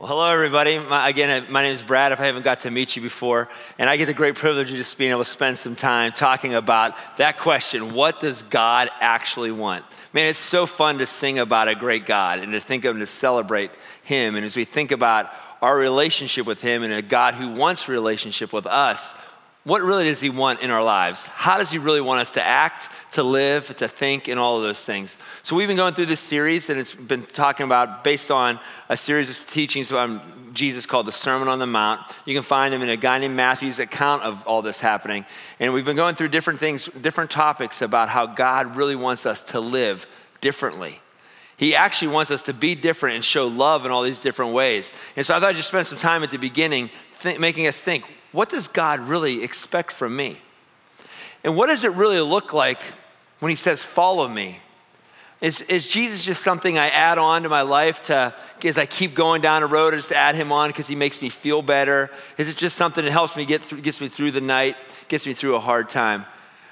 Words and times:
Well, 0.00 0.08
hello, 0.08 0.30
everybody. 0.30 0.78
My, 0.78 1.10
again, 1.10 1.44
uh, 1.44 1.50
my 1.50 1.60
name 1.60 1.74
is 1.74 1.82
Brad, 1.82 2.12
if 2.12 2.20
I 2.20 2.24
haven't 2.24 2.40
got 2.40 2.60
to 2.60 2.70
meet 2.70 2.96
you 2.96 3.02
before. 3.02 3.50
And 3.78 3.90
I 3.90 3.98
get 3.98 4.06
the 4.06 4.14
great 4.14 4.34
privilege 4.34 4.70
of 4.70 4.76
just 4.76 4.96
being 4.96 5.10
able 5.10 5.20
to 5.22 5.28
spend 5.28 5.58
some 5.58 5.76
time 5.76 6.12
talking 6.12 6.54
about 6.54 6.96
that 7.18 7.38
question 7.38 7.92
what 7.92 8.18
does 8.18 8.42
God 8.44 8.88
actually 9.02 9.52
want? 9.52 9.84
Man, 10.14 10.30
it's 10.30 10.38
so 10.38 10.64
fun 10.64 10.96
to 11.00 11.06
sing 11.06 11.38
about 11.38 11.68
a 11.68 11.74
great 11.74 12.06
God 12.06 12.38
and 12.38 12.52
to 12.54 12.60
think 12.60 12.86
of 12.86 12.96
and 12.96 13.02
to 13.02 13.06
celebrate 13.06 13.72
Him. 14.02 14.36
And 14.36 14.46
as 14.46 14.56
we 14.56 14.64
think 14.64 14.90
about 14.90 15.30
our 15.60 15.76
relationship 15.76 16.46
with 16.46 16.62
Him 16.62 16.82
and 16.82 16.94
a 16.94 17.02
God 17.02 17.34
who 17.34 17.52
wants 17.52 17.86
relationship 17.86 18.54
with 18.54 18.64
us, 18.64 19.12
what 19.70 19.82
really 19.82 20.02
does 20.02 20.18
he 20.18 20.30
want 20.30 20.62
in 20.62 20.70
our 20.72 20.82
lives? 20.82 21.26
How 21.26 21.56
does 21.56 21.70
he 21.70 21.78
really 21.78 22.00
want 22.00 22.20
us 22.20 22.32
to 22.32 22.42
act, 22.42 22.88
to 23.12 23.22
live, 23.22 23.76
to 23.76 23.86
think, 23.86 24.26
and 24.26 24.36
all 24.36 24.56
of 24.56 24.64
those 24.64 24.84
things? 24.84 25.16
So, 25.44 25.54
we've 25.54 25.68
been 25.68 25.76
going 25.76 25.94
through 25.94 26.06
this 26.06 26.18
series, 26.18 26.70
and 26.70 26.80
it's 26.80 26.92
been 26.92 27.22
talking 27.22 27.66
about 27.66 28.02
based 28.02 28.32
on 28.32 28.58
a 28.88 28.96
series 28.96 29.30
of 29.30 29.48
teachings 29.48 29.92
on 29.92 30.50
Jesus 30.54 30.86
called 30.86 31.06
the 31.06 31.12
Sermon 31.12 31.46
on 31.46 31.60
the 31.60 31.68
Mount. 31.68 32.00
You 32.24 32.34
can 32.34 32.42
find 32.42 32.74
them 32.74 32.82
in 32.82 32.88
a 32.88 32.96
guy 32.96 33.18
named 33.18 33.36
Matthew's 33.36 33.78
account 33.78 34.24
of 34.24 34.44
all 34.44 34.60
this 34.60 34.80
happening. 34.80 35.24
And 35.60 35.72
we've 35.72 35.84
been 35.84 35.94
going 35.94 36.16
through 36.16 36.30
different 36.30 36.58
things, 36.58 36.86
different 36.86 37.30
topics 37.30 37.80
about 37.80 38.08
how 38.08 38.26
God 38.26 38.74
really 38.74 38.96
wants 38.96 39.24
us 39.24 39.40
to 39.52 39.60
live 39.60 40.04
differently. 40.40 40.98
He 41.58 41.76
actually 41.76 42.08
wants 42.08 42.32
us 42.32 42.42
to 42.42 42.52
be 42.52 42.74
different 42.74 43.14
and 43.14 43.24
show 43.24 43.46
love 43.46 43.86
in 43.86 43.92
all 43.92 44.02
these 44.02 44.20
different 44.20 44.52
ways. 44.52 44.92
And 45.14 45.24
so 45.24 45.32
I 45.32 45.38
thought 45.38 45.50
I'd 45.50 45.56
just 45.56 45.68
spend 45.68 45.86
some 45.86 45.98
time 45.98 46.24
at 46.24 46.30
the 46.30 46.38
beginning 46.38 46.90
th- 47.20 47.38
making 47.38 47.68
us 47.68 47.80
think 47.80 48.04
what 48.32 48.48
does 48.48 48.68
God 48.68 49.00
really 49.00 49.42
expect 49.42 49.92
from 49.92 50.16
me? 50.16 50.38
And 51.42 51.56
what 51.56 51.66
does 51.68 51.84
it 51.84 51.92
really 51.92 52.20
look 52.20 52.52
like 52.52 52.82
when 53.40 53.50
He 53.50 53.56
says, 53.56 53.82
Follow 53.82 54.28
me? 54.28 54.60
Is, 55.40 55.62
is 55.62 55.88
Jesus 55.88 56.22
just 56.22 56.42
something 56.42 56.76
I 56.76 56.88
add 56.88 57.16
on 57.16 57.44
to 57.44 57.48
my 57.48 57.62
life 57.62 58.02
to, 58.02 58.34
as 58.62 58.76
I 58.76 58.84
keep 58.84 59.14
going 59.14 59.40
down 59.40 59.62
a 59.62 59.66
road, 59.66 59.94
just 59.94 60.10
to 60.10 60.16
add 60.16 60.34
him 60.34 60.52
on 60.52 60.68
because 60.68 60.86
he 60.86 60.94
makes 60.94 61.22
me 61.22 61.30
feel 61.30 61.62
better? 61.62 62.10
Is 62.36 62.50
it 62.50 62.58
just 62.58 62.76
something 62.76 63.02
that 63.02 63.10
helps 63.10 63.36
me 63.36 63.46
get 63.46 63.62
through, 63.62 63.80
gets 63.80 64.02
me 64.02 64.08
through 64.08 64.32
the 64.32 64.42
night, 64.42 64.76
gets 65.08 65.26
me 65.26 65.32
through 65.32 65.56
a 65.56 65.60
hard 65.60 65.88
time? 65.88 66.26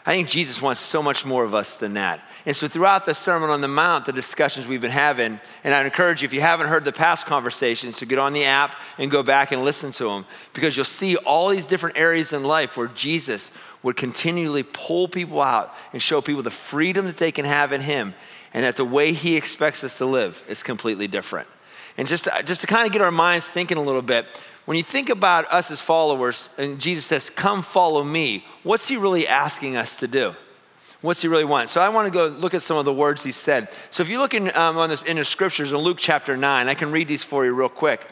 I 0.09 0.13
think 0.13 0.29
Jesus 0.29 0.63
wants 0.63 0.81
so 0.81 1.03
much 1.03 1.27
more 1.27 1.45
of 1.45 1.55
us 1.55 1.77
than 1.77 1.93
that. 1.93 2.23
And 2.47 2.57
so, 2.57 2.67
throughout 2.67 3.05
the 3.05 3.13
Sermon 3.13 3.51
on 3.51 3.61
the 3.61 3.69
Mount, 3.69 4.07
the 4.07 4.13
discussions 4.15 4.67
we've 4.67 4.81
been 4.81 4.91
having, 4.91 5.39
and 5.63 5.75
I'd 5.75 5.85
encourage 5.85 6.23
you, 6.23 6.27
if 6.27 6.33
you 6.33 6.41
haven't 6.41 6.69
heard 6.69 6.87
the 6.87 6.93
past 6.93 7.27
conversations, 7.27 7.99
to 7.99 8.07
get 8.07 8.19
on 8.19 8.33
the 8.33 8.47
app 8.47 8.75
and 8.97 9.11
go 9.11 9.23
back 9.23 9.53
and 9.53 9.67
listen 9.67 9.93
to 9.93 10.05
them, 10.05 10.25
because 10.55 10.75
you'll 10.79 10.87
see 10.87 11.17
all 11.17 11.51
these 11.51 11.67
different 11.67 11.99
areas 11.99 12.33
in 12.33 12.43
life 12.43 12.79
where 12.79 12.87
Jesus 12.87 13.51
would 13.83 13.99
continually 13.99 14.63
pull 14.63 15.09
people 15.09 15.43
out 15.43 15.75
and 15.93 16.01
show 16.01 16.23
people 16.23 16.43
the 16.43 16.51
freedom 16.51 17.05
that 17.05 17.19
they 17.19 17.31
can 17.31 17.45
have 17.45 17.75
in 17.75 17.83
Him, 17.83 18.15
and 18.55 18.65
that 18.65 18.77
the 18.77 18.87
way 18.87 19.13
He 19.13 19.37
expects 19.37 19.85
us 19.85 19.99
to 19.99 20.07
live 20.07 20.43
is 20.49 20.63
completely 20.63 21.07
different. 21.07 21.49
And 21.99 22.09
just 22.09 22.27
just 22.47 22.63
to 22.63 22.67
kind 22.67 22.87
of 22.87 22.95
get 22.95 23.03
our 23.03 23.11
minds 23.11 23.47
thinking 23.47 23.77
a 23.77 23.83
little 23.83 24.01
bit, 24.01 24.25
when 24.69 24.77
you 24.77 24.83
think 24.83 25.09
about 25.09 25.51
us 25.51 25.71
as 25.71 25.81
followers, 25.81 26.51
and 26.59 26.79
Jesus 26.79 27.07
says, 27.07 27.31
Come 27.31 27.63
follow 27.63 28.05
me, 28.05 28.45
what's 28.65 28.87
he 28.87 28.99
really 28.99 29.27
asking 29.27 29.79
us 29.79 29.97
to 29.97 30.07
do? 30.07 30.35
What's 31.01 31.23
he 31.23 31.29
really 31.29 31.47
want? 31.47 31.71
So 31.71 31.81
I 31.81 31.89
want 31.89 32.05
to 32.05 32.11
go 32.11 32.27
look 32.27 32.53
at 32.53 32.61
some 32.61 32.77
of 32.77 32.85
the 32.85 32.93
words 32.93 33.23
he 33.23 33.33
said. 33.33 33.71
So 33.91 34.03
if 34.03 34.11
you 34.11 34.19
look 34.19 34.35
in, 34.35 34.55
um, 34.55 34.77
on 34.77 34.91
this, 34.91 35.01
in 35.05 35.17
the 35.17 35.25
scriptures 35.25 35.73
in 35.73 35.79
Luke 35.79 35.97
chapter 35.99 36.37
9, 36.37 36.69
I 36.69 36.75
can 36.75 36.93
read 36.93 37.09
these 37.09 37.25
for 37.25 37.47
you 37.47 37.55
real 37.55 37.71
quick. 37.71 38.09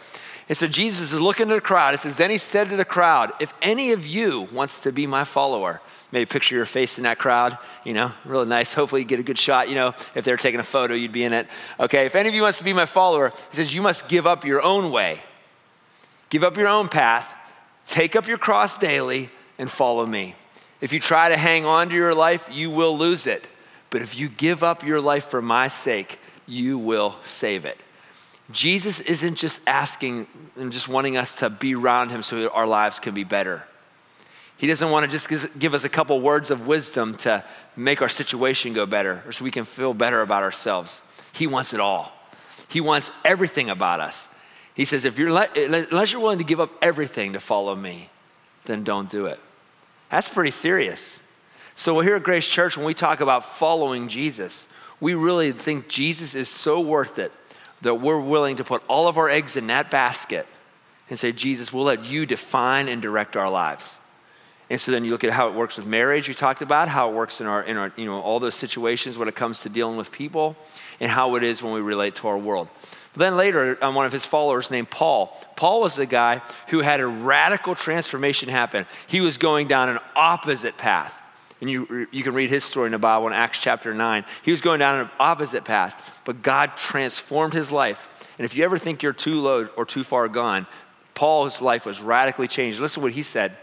It 0.49 0.55
said, 0.55 0.73
Jesus 0.73 1.13
is 1.13 1.21
looking 1.21 1.51
at 1.51 1.55
the 1.55 1.61
crowd. 1.61 1.93
It 1.93 2.01
says, 2.01 2.17
Then 2.17 2.31
he 2.31 2.39
said 2.39 2.71
to 2.71 2.77
the 2.77 2.87
crowd, 2.87 3.35
If 3.39 3.53
any 3.61 3.93
of 3.93 4.07
you 4.07 4.49
wants 4.51 4.81
to 4.81 4.93
be 4.93 5.07
my 5.07 5.25
follower, 5.25 5.83
maybe 6.11 6.25
picture 6.25 6.55
your 6.55 6.65
face 6.65 6.97
in 6.97 7.05
that 7.05 7.19
crowd, 7.19 7.59
you 7.85 7.93
know, 7.93 8.13
really 8.25 8.47
nice. 8.47 8.73
Hopefully, 8.73 9.03
you 9.03 9.07
get 9.07 9.21
a 9.21 9.23
good 9.23 9.39
shot. 9.39 9.69
You 9.69 9.75
know, 9.75 9.95
if 10.15 10.25
they're 10.25 10.39
taking 10.39 10.61
a 10.61 10.65
photo, 10.65 10.95
you'd 10.95 11.13
be 11.13 11.25
in 11.25 11.35
it. 11.35 11.49
Okay, 11.79 12.07
if 12.07 12.15
any 12.17 12.31
of 12.31 12.35
you 12.35 12.41
wants 12.41 12.57
to 12.57 12.65
be 12.65 12.73
my 12.73 12.87
follower, 12.87 13.31
he 13.51 13.57
says, 13.59 13.75
You 13.75 13.83
must 13.83 14.09
give 14.09 14.27
up 14.27 14.47
your 14.47 14.63
own 14.63 14.91
way 14.91 15.21
Give 16.29 16.43
up 16.43 16.57
your 16.57 16.69
own 16.69 16.89
path, 16.89 17.35
take 17.87 18.17
up 18.17 18.27
your 18.27 18.39
cross 18.39 18.77
daily, 18.77 19.31
and 19.59 19.71
follow 19.71 20.05
me. 20.05 20.35
If 20.81 20.93
you 20.93 21.01
try 21.01 21.29
to 21.29 21.37
hang 21.37 21.65
on 21.65 21.89
to 21.89 21.95
your 21.95 22.15
life, 22.15 22.49
you 22.51 22.71
will 22.71 22.97
lose 22.97 23.27
it. 23.27 23.49
But 23.91 24.03
if 24.03 24.19
you 24.19 24.29
give 24.29 24.63
up 24.63 24.85
your 24.85 25.01
life 25.01 25.27
for 25.27 25.41
my 25.41 25.69
sake, 25.69 26.19
you 26.47 26.79
will 26.79 27.17
save 27.25 27.65
it. 27.65 27.79
Jesus 28.51 29.01
isn't 29.01 29.37
just 29.37 29.61
asking 29.67 30.27
and 30.57 30.73
just 30.73 30.89
wanting 30.89 31.17
us 31.17 31.33
to 31.37 31.51
be 31.51 31.75
around 31.75 32.11
him 32.11 32.23
so 32.23 32.49
our 32.51 32.67
lives 32.67 32.99
can 32.99 33.15
be 33.15 33.25
better. 33.25 33.65
He 34.57 34.67
doesn't 34.67 34.91
want 34.91 35.05
to 35.05 35.11
just 35.11 35.59
give 35.59 35.75
us 35.75 35.85
a 35.85 35.89
couple 35.89 36.21
words 36.21 36.51
of 36.51 36.67
wisdom 36.67 37.17
to 37.19 37.45
make 37.75 38.01
our 38.01 38.09
situation 38.09 38.73
go 38.73 38.87
better 38.87 39.23
or 39.27 39.33
so 39.33 39.45
we 39.45 39.51
can 39.51 39.65
feel 39.65 39.95
better 39.95 40.23
about 40.23 40.43
ourselves. 40.43 41.03
He 41.33 41.47
wants 41.47 41.75
it 41.75 41.81
all. 41.81 42.13
He 42.69 42.81
wants 42.81 43.11
everything 43.25 43.69
about 43.69 44.01
us. 44.01 44.29
He 44.77 44.85
says, 44.85 45.07
if 45.07 45.19
you're, 45.19 45.29
unless 45.31 46.13
you're 46.13 46.21
willing 46.21 46.39
to 46.39 46.45
give 46.45 46.61
up 46.61 46.71
everything 46.83 47.33
to 47.33 47.41
follow 47.41 47.75
me, 47.75 48.11
then 48.67 48.85
don't 48.85 49.09
do 49.09 49.25
it. 49.25 49.41
That's 50.11 50.29
pretty 50.29 50.51
serious. 50.51 51.19
So 51.75 51.99
here 52.01 52.17
at 52.17 52.23
Grace 52.23 52.47
Church, 52.47 52.77
when 52.77 52.85
we 52.85 52.93
talk 52.93 53.21
about 53.21 53.45
following 53.45 54.09
Jesus, 54.09 54.67
we 55.01 55.15
really 55.15 55.53
think 55.53 55.89
Jesus 55.89 56.35
is 56.35 56.51
so 56.51 56.81
worth 56.81 57.19
it 57.19 57.33
that 57.81 57.95
we're 57.95 58.21
willing 58.21 58.57
to 58.57 58.65
put 58.65 58.83
all 58.87 59.09
of 59.09 59.17
our 59.17 59.31
eggs 59.31 59.57
in 59.57 59.67
that 59.69 59.91
basket 59.91 60.47
and 61.09 61.19
say, 61.19 61.33
Jesus, 61.33 61.73
we'll 61.73 61.85
let 61.85 62.05
you 62.05 62.27
define 62.27 62.89
and 62.89 63.01
direct 63.01 63.35
our 63.35 63.49
lives. 63.49 63.99
And 64.69 64.79
so 64.79 64.93
then 64.93 65.05
you 65.05 65.11
look 65.11 65.25
at 65.25 65.31
how 65.31 65.49
it 65.49 65.55
works 65.55 65.79
with 65.79 65.87
marriage, 65.87 66.29
we 66.29 66.35
talked 66.35 66.61
about, 66.61 66.89
how 66.89 67.09
it 67.09 67.15
works 67.15 67.41
in 67.41 67.47
our, 67.47 67.63
in 67.63 67.77
our, 67.77 67.93
you 67.97 68.05
know, 68.05 68.21
all 68.21 68.41
those 68.41 68.57
situations 68.57 69.17
when 69.17 69.29
it 69.29 69.35
comes 69.35 69.61
to 69.61 69.69
dealing 69.69 69.97
with 69.97 70.11
people, 70.11 70.57
and 70.99 71.11
how 71.11 71.37
it 71.37 71.45
is 71.45 71.63
when 71.63 71.73
we 71.73 71.81
relate 71.81 72.17
to 72.17 72.29
our 72.29 72.37
world. 72.37 72.69
Then 73.17 73.37
later, 73.37 73.83
on 73.83 73.95
one 73.95 74.07
of 74.07 74.13
his 74.13 74.27
followers 74.27 74.71
named 74.71 74.91
Paul, 74.91 75.37
Paul 75.57 75.81
was 75.81 75.97
the 75.97 76.07
guy 76.07 76.43
who 76.69 76.81
had 76.81 77.01
a 77.01 77.07
radical 77.07 77.75
transformation 77.75 78.49
happen. 78.49 78.87
He 79.07 79.21
was 79.21 79.39
going 79.39 79.69
down 79.69 79.89
an 79.89 79.99
opposite 80.15 80.77
path. 80.77 81.19
And 81.61 81.71
you, 81.71 82.07
you 82.11 82.23
can 82.23 82.35
read 82.35 82.51
his 82.51 82.65
story 82.65 82.87
in 82.87 82.93
the 82.93 82.99
Bible 82.99 83.27
in 83.27 83.33
Acts 83.33 83.59
chapter 83.59 83.95
9. 83.95 84.27
He 84.43 84.51
was 84.51 84.61
going 84.61 84.79
down 84.79 85.01
an 85.01 85.11
opposite 85.19 85.65
path, 85.65 86.21
but 86.27 86.43
God 86.43 86.77
transformed 86.77 87.55
his 87.55 87.73
life. 87.73 88.11
And 88.39 88.45
if 88.45 88.55
you 88.55 88.65
ever 88.65 88.77
think 88.77 89.03
you're 89.03 89.15
too 89.15 89.41
low 89.41 89.65
or 89.77 89.87
too 89.87 90.05
far 90.05 90.29
gone, 90.29 90.67
Paul's 91.15 91.63
life 91.63 91.87
was 91.87 92.03
radically 92.03 92.47
changed. 92.47 92.79
Listen 92.79 93.01
to 93.01 93.05
what 93.05 93.13
he 93.13 93.23
said 93.23 93.57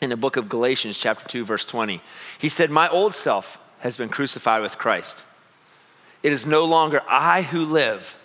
in 0.00 0.08
the 0.08 0.16
book 0.16 0.38
of 0.38 0.48
Galatians, 0.48 0.96
chapter 0.96 1.28
2, 1.28 1.44
verse 1.44 1.66
20. 1.66 2.00
He 2.38 2.48
said, 2.48 2.70
My 2.70 2.88
old 2.88 3.14
self 3.14 3.60
has 3.80 3.98
been 3.98 4.08
crucified 4.08 4.62
with 4.62 4.78
Christ. 4.78 5.24
It 6.22 6.32
is 6.32 6.46
no 6.46 6.64
longer 6.64 7.02
I 7.06 7.42
who 7.42 7.64
live 7.66 8.16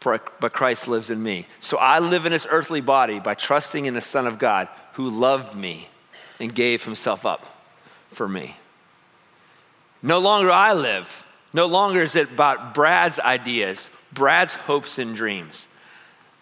but 0.00 0.52
Christ 0.52 0.88
lives 0.88 1.10
in 1.10 1.22
me. 1.22 1.46
So 1.60 1.76
I 1.76 1.98
live 1.98 2.26
in 2.26 2.32
this 2.32 2.46
earthly 2.50 2.80
body 2.80 3.20
by 3.20 3.34
trusting 3.34 3.86
in 3.86 3.94
the 3.94 4.00
Son 4.00 4.26
of 4.26 4.38
God 4.38 4.68
who 4.94 5.10
loved 5.10 5.54
me 5.54 5.88
and 6.38 6.54
gave 6.54 6.84
himself 6.84 7.26
up 7.26 7.44
for 8.10 8.28
me. 8.28 8.56
No 10.02 10.18
longer 10.18 10.50
I 10.50 10.72
live. 10.72 11.24
No 11.52 11.66
longer 11.66 12.00
is 12.00 12.16
it 12.16 12.30
about 12.30 12.74
Brad's 12.74 13.18
ideas, 13.18 13.90
Brad's 14.12 14.54
hopes 14.54 14.98
and 14.98 15.14
dreams. 15.14 15.68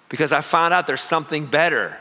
Because 0.09 0.33
I 0.33 0.41
found 0.41 0.73
out 0.73 0.87
there's 0.87 1.03
something 1.03 1.47
better. 1.47 1.97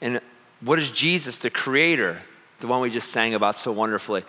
And 0.00 0.20
what 0.60 0.78
is 0.78 0.90
Jesus, 0.90 1.38
the 1.38 1.50
creator, 1.50 2.20
the 2.60 2.66
one 2.66 2.80
we 2.80 2.90
just 2.90 3.10
sang 3.10 3.34
about 3.34 3.56
so 3.56 3.72
wonderfully, 3.72 4.24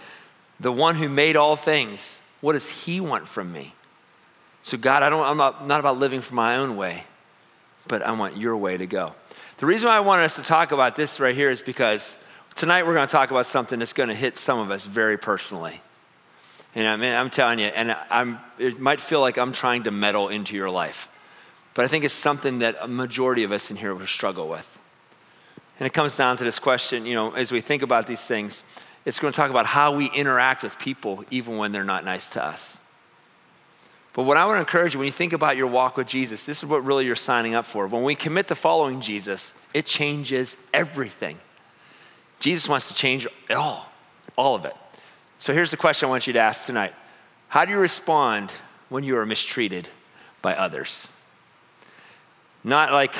the 0.59 0.71
one 0.71 0.95
who 0.95 1.09
made 1.09 1.35
all 1.35 1.55
things? 1.55 2.19
What 2.41 2.53
does 2.53 2.69
he 2.69 2.99
want 3.01 3.27
from 3.27 3.51
me? 3.51 3.73
So, 4.61 4.77
God, 4.77 5.03
I 5.03 5.09
don't, 5.09 5.25
I'm 5.25 5.37
not, 5.37 5.67
not 5.67 5.79
about 5.79 5.97
living 5.97 6.21
for 6.21 6.35
my 6.35 6.57
own 6.57 6.75
way, 6.75 7.03
but 7.87 8.01
I 8.01 8.11
want 8.11 8.37
your 8.37 8.57
way 8.57 8.77
to 8.77 8.85
go. 8.85 9.13
The 9.57 9.65
reason 9.65 9.89
why 9.89 9.95
I 9.95 9.99
wanted 9.99 10.23
us 10.23 10.35
to 10.35 10.43
talk 10.43 10.71
about 10.71 10.95
this 10.95 11.19
right 11.19 11.35
here 11.35 11.49
is 11.49 11.61
because 11.61 12.15
tonight 12.55 12.85
we're 12.85 12.93
going 12.93 13.07
to 13.07 13.11
talk 13.11 13.31
about 13.31 13.45
something 13.45 13.79
that's 13.79 13.93
going 13.93 14.09
to 14.09 14.15
hit 14.15 14.37
some 14.37 14.59
of 14.59 14.71
us 14.71 14.85
very 14.85 15.17
personally. 15.17 15.81
And 16.75 16.87
I 16.87 16.95
mean, 16.97 17.13
I'm 17.13 17.29
telling 17.29 17.59
you, 17.59 17.65
and 17.65 17.95
I'm, 18.09 18.39
it 18.57 18.79
might 18.79 19.01
feel 19.01 19.21
like 19.21 19.37
I'm 19.37 19.51
trying 19.51 19.83
to 19.83 19.91
meddle 19.91 20.29
into 20.29 20.55
your 20.55 20.69
life, 20.69 21.09
but 21.73 21.83
I 21.83 21.87
think 21.87 22.05
it's 22.05 22.13
something 22.13 22.59
that 22.59 22.77
a 22.79 22.87
majority 22.87 23.44
of 23.44 23.51
us 23.51 23.71
in 23.71 23.77
here 23.77 23.94
will 23.94 24.07
struggle 24.07 24.47
with. 24.47 24.79
And 25.79 25.88
it 25.88 25.94
comes 25.94 26.15
down 26.17 26.38
to 26.38 26.44
this 26.44 26.59
question, 26.59 27.05
you 27.05 27.15
know, 27.15 27.31
as 27.31 27.51
we 27.51 27.62
think 27.62 27.81
about 27.81 28.05
these 28.05 28.25
things, 28.25 28.62
it's 29.05 29.19
going 29.19 29.31
to 29.31 29.38
talk 29.38 29.50
about 29.50 29.65
how 29.65 29.95
we 29.95 30.12
interact 30.12 30.63
with 30.63 30.77
people 30.77 31.23
even 31.31 31.57
when 31.57 31.71
they're 31.71 31.83
not 31.85 32.03
nice 32.03 32.29
to 32.29 32.44
us. 32.44 32.77
But 34.19 34.25
what 34.25 34.36
I 34.36 34.45
want 34.45 34.57
to 34.57 34.60
encourage 34.60 34.95
you 34.95 35.00
when 35.00 35.06
you 35.06 35.13
think 35.13 35.31
about 35.31 35.56
your 35.56 35.68
walk 35.68 35.95
with 35.95 36.06
Jesus, 36.06 36.45
this 36.45 36.57
is 36.57 36.66
what 36.66 36.83
really 36.83 37.06
you're 37.06 37.16
signing 37.16 37.56
up 37.56 37.66
for. 37.66 37.88
When 37.88 38.04
we 38.04 38.16
commit 38.16 38.50
to 38.50 38.56
following 38.56 39.00
Jesus, 39.00 39.54
it 39.74 39.86
changes 39.86 40.57
everything. 40.74 41.38
Jesus 42.42 42.68
wants 42.68 42.89
to 42.89 42.94
change 42.94 43.25
it 43.50 43.54
all, 43.56 43.89
all 44.36 44.56
of 44.56 44.66
it. 44.66 44.75
So 45.38 45.54
here's 45.54 45.71
the 45.71 45.77
question 45.77 46.07
I 46.07 46.10
want 46.10 46.27
you 46.27 46.33
to 46.33 46.39
ask 46.39 46.66
tonight 46.66 46.94
How 47.48 47.63
do 47.63 47.71
you 47.71 47.77
respond 47.77 48.51
when 48.89 49.06
you 49.06 49.16
are 49.16 49.25
mistreated 49.25 49.88
by 50.42 50.54
others? 50.54 51.07
Not 52.62 52.92
like, 52.92 53.15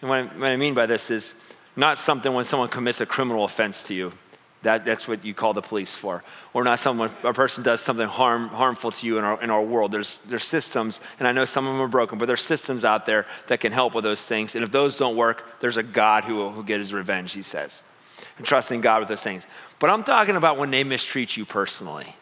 I, 0.00 0.06
what 0.06 0.42
I 0.42 0.56
mean 0.56 0.72
by 0.72 0.86
this 0.86 1.10
is 1.10 1.34
not 1.76 1.98
something 1.98 2.32
when 2.32 2.46
someone 2.46 2.70
commits 2.70 3.02
a 3.02 3.04
criminal 3.04 3.44
offense 3.44 3.82
to 3.82 3.92
you. 3.92 4.14
That, 4.62 4.84
that's 4.84 5.06
what 5.06 5.24
you 5.24 5.34
call 5.34 5.54
the 5.54 5.62
police 5.62 5.94
for. 5.94 6.24
Or 6.52 6.64
not 6.64 6.80
someone, 6.80 7.10
a 7.22 7.32
person 7.32 7.62
does 7.62 7.80
something 7.80 8.08
harm, 8.08 8.48
harmful 8.48 8.90
to 8.90 9.06
you 9.06 9.18
in 9.18 9.24
our, 9.24 9.40
in 9.40 9.50
our 9.50 9.62
world. 9.62 9.92
There's, 9.92 10.18
there's 10.26 10.44
systems, 10.44 11.00
and 11.20 11.28
I 11.28 11.32
know 11.32 11.44
some 11.44 11.66
of 11.66 11.72
them 11.72 11.80
are 11.80 11.88
broken, 11.88 12.18
but 12.18 12.26
there's 12.26 12.42
systems 12.42 12.84
out 12.84 13.06
there 13.06 13.26
that 13.46 13.60
can 13.60 13.70
help 13.70 13.94
with 13.94 14.02
those 14.02 14.24
things. 14.26 14.56
And 14.56 14.64
if 14.64 14.72
those 14.72 14.98
don't 14.98 15.16
work, 15.16 15.60
there's 15.60 15.76
a 15.76 15.82
God 15.82 16.24
who 16.24 16.34
will, 16.34 16.50
who 16.50 16.56
will 16.56 16.62
get 16.64 16.80
his 16.80 16.92
revenge, 16.92 17.32
he 17.32 17.42
says. 17.42 17.82
And 18.36 18.44
trusting 18.44 18.80
God 18.80 19.00
with 19.00 19.08
those 19.08 19.22
things. 19.22 19.46
But 19.78 19.90
I'm 19.90 20.02
talking 20.02 20.34
about 20.34 20.58
when 20.58 20.70
they 20.70 20.82
mistreat 20.82 21.36
you 21.36 21.44
personally. 21.44 22.16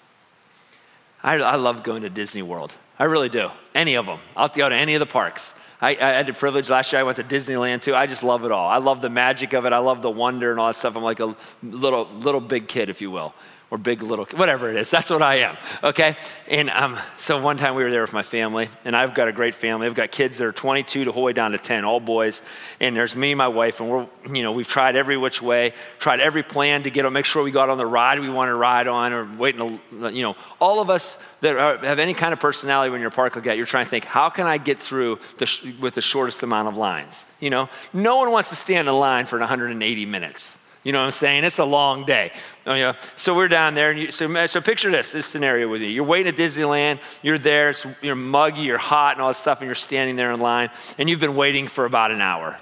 I, 1.22 1.36
I 1.36 1.56
love 1.56 1.82
going 1.82 2.02
to 2.02 2.10
Disney 2.10 2.42
World. 2.42 2.74
I 2.98 3.04
really 3.04 3.30
do. 3.30 3.50
Any 3.74 3.94
of 3.94 4.06
them. 4.06 4.18
I'll 4.36 4.48
go 4.48 4.68
to 4.68 4.74
any 4.74 4.94
of 4.94 5.00
the 5.00 5.06
parks. 5.06 5.54
I, 5.80 5.90
I, 5.90 6.12
had 6.12 6.26
the 6.26 6.32
privilege 6.32 6.70
last 6.70 6.92
year. 6.92 7.00
I 7.00 7.02
went 7.02 7.16
to 7.16 7.24
Disneyland 7.24 7.82
too. 7.82 7.94
I 7.94 8.06
just 8.06 8.22
love 8.22 8.44
it 8.44 8.52
all. 8.52 8.68
I 8.68 8.78
love 8.78 9.02
the 9.02 9.10
magic 9.10 9.52
of 9.52 9.66
it. 9.66 9.72
I 9.72 9.78
love 9.78 10.00
the 10.02 10.10
wonder 10.10 10.50
and 10.50 10.58
all 10.58 10.68
that 10.68 10.76
stuff. 10.76 10.96
I'm 10.96 11.02
like 11.02 11.20
a 11.20 11.36
little, 11.62 12.06
little 12.06 12.40
big 12.40 12.68
kid, 12.68 12.88
if 12.88 13.00
you 13.00 13.10
will 13.10 13.34
or 13.68 13.78
big 13.78 14.00
little, 14.00 14.26
whatever 14.36 14.70
it 14.70 14.76
is. 14.76 14.90
That's 14.90 15.10
what 15.10 15.22
I 15.22 15.36
am, 15.36 15.56
okay? 15.82 16.16
And 16.48 16.70
um, 16.70 16.96
so 17.16 17.42
one 17.42 17.56
time 17.56 17.74
we 17.74 17.82
were 17.82 17.90
there 17.90 18.02
with 18.02 18.12
my 18.12 18.22
family, 18.22 18.68
and 18.84 18.94
I've 18.94 19.12
got 19.12 19.26
a 19.26 19.32
great 19.32 19.56
family. 19.56 19.88
I've 19.88 19.94
got 19.94 20.12
kids 20.12 20.38
that 20.38 20.46
are 20.46 20.52
22 20.52 21.04
to 21.04 21.10
way 21.10 21.32
down 21.32 21.50
to 21.50 21.58
10, 21.58 21.84
all 21.84 21.98
boys. 21.98 22.42
And 22.78 22.96
there's 22.96 23.16
me 23.16 23.32
and 23.32 23.38
my 23.38 23.48
wife, 23.48 23.80
and 23.80 23.90
we're, 23.90 24.06
you 24.32 24.44
know, 24.44 24.52
we've 24.52 24.68
tried 24.68 24.94
every 24.94 25.16
which 25.16 25.42
way, 25.42 25.72
tried 25.98 26.20
every 26.20 26.44
plan 26.44 26.84
to 26.84 26.90
get 26.90 27.04
on, 27.06 27.12
make 27.12 27.24
sure 27.24 27.42
we 27.42 27.50
got 27.50 27.68
on 27.68 27.76
the 27.76 27.86
ride 27.86 28.20
we 28.20 28.30
want 28.30 28.50
to 28.50 28.54
ride 28.54 28.86
on, 28.86 29.12
or 29.12 29.28
waiting 29.36 29.80
to, 29.90 30.10
you 30.12 30.22
know, 30.22 30.36
all 30.60 30.80
of 30.80 30.88
us 30.88 31.18
that 31.40 31.56
are, 31.56 31.78
have 31.78 31.98
any 31.98 32.14
kind 32.14 32.32
of 32.32 32.38
personality 32.38 32.90
when 32.90 33.00
you're 33.00 33.08
a 33.08 33.12
park 33.12 33.34
like 33.34 33.44
you're 33.46 33.66
trying 33.66 33.84
to 33.84 33.90
think, 33.90 34.04
how 34.04 34.30
can 34.30 34.46
I 34.46 34.58
get 34.58 34.78
through 34.78 35.18
the, 35.38 35.74
with 35.80 35.94
the 35.94 36.02
shortest 36.02 36.44
amount 36.44 36.68
of 36.68 36.76
lines? 36.76 37.24
You 37.40 37.50
know, 37.50 37.68
no 37.92 38.16
one 38.16 38.30
wants 38.30 38.50
to 38.50 38.56
stand 38.56 38.88
in 38.88 38.94
line 38.94 39.26
for 39.26 39.40
180 39.40 40.06
minutes. 40.06 40.56
You 40.86 40.92
know 40.92 41.00
what 41.00 41.06
I'm 41.06 41.10
saying? 41.10 41.42
It's 41.42 41.58
a 41.58 41.64
long 41.64 42.04
day. 42.04 42.30
Oh, 42.64 42.74
yeah. 42.74 42.92
So 43.16 43.34
we're 43.34 43.48
down 43.48 43.74
there, 43.74 43.90
and 43.90 43.98
you, 43.98 44.12
so, 44.12 44.46
so 44.46 44.60
picture 44.60 44.88
this, 44.88 45.10
this 45.10 45.26
scenario 45.26 45.66
with 45.68 45.82
you. 45.82 45.88
You're 45.88 46.04
waiting 46.04 46.32
at 46.32 46.38
Disneyland, 46.38 47.00
you're 47.22 47.38
there, 47.38 47.70
it's, 47.70 47.84
you're 48.02 48.14
muggy, 48.14 48.60
you're 48.60 48.78
hot, 48.78 49.14
and 49.14 49.20
all 49.20 49.26
this 49.26 49.38
stuff, 49.38 49.58
and 49.60 49.66
you're 49.66 49.74
standing 49.74 50.14
there 50.14 50.30
in 50.30 50.38
line, 50.38 50.70
and 50.96 51.10
you've 51.10 51.18
been 51.18 51.34
waiting 51.34 51.66
for 51.66 51.86
about 51.86 52.12
an 52.12 52.20
hour. 52.20 52.56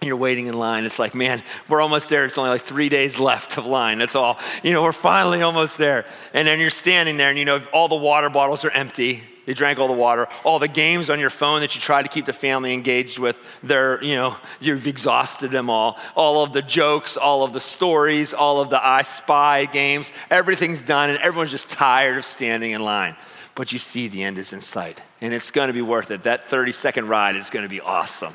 And 0.00 0.08
you're 0.08 0.16
waiting 0.16 0.48
in 0.48 0.58
line. 0.58 0.86
It's 0.86 0.98
like, 0.98 1.14
man, 1.14 1.40
we're 1.68 1.80
almost 1.80 2.08
there. 2.08 2.24
It's 2.24 2.36
only 2.36 2.50
like 2.50 2.62
three 2.62 2.88
days 2.88 3.20
left 3.20 3.56
of 3.58 3.64
line. 3.64 3.98
That's 3.98 4.16
all. 4.16 4.40
You 4.64 4.72
know, 4.72 4.82
we're 4.82 4.90
finally 4.90 5.42
almost 5.42 5.78
there. 5.78 6.04
And 6.34 6.48
then 6.48 6.58
you're 6.58 6.70
standing 6.70 7.16
there, 7.16 7.30
and 7.30 7.38
you 7.38 7.44
know, 7.44 7.62
all 7.72 7.86
the 7.86 7.94
water 7.94 8.28
bottles 8.28 8.64
are 8.64 8.72
empty 8.72 9.22
they 9.46 9.54
drank 9.54 9.78
all 9.78 9.86
the 9.86 9.94
water. 9.94 10.26
All 10.44 10.58
the 10.58 10.68
games 10.68 11.08
on 11.08 11.20
your 11.20 11.30
phone 11.30 11.60
that 11.60 11.74
you 11.76 11.80
try 11.80 12.02
to 12.02 12.08
keep 12.08 12.26
the 12.26 12.32
family 12.32 12.74
engaged 12.74 13.18
with, 13.18 13.40
they're, 13.62 14.02
you 14.02 14.16
know, 14.16 14.36
you've 14.60 14.88
exhausted 14.88 15.52
them 15.52 15.70
all. 15.70 15.98
All 16.16 16.42
of 16.42 16.52
the 16.52 16.62
jokes, 16.62 17.16
all 17.16 17.44
of 17.44 17.52
the 17.52 17.60
stories, 17.60 18.34
all 18.34 18.60
of 18.60 18.70
the 18.70 18.84
I 18.84 19.02
Spy 19.02 19.64
games, 19.66 20.12
everything's 20.30 20.82
done, 20.82 21.10
and 21.10 21.18
everyone's 21.20 21.52
just 21.52 21.70
tired 21.70 22.18
of 22.18 22.24
standing 22.24 22.72
in 22.72 22.82
line. 22.82 23.16
But 23.54 23.72
you 23.72 23.78
see 23.78 24.08
the 24.08 24.24
end 24.24 24.36
is 24.36 24.52
in 24.52 24.60
sight, 24.60 25.00
and 25.20 25.32
it's 25.32 25.52
going 25.52 25.68
to 25.68 25.72
be 25.72 25.80
worth 25.80 26.10
it. 26.10 26.24
That 26.24 26.50
30 26.50 26.72
second 26.72 27.08
ride 27.08 27.36
is 27.36 27.48
going 27.48 27.62
to 27.62 27.70
be 27.70 27.80
awesome. 27.80 28.34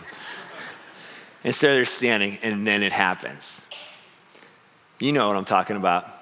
Instead, 1.44 1.76
they're 1.76 1.86
standing, 1.86 2.38
and 2.42 2.66
then 2.66 2.84
it 2.84 2.94
happens. 2.94 3.62
You 5.00 5.12
know 5.12 5.28
what 5.28 5.36
I'm 5.36 5.46
talking 5.46 5.76
about 5.76 6.21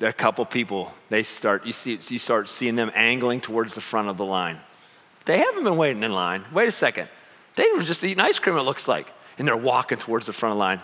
a 0.00 0.12
couple 0.12 0.44
people, 0.44 0.92
they 1.08 1.22
start, 1.22 1.64
you, 1.64 1.72
see, 1.72 1.98
you 2.08 2.18
start 2.18 2.48
seeing 2.48 2.76
them 2.76 2.90
angling 2.94 3.40
towards 3.40 3.74
the 3.74 3.80
front 3.80 4.08
of 4.08 4.16
the 4.16 4.24
line. 4.24 4.58
They 5.24 5.38
haven't 5.38 5.64
been 5.64 5.76
waiting 5.76 6.02
in 6.02 6.12
line. 6.12 6.44
Wait 6.52 6.68
a 6.68 6.72
second. 6.72 7.08
They 7.56 7.66
were 7.74 7.82
just 7.82 8.04
eating 8.04 8.20
ice 8.20 8.38
cream, 8.38 8.56
it 8.56 8.62
looks 8.62 8.86
like. 8.86 9.10
And 9.38 9.48
they're 9.48 9.56
walking 9.56 9.98
towards 9.98 10.26
the 10.26 10.32
front 10.32 10.52
of 10.52 10.56
the 10.58 10.60
line. 10.60 10.80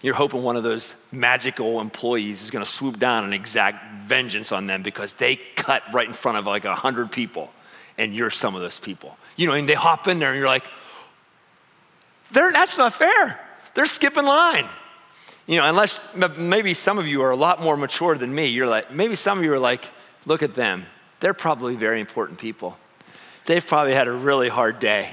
You're 0.00 0.14
hoping 0.14 0.42
one 0.42 0.56
of 0.56 0.62
those 0.62 0.94
magical 1.12 1.80
employees 1.80 2.42
is 2.42 2.50
going 2.50 2.64
to 2.64 2.70
swoop 2.70 2.98
down 2.98 3.24
and 3.24 3.32
exact 3.32 4.06
vengeance 4.06 4.52
on 4.52 4.66
them 4.66 4.82
because 4.82 5.14
they 5.14 5.36
cut 5.56 5.82
right 5.94 6.06
in 6.06 6.12
front 6.12 6.36
of 6.36 6.46
like 6.46 6.66
a 6.66 6.74
hundred 6.74 7.10
people, 7.10 7.50
and 7.96 8.14
you're 8.14 8.30
some 8.30 8.54
of 8.54 8.60
those 8.60 8.78
people. 8.78 9.16
You 9.36 9.46
know, 9.46 9.54
and 9.54 9.66
they 9.66 9.72
hop 9.72 10.06
in 10.06 10.18
there, 10.18 10.28
and 10.28 10.38
you're 10.38 10.46
like, 10.46 10.66
"That's 12.32 12.76
not 12.76 12.92
fair. 12.92 13.40
They're 13.72 13.86
skipping 13.86 14.26
line." 14.26 14.68
You 15.46 15.56
know, 15.58 15.68
unless 15.68 16.02
maybe 16.36 16.72
some 16.72 16.98
of 16.98 17.06
you 17.06 17.22
are 17.22 17.30
a 17.30 17.36
lot 17.36 17.62
more 17.62 17.76
mature 17.76 18.16
than 18.16 18.34
me, 18.34 18.46
you're 18.46 18.66
like, 18.66 18.90
maybe 18.90 19.14
some 19.14 19.38
of 19.38 19.44
you 19.44 19.52
are 19.52 19.58
like, 19.58 19.90
look 20.24 20.42
at 20.42 20.54
them. 20.54 20.86
They're 21.20 21.34
probably 21.34 21.76
very 21.76 22.00
important 22.00 22.38
people. 22.38 22.78
They've 23.46 23.66
probably 23.66 23.92
had 23.92 24.08
a 24.08 24.12
really 24.12 24.48
hard 24.48 24.78
day. 24.78 25.10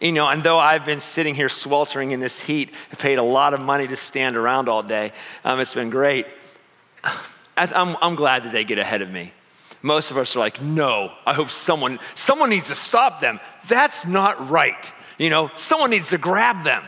You 0.00 0.10
know, 0.10 0.26
and 0.26 0.42
though 0.42 0.58
I've 0.58 0.84
been 0.84 0.98
sitting 0.98 1.36
here 1.36 1.48
sweltering 1.48 2.10
in 2.10 2.18
this 2.18 2.40
heat, 2.40 2.72
I 2.90 2.96
paid 2.96 3.18
a 3.18 3.22
lot 3.22 3.54
of 3.54 3.60
money 3.60 3.86
to 3.86 3.94
stand 3.94 4.36
around 4.36 4.68
all 4.68 4.82
day. 4.82 5.12
Um, 5.44 5.60
it's 5.60 5.74
been 5.74 5.90
great. 5.90 6.26
I'm, 7.56 7.96
I'm 8.00 8.16
glad 8.16 8.42
that 8.42 8.52
they 8.52 8.64
get 8.64 8.78
ahead 8.78 9.02
of 9.02 9.10
me. 9.10 9.32
Most 9.80 10.10
of 10.10 10.16
us 10.16 10.34
are 10.34 10.40
like, 10.40 10.60
no, 10.60 11.12
I 11.24 11.34
hope 11.34 11.50
someone, 11.50 12.00
someone 12.14 12.50
needs 12.50 12.68
to 12.68 12.74
stop 12.74 13.20
them. 13.20 13.38
That's 13.68 14.04
not 14.06 14.50
right. 14.50 14.92
You 15.18 15.30
know, 15.30 15.50
someone 15.54 15.90
needs 15.90 16.08
to 16.08 16.18
grab 16.18 16.64
them 16.64 16.82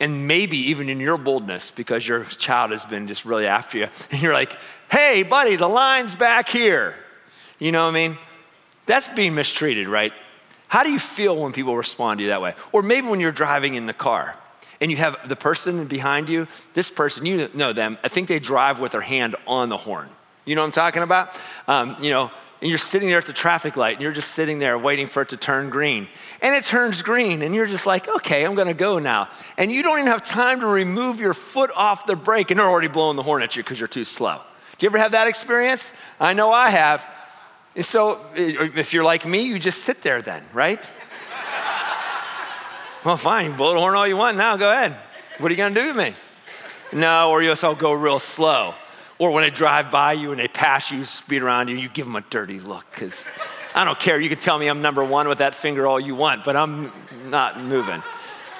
and 0.00 0.26
maybe 0.26 0.56
even 0.56 0.88
in 0.88 1.00
your 1.00 1.16
boldness 1.16 1.70
because 1.70 2.06
your 2.06 2.24
child 2.24 2.70
has 2.72 2.84
been 2.84 3.06
just 3.06 3.24
really 3.24 3.46
after 3.46 3.78
you 3.78 3.88
and 4.10 4.22
you're 4.22 4.32
like 4.32 4.56
hey 4.90 5.22
buddy 5.22 5.56
the 5.56 5.68
line's 5.68 6.14
back 6.14 6.48
here. 6.48 6.94
You 7.58 7.72
know 7.72 7.84
what 7.84 7.90
i 7.90 8.08
mean? 8.08 8.18
That's 8.86 9.08
being 9.08 9.34
mistreated 9.34 9.88
right? 9.88 10.12
How 10.68 10.82
do 10.82 10.90
you 10.90 10.98
feel 10.98 11.36
when 11.36 11.52
people 11.52 11.76
respond 11.76 12.18
to 12.18 12.24
you 12.24 12.30
that 12.30 12.42
way? 12.42 12.54
Or 12.72 12.82
maybe 12.82 13.06
when 13.06 13.20
you're 13.20 13.32
driving 13.32 13.74
in 13.74 13.86
the 13.86 13.92
car 13.92 14.34
and 14.80 14.90
you 14.90 14.96
have 14.96 15.16
the 15.28 15.36
person 15.36 15.86
behind 15.86 16.28
you 16.28 16.48
this 16.74 16.90
person 16.90 17.24
you 17.24 17.48
know 17.54 17.72
them 17.72 17.96
i 18.02 18.08
think 18.08 18.28
they 18.28 18.40
drive 18.40 18.80
with 18.80 18.92
their 18.92 19.00
hand 19.00 19.36
on 19.46 19.68
the 19.68 19.76
horn. 19.76 20.08
You 20.44 20.54
know 20.54 20.62
what 20.62 20.66
i'm 20.66 20.72
talking 20.72 21.02
about? 21.02 21.40
Um, 21.68 21.96
you 22.00 22.10
know 22.10 22.30
and 22.64 22.70
you're 22.70 22.78
sitting 22.78 23.08
there 23.08 23.18
at 23.18 23.26
the 23.26 23.32
traffic 23.34 23.76
light 23.76 23.96
and 23.96 24.02
you're 24.02 24.10
just 24.10 24.30
sitting 24.30 24.58
there 24.58 24.78
waiting 24.78 25.06
for 25.06 25.20
it 25.20 25.28
to 25.28 25.36
turn 25.36 25.68
green. 25.68 26.08
And 26.40 26.54
it 26.54 26.64
turns 26.64 27.02
green 27.02 27.42
and 27.42 27.54
you're 27.54 27.66
just 27.66 27.84
like, 27.84 28.08
okay, 28.08 28.42
I'm 28.42 28.54
gonna 28.54 28.72
go 28.72 28.98
now. 28.98 29.28
And 29.58 29.70
you 29.70 29.82
don't 29.82 29.98
even 29.98 30.10
have 30.10 30.24
time 30.24 30.60
to 30.60 30.66
remove 30.66 31.20
your 31.20 31.34
foot 31.34 31.70
off 31.76 32.06
the 32.06 32.16
brake 32.16 32.50
and 32.50 32.58
they're 32.58 32.66
already 32.66 32.88
blowing 32.88 33.16
the 33.16 33.22
horn 33.22 33.42
at 33.42 33.54
you 33.54 33.62
because 33.62 33.78
you're 33.78 33.86
too 33.86 34.06
slow. 34.06 34.40
Do 34.78 34.86
you 34.86 34.88
ever 34.88 34.96
have 34.96 35.12
that 35.12 35.28
experience? 35.28 35.92
I 36.18 36.32
know 36.32 36.52
I 36.52 36.70
have. 36.70 37.06
And 37.76 37.84
so 37.84 38.24
if 38.34 38.94
you're 38.94 39.04
like 39.04 39.26
me, 39.26 39.42
you 39.42 39.58
just 39.58 39.82
sit 39.82 40.00
there 40.00 40.22
then, 40.22 40.42
right? 40.54 40.88
well, 43.04 43.18
fine, 43.18 43.56
blow 43.56 43.74
the 43.74 43.80
horn 43.80 43.94
all 43.94 44.08
you 44.08 44.16
want 44.16 44.38
now, 44.38 44.56
go 44.56 44.72
ahead. 44.72 44.96
What 45.36 45.50
are 45.50 45.54
you 45.54 45.58
gonna 45.58 45.74
do 45.74 45.92
to 45.92 45.98
me? 45.98 46.14
No, 46.94 47.30
or 47.30 47.42
you'll 47.42 47.74
go 47.74 47.92
real 47.92 48.18
slow. 48.18 48.74
Or 49.18 49.30
when 49.30 49.42
they 49.42 49.50
drive 49.50 49.90
by 49.90 50.14
you 50.14 50.32
and 50.32 50.40
they 50.40 50.48
pass 50.48 50.90
you, 50.90 51.04
speed 51.04 51.42
around 51.42 51.68
you, 51.68 51.76
you 51.76 51.88
give 51.88 52.06
them 52.06 52.16
a 52.16 52.20
dirty 52.22 52.58
look 52.58 52.84
because 52.90 53.24
I 53.74 53.84
don't 53.84 53.98
care. 53.98 54.20
You 54.20 54.28
can 54.28 54.38
tell 54.38 54.58
me 54.58 54.66
I'm 54.66 54.82
number 54.82 55.04
one 55.04 55.28
with 55.28 55.38
that 55.38 55.54
finger 55.54 55.86
all 55.86 56.00
you 56.00 56.14
want, 56.14 56.44
but 56.44 56.56
I'm 56.56 56.92
not 57.26 57.60
moving. 57.60 58.02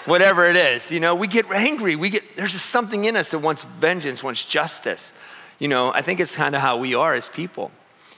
Whatever 0.06 0.47
it 0.47 0.56
is, 0.56 0.91
you 0.91 1.01
know, 1.01 1.15
we 1.15 1.27
get 1.27 1.51
angry. 1.51 1.96
We 1.96 2.11
get 2.11 2.37
there's 2.37 2.53
just 2.53 2.67
something 2.67 3.05
in 3.05 3.17
us 3.17 3.31
that 3.31 3.39
wants 3.39 3.65
vengeance, 3.65 4.23
wants 4.23 4.44
justice. 4.44 5.13
You 5.58 5.69
know, 5.69 5.93
I 5.93 6.03
think 6.03 6.20
it's 6.20 6.34
kind 6.34 6.55
of 6.55 6.61
how 6.61 6.77
we 6.77 6.94
are 6.94 7.15
as 7.15 7.29
people. 7.29 7.70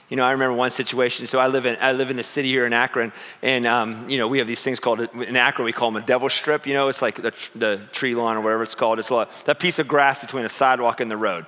You 0.09 0.15
know, 0.15 0.23
I 0.23 0.31
remember 0.31 0.55
one 0.55 0.71
situation. 0.71 1.27
So 1.27 1.37
I 1.37 1.47
live 1.47 1.65
in 1.65 1.77
I 1.81 1.91
live 1.91 2.09
in 2.09 2.15
the 2.15 2.23
city 2.23 2.47
here 2.47 2.65
in 2.65 2.71
Akron, 2.71 3.11
and 3.41 3.65
um, 3.65 4.09
you 4.09 4.17
know 4.17 4.27
we 4.27 4.37
have 4.37 4.47
these 4.47 4.61
things 4.61 4.79
called 4.79 5.01
in 5.01 5.35
Akron 5.35 5.65
we 5.65 5.73
call 5.73 5.91
them 5.91 6.01
a 6.01 6.05
devil 6.05 6.29
strip. 6.29 6.65
You 6.65 6.73
know, 6.73 6.87
it's 6.87 7.01
like 7.01 7.15
the, 7.15 7.33
the 7.55 7.81
tree 7.91 8.15
lawn 8.15 8.37
or 8.37 8.41
whatever 8.41 8.63
it's 8.63 8.75
called. 8.75 8.99
It's 8.99 9.11
a, 9.11 9.27
that 9.45 9.59
piece 9.59 9.79
of 9.79 9.87
grass 9.87 10.19
between 10.19 10.45
a 10.45 10.49
sidewalk 10.49 11.01
and 11.01 11.11
the 11.11 11.17
road. 11.17 11.45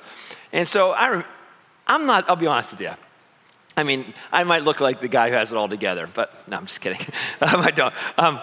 And 0.51 0.67
so 0.67 0.91
I, 0.91 1.23
I'm 1.87 2.05
not, 2.05 2.29
I'll 2.29 2.35
be 2.35 2.47
honest 2.47 2.71
with 2.71 2.81
you. 2.81 2.91
I 3.77 3.83
mean, 3.83 4.13
I 4.31 4.43
might 4.43 4.63
look 4.63 4.81
like 4.81 4.99
the 4.99 5.07
guy 5.07 5.29
who 5.29 5.35
has 5.35 5.53
it 5.53 5.57
all 5.57 5.69
together, 5.69 6.09
but 6.13 6.33
no, 6.49 6.57
I'm 6.57 6.65
just 6.65 6.81
kidding. 6.81 6.99
I 7.41 7.71
don't. 7.71 7.93
Um, 8.17 8.41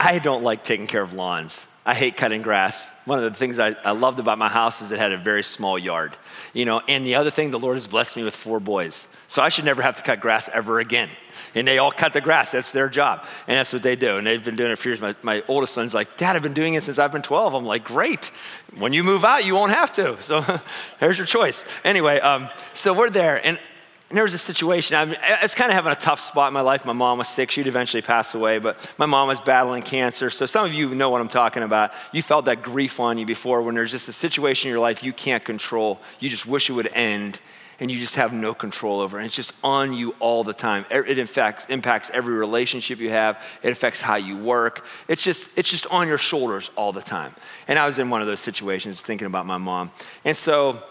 I 0.00 0.18
don't 0.18 0.42
like 0.42 0.64
taking 0.64 0.88
care 0.88 1.02
of 1.02 1.14
lawns. 1.14 1.64
I 1.86 1.94
hate 1.94 2.16
cutting 2.16 2.42
grass. 2.42 2.90
One 3.04 3.22
of 3.22 3.30
the 3.30 3.38
things 3.38 3.58
I, 3.58 3.76
I, 3.84 3.90
loved 3.90 4.18
about 4.18 4.38
my 4.38 4.48
house 4.48 4.80
is 4.80 4.90
it 4.90 4.98
had 4.98 5.12
a 5.12 5.18
very 5.18 5.42
small 5.42 5.78
yard. 5.78 6.16
You 6.54 6.64
know, 6.64 6.80
and 6.88 7.06
the 7.06 7.16
other 7.16 7.30
thing, 7.30 7.50
the 7.50 7.58
Lord 7.58 7.76
has 7.76 7.86
blessed 7.86 8.16
me 8.16 8.24
with 8.24 8.34
four 8.34 8.58
boys. 8.58 9.06
So 9.28 9.42
I 9.42 9.50
should 9.50 9.66
never 9.66 9.82
have 9.82 9.96
to 9.96 10.02
cut 10.02 10.20
grass 10.20 10.48
ever 10.48 10.80
again 10.80 11.10
and 11.54 11.66
they 11.66 11.78
all 11.78 11.92
cut 11.92 12.12
the 12.12 12.20
grass. 12.20 12.52
That's 12.52 12.72
their 12.72 12.88
job. 12.88 13.24
And 13.46 13.56
that's 13.56 13.72
what 13.72 13.82
they 13.82 13.96
do. 13.96 14.16
And 14.16 14.26
they've 14.26 14.44
been 14.44 14.56
doing 14.56 14.72
it 14.72 14.76
for 14.76 14.88
years. 14.88 15.00
My, 15.00 15.14
my 15.22 15.42
oldest 15.48 15.74
son's 15.74 15.94
like, 15.94 16.16
Dad, 16.16 16.36
I've 16.36 16.42
been 16.42 16.54
doing 16.54 16.74
it 16.74 16.84
since 16.84 16.98
I've 16.98 17.12
been 17.12 17.22
12. 17.22 17.54
I'm 17.54 17.64
like, 17.64 17.84
great. 17.84 18.30
When 18.76 18.92
you 18.92 19.04
move 19.04 19.24
out, 19.24 19.44
you 19.44 19.54
won't 19.54 19.72
have 19.72 19.92
to. 19.92 20.20
So 20.20 20.44
there's 21.00 21.18
your 21.18 21.26
choice. 21.26 21.64
Anyway, 21.84 22.18
um, 22.20 22.48
so 22.72 22.92
we're 22.92 23.10
there. 23.10 23.44
And 23.44 23.58
and 24.10 24.16
there 24.16 24.24
was 24.24 24.34
a 24.34 24.38
situation, 24.38 24.96
I, 24.96 25.02
I 25.02 25.42
was 25.42 25.54
kind 25.54 25.70
of 25.70 25.74
having 25.74 25.90
a 25.90 25.96
tough 25.96 26.20
spot 26.20 26.48
in 26.48 26.54
my 26.54 26.60
life. 26.60 26.84
My 26.84 26.92
mom 26.92 27.18
was 27.18 27.28
sick. 27.28 27.50
She'd 27.50 27.66
eventually 27.66 28.02
pass 28.02 28.34
away, 28.34 28.58
but 28.58 28.94
my 28.98 29.06
mom 29.06 29.28
was 29.28 29.40
battling 29.40 29.82
cancer. 29.82 30.30
So 30.30 30.46
some 30.46 30.66
of 30.66 30.74
you 30.74 30.94
know 30.94 31.10
what 31.10 31.20
I'm 31.20 31.28
talking 31.28 31.62
about. 31.62 31.92
You 32.12 32.22
felt 32.22 32.44
that 32.44 32.62
grief 32.62 33.00
on 33.00 33.18
you 33.18 33.24
before 33.24 33.62
when 33.62 33.74
there's 33.74 33.90
just 33.90 34.08
a 34.08 34.12
situation 34.12 34.68
in 34.68 34.72
your 34.72 34.80
life 34.80 35.02
you 35.02 35.12
can't 35.12 35.44
control. 35.44 36.00
You 36.20 36.28
just 36.28 36.46
wish 36.46 36.68
it 36.68 36.74
would 36.74 36.90
end 36.92 37.40
and 37.80 37.90
you 37.90 37.98
just 37.98 38.14
have 38.14 38.32
no 38.32 38.54
control 38.54 39.00
over. 39.00 39.18
And 39.18 39.26
it's 39.26 39.34
just 39.34 39.52
on 39.64 39.92
you 39.92 40.14
all 40.20 40.44
the 40.44 40.52
time. 40.52 40.84
It 40.90 41.18
impacts, 41.18 41.66
impacts 41.66 42.10
every 42.10 42.34
relationship 42.34 43.00
you 43.00 43.10
have. 43.10 43.40
It 43.62 43.72
affects 43.72 44.00
how 44.00 44.16
you 44.16 44.36
work. 44.36 44.84
It's 45.08 45.22
just, 45.22 45.50
it's 45.56 45.70
just 45.70 45.86
on 45.86 46.06
your 46.06 46.18
shoulders 46.18 46.70
all 46.76 46.92
the 46.92 47.02
time. 47.02 47.34
And 47.66 47.78
I 47.78 47.86
was 47.86 47.98
in 47.98 48.10
one 48.10 48.20
of 48.20 48.26
those 48.26 48.40
situations 48.40 49.00
thinking 49.00 49.26
about 49.26 49.46
my 49.46 49.58
mom. 49.58 49.90
And 50.24 50.36
so 50.36 50.82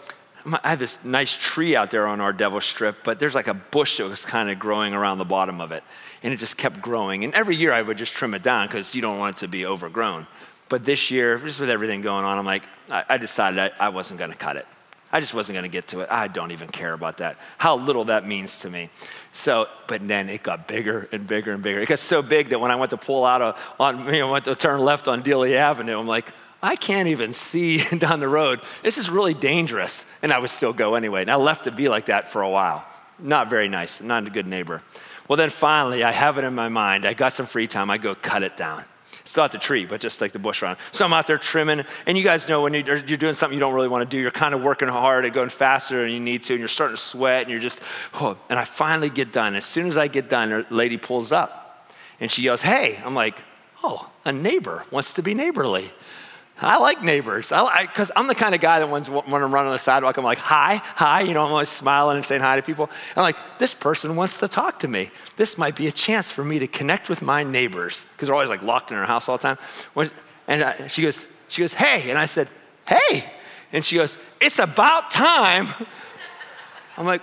I 0.46 0.70
have 0.70 0.78
this 0.78 1.02
nice 1.04 1.36
tree 1.36 1.74
out 1.74 1.90
there 1.90 2.06
on 2.06 2.20
our 2.20 2.32
devil 2.32 2.60
strip, 2.60 2.98
but 3.02 3.18
there's 3.18 3.34
like 3.34 3.48
a 3.48 3.54
bush 3.54 3.96
that 3.96 4.04
was 4.04 4.24
kind 4.24 4.50
of 4.50 4.58
growing 4.58 4.92
around 4.92 5.18
the 5.18 5.24
bottom 5.24 5.60
of 5.60 5.72
it. 5.72 5.82
And 6.22 6.34
it 6.34 6.36
just 6.36 6.56
kept 6.56 6.82
growing. 6.82 7.24
And 7.24 7.32
every 7.32 7.56
year 7.56 7.72
I 7.72 7.80
would 7.80 7.96
just 7.96 8.14
trim 8.14 8.34
it 8.34 8.42
down 8.42 8.66
because 8.66 8.94
you 8.94 9.00
don't 9.00 9.18
want 9.18 9.36
it 9.36 9.40
to 9.40 9.48
be 9.48 9.64
overgrown. 9.64 10.26
But 10.68 10.84
this 10.84 11.10
year, 11.10 11.38
just 11.38 11.60
with 11.60 11.70
everything 11.70 12.02
going 12.02 12.24
on, 12.24 12.38
I'm 12.38 12.44
like, 12.44 12.64
I, 12.90 13.16
decided 13.16 13.72
I, 13.78 13.88
wasn't 13.88 14.18
going 14.18 14.30
to 14.30 14.36
cut 14.36 14.56
it. 14.56 14.66
I 15.12 15.20
just 15.20 15.32
wasn't 15.32 15.54
going 15.54 15.64
to 15.64 15.68
get 15.70 15.88
to 15.88 16.00
it. 16.00 16.08
I 16.10 16.28
don't 16.28 16.50
even 16.50 16.68
care 16.68 16.92
about 16.92 17.18
that. 17.18 17.38
How 17.56 17.76
little 17.76 18.06
that 18.06 18.26
means 18.26 18.58
to 18.60 18.70
me. 18.70 18.90
So, 19.32 19.68
but 19.86 20.06
then 20.06 20.28
it 20.28 20.42
got 20.42 20.66
bigger 20.66 21.08
and 21.12 21.26
bigger 21.26 21.52
and 21.52 21.62
bigger. 21.62 21.80
It 21.80 21.88
got 21.88 22.00
so 22.00 22.20
big 22.20 22.50
that 22.50 22.60
when 22.60 22.70
I 22.70 22.76
went 22.76 22.90
to 22.90 22.96
pull 22.96 23.24
out 23.24 23.56
on, 23.78 24.06
you 24.06 24.20
know, 24.20 24.30
went 24.30 24.46
to 24.46 24.54
turn 24.54 24.80
left 24.80 25.06
on 25.06 25.22
Dealey 25.22 25.52
Avenue, 25.52 25.98
I'm 25.98 26.06
like, 26.06 26.32
I 26.64 26.76
can't 26.76 27.08
even 27.08 27.34
see 27.34 27.84
down 27.98 28.20
the 28.20 28.28
road. 28.28 28.62
This 28.82 28.96
is 28.96 29.10
really 29.10 29.34
dangerous. 29.34 30.02
And 30.22 30.32
I 30.32 30.38
would 30.38 30.48
still 30.48 30.72
go 30.72 30.94
anyway. 30.94 31.20
And 31.20 31.30
I 31.30 31.34
left 31.34 31.66
it 31.66 31.76
be 31.76 31.90
like 31.90 32.06
that 32.06 32.32
for 32.32 32.40
a 32.40 32.48
while. 32.48 32.82
Not 33.18 33.50
very 33.50 33.68
nice, 33.68 34.00
not 34.00 34.26
a 34.26 34.30
good 34.30 34.46
neighbor. 34.46 34.82
Well, 35.28 35.36
then 35.36 35.50
finally, 35.50 36.02
I 36.02 36.10
have 36.10 36.38
it 36.38 36.44
in 36.44 36.54
my 36.54 36.70
mind. 36.70 37.04
I 37.04 37.12
got 37.12 37.34
some 37.34 37.44
free 37.44 37.66
time. 37.66 37.90
I 37.90 37.98
go 37.98 38.14
cut 38.14 38.42
it 38.42 38.56
down. 38.56 38.82
It's 39.20 39.36
not 39.36 39.52
the 39.52 39.58
tree, 39.58 39.84
but 39.84 40.00
just 40.00 40.22
like 40.22 40.32
the 40.32 40.38
bush 40.38 40.62
around. 40.62 40.78
So 40.90 41.04
I'm 41.04 41.12
out 41.12 41.26
there 41.26 41.38
trimming, 41.38 41.84
and 42.06 42.16
you 42.18 42.24
guys 42.24 42.48
know 42.48 42.62
when 42.62 42.74
you're, 42.74 43.00
doing 43.00 43.32
something 43.32 43.56
you 43.56 43.60
don't 43.60 43.72
really 43.72 43.88
want 43.88 44.08
to 44.08 44.16
do, 44.16 44.20
you're 44.20 44.30
kind 44.30 44.54
of 44.54 44.62
working 44.62 44.88
hard 44.88 45.24
and 45.24 45.32
going 45.32 45.48
faster 45.48 46.02
than 46.02 46.10
you 46.10 46.20
need 46.20 46.42
to, 46.44 46.54
and 46.54 46.60
you're 46.60 46.68
starting 46.68 46.96
to 46.96 47.02
sweat, 47.02 47.42
and 47.42 47.50
you're 47.50 47.60
just, 47.60 47.80
oh. 48.14 48.36
And 48.50 48.58
I 48.58 48.64
finally 48.64 49.08
get 49.08 49.32
done. 49.32 49.54
As 49.54 49.64
soon 49.64 49.86
as 49.86 49.96
I 49.96 50.08
get 50.08 50.28
done, 50.28 50.52
a 50.52 50.66
lady 50.68 50.98
pulls 50.98 51.32
up, 51.32 51.88
and 52.20 52.30
she 52.30 52.42
yells, 52.42 52.60
"Hey!" 52.60 53.00
I'm 53.02 53.14
like, 53.14 53.42
"Oh, 53.82 54.10
a 54.26 54.32
neighbor 54.32 54.84
wants 54.90 55.14
to 55.14 55.22
be 55.22 55.32
neighborly." 55.32 55.90
I 56.60 56.78
like 56.78 57.02
neighbors. 57.02 57.48
Because 57.48 58.12
I'm 58.14 58.26
the 58.26 58.34
kind 58.34 58.54
of 58.54 58.60
guy 58.60 58.78
that 58.78 58.88
when, 58.88 59.04
when 59.04 59.42
I'm 59.42 59.52
running 59.52 59.68
on 59.68 59.72
the 59.72 59.78
sidewalk, 59.78 60.16
I'm 60.16 60.24
like, 60.24 60.38
hi, 60.38 60.76
hi. 60.76 61.22
You 61.22 61.34
know, 61.34 61.44
I'm 61.44 61.50
always 61.50 61.68
smiling 61.68 62.16
and 62.16 62.24
saying 62.24 62.40
hi 62.40 62.56
to 62.56 62.62
people. 62.62 62.88
I'm 63.16 63.22
like, 63.22 63.36
this 63.58 63.74
person 63.74 64.16
wants 64.16 64.38
to 64.38 64.48
talk 64.48 64.78
to 64.80 64.88
me. 64.88 65.10
This 65.36 65.58
might 65.58 65.76
be 65.76 65.88
a 65.88 65.92
chance 65.92 66.30
for 66.30 66.44
me 66.44 66.60
to 66.60 66.66
connect 66.66 67.08
with 67.08 67.22
my 67.22 67.42
neighbors 67.42 68.04
because 68.12 68.28
they're 68.28 68.34
always 68.34 68.48
like 68.48 68.62
locked 68.62 68.90
in 68.90 68.96
their 68.96 69.06
house 69.06 69.28
all 69.28 69.36
the 69.36 69.42
time. 69.42 69.58
When, 69.94 70.10
and 70.46 70.62
I, 70.62 70.88
she 70.88 71.02
goes, 71.02 71.26
she 71.48 71.62
goes, 71.62 71.74
hey. 71.74 72.08
And 72.08 72.18
I 72.18 72.26
said, 72.26 72.48
hey. 72.86 73.24
And 73.72 73.84
she 73.84 73.96
goes, 73.96 74.16
it's 74.40 74.58
about 74.58 75.10
time. 75.10 75.66
I'm 76.96 77.06
like, 77.06 77.22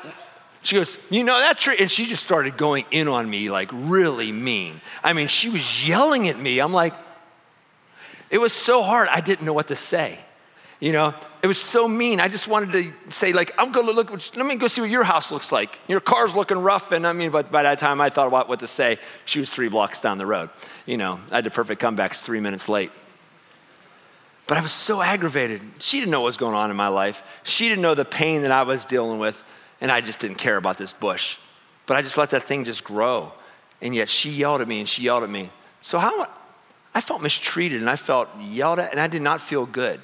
she 0.63 0.75
goes, 0.75 0.97
You 1.09 1.23
know 1.23 1.39
that 1.39 1.57
tree? 1.57 1.77
And 1.79 1.89
she 1.89 2.05
just 2.05 2.23
started 2.23 2.57
going 2.57 2.85
in 2.91 3.07
on 3.07 3.29
me 3.29 3.49
like 3.49 3.69
really 3.73 4.31
mean. 4.31 4.79
I 5.03 5.13
mean, 5.13 5.27
she 5.27 5.49
was 5.49 5.87
yelling 5.87 6.27
at 6.27 6.37
me. 6.37 6.59
I'm 6.59 6.73
like, 6.73 6.93
it 8.31 8.39
was 8.39 8.53
so 8.53 8.81
hard, 8.81 9.09
I 9.09 9.19
didn't 9.19 9.45
know 9.45 9.53
what 9.53 9.67
to 9.67 9.75
say. 9.75 10.17
You 10.79 10.93
know, 10.93 11.13
it 11.43 11.47
was 11.47 11.61
so 11.61 11.87
mean. 11.87 12.19
I 12.19 12.27
just 12.27 12.47
wanted 12.47 12.71
to 12.71 13.11
say, 13.13 13.33
like, 13.33 13.53
I'm 13.59 13.71
going 13.71 13.85
to 13.85 13.91
look, 13.91 14.09
let 14.09 14.45
me 14.45 14.55
go 14.55 14.65
see 14.65 14.81
what 14.81 14.89
your 14.89 15.03
house 15.03 15.31
looks 15.31 15.51
like. 15.51 15.79
Your 15.87 15.99
car's 15.99 16.35
looking 16.35 16.57
rough. 16.57 16.91
And 16.91 17.05
I 17.05 17.13
mean, 17.13 17.29
but 17.29 17.51
by 17.51 17.61
that 17.61 17.77
time 17.77 18.01
I 18.01 18.09
thought 18.09 18.25
about 18.25 18.49
what 18.49 18.61
to 18.61 18.67
say. 18.67 18.97
She 19.25 19.39
was 19.39 19.51
three 19.51 19.69
blocks 19.69 20.01
down 20.01 20.17
the 20.17 20.25
road. 20.25 20.49
You 20.87 20.97
know, 20.97 21.19
I 21.29 21.35
had 21.35 21.43
the 21.43 21.51
perfect 21.51 21.83
comebacks 21.83 22.21
three 22.21 22.39
minutes 22.39 22.67
late. 22.67 22.91
But 24.47 24.57
I 24.57 24.61
was 24.61 24.71
so 24.71 25.03
aggravated. 25.03 25.61
She 25.77 25.99
didn't 25.99 26.11
know 26.11 26.21
what 26.21 26.25
was 26.25 26.37
going 26.37 26.55
on 26.55 26.71
in 26.71 26.77
my 26.77 26.87
life. 26.87 27.21
She 27.43 27.69
didn't 27.69 27.83
know 27.83 27.93
the 27.93 28.03
pain 28.03 28.41
that 28.41 28.51
I 28.51 28.63
was 28.63 28.83
dealing 28.83 29.19
with. 29.19 29.41
And 29.81 29.91
I 29.91 30.01
just 30.01 30.19
didn't 30.19 30.37
care 30.37 30.57
about 30.57 30.79
this 30.79 30.93
bush. 30.93 31.37
But 31.85 31.95
I 31.95 32.01
just 32.01 32.17
let 32.17 32.31
that 32.31 32.45
thing 32.45 32.63
just 32.63 32.83
grow. 32.83 33.33
And 33.81 33.93
yet 33.93 34.09
she 34.09 34.31
yelled 34.31 34.61
at 34.61 34.67
me 34.67 34.79
and 34.79 34.89
she 34.89 35.03
yelled 35.03 35.21
at 35.21 35.29
me. 35.29 35.51
So 35.81 35.99
how, 35.99 36.27
I 36.93 37.01
felt 37.01 37.21
mistreated 37.21 37.81
and 37.81 37.89
I 37.89 37.95
felt 37.95 38.29
yelled 38.39 38.79
at 38.79 38.91
and 38.91 38.99
I 38.99 39.07
did 39.07 39.21
not 39.21 39.41
feel 39.41 39.65
good. 39.65 39.99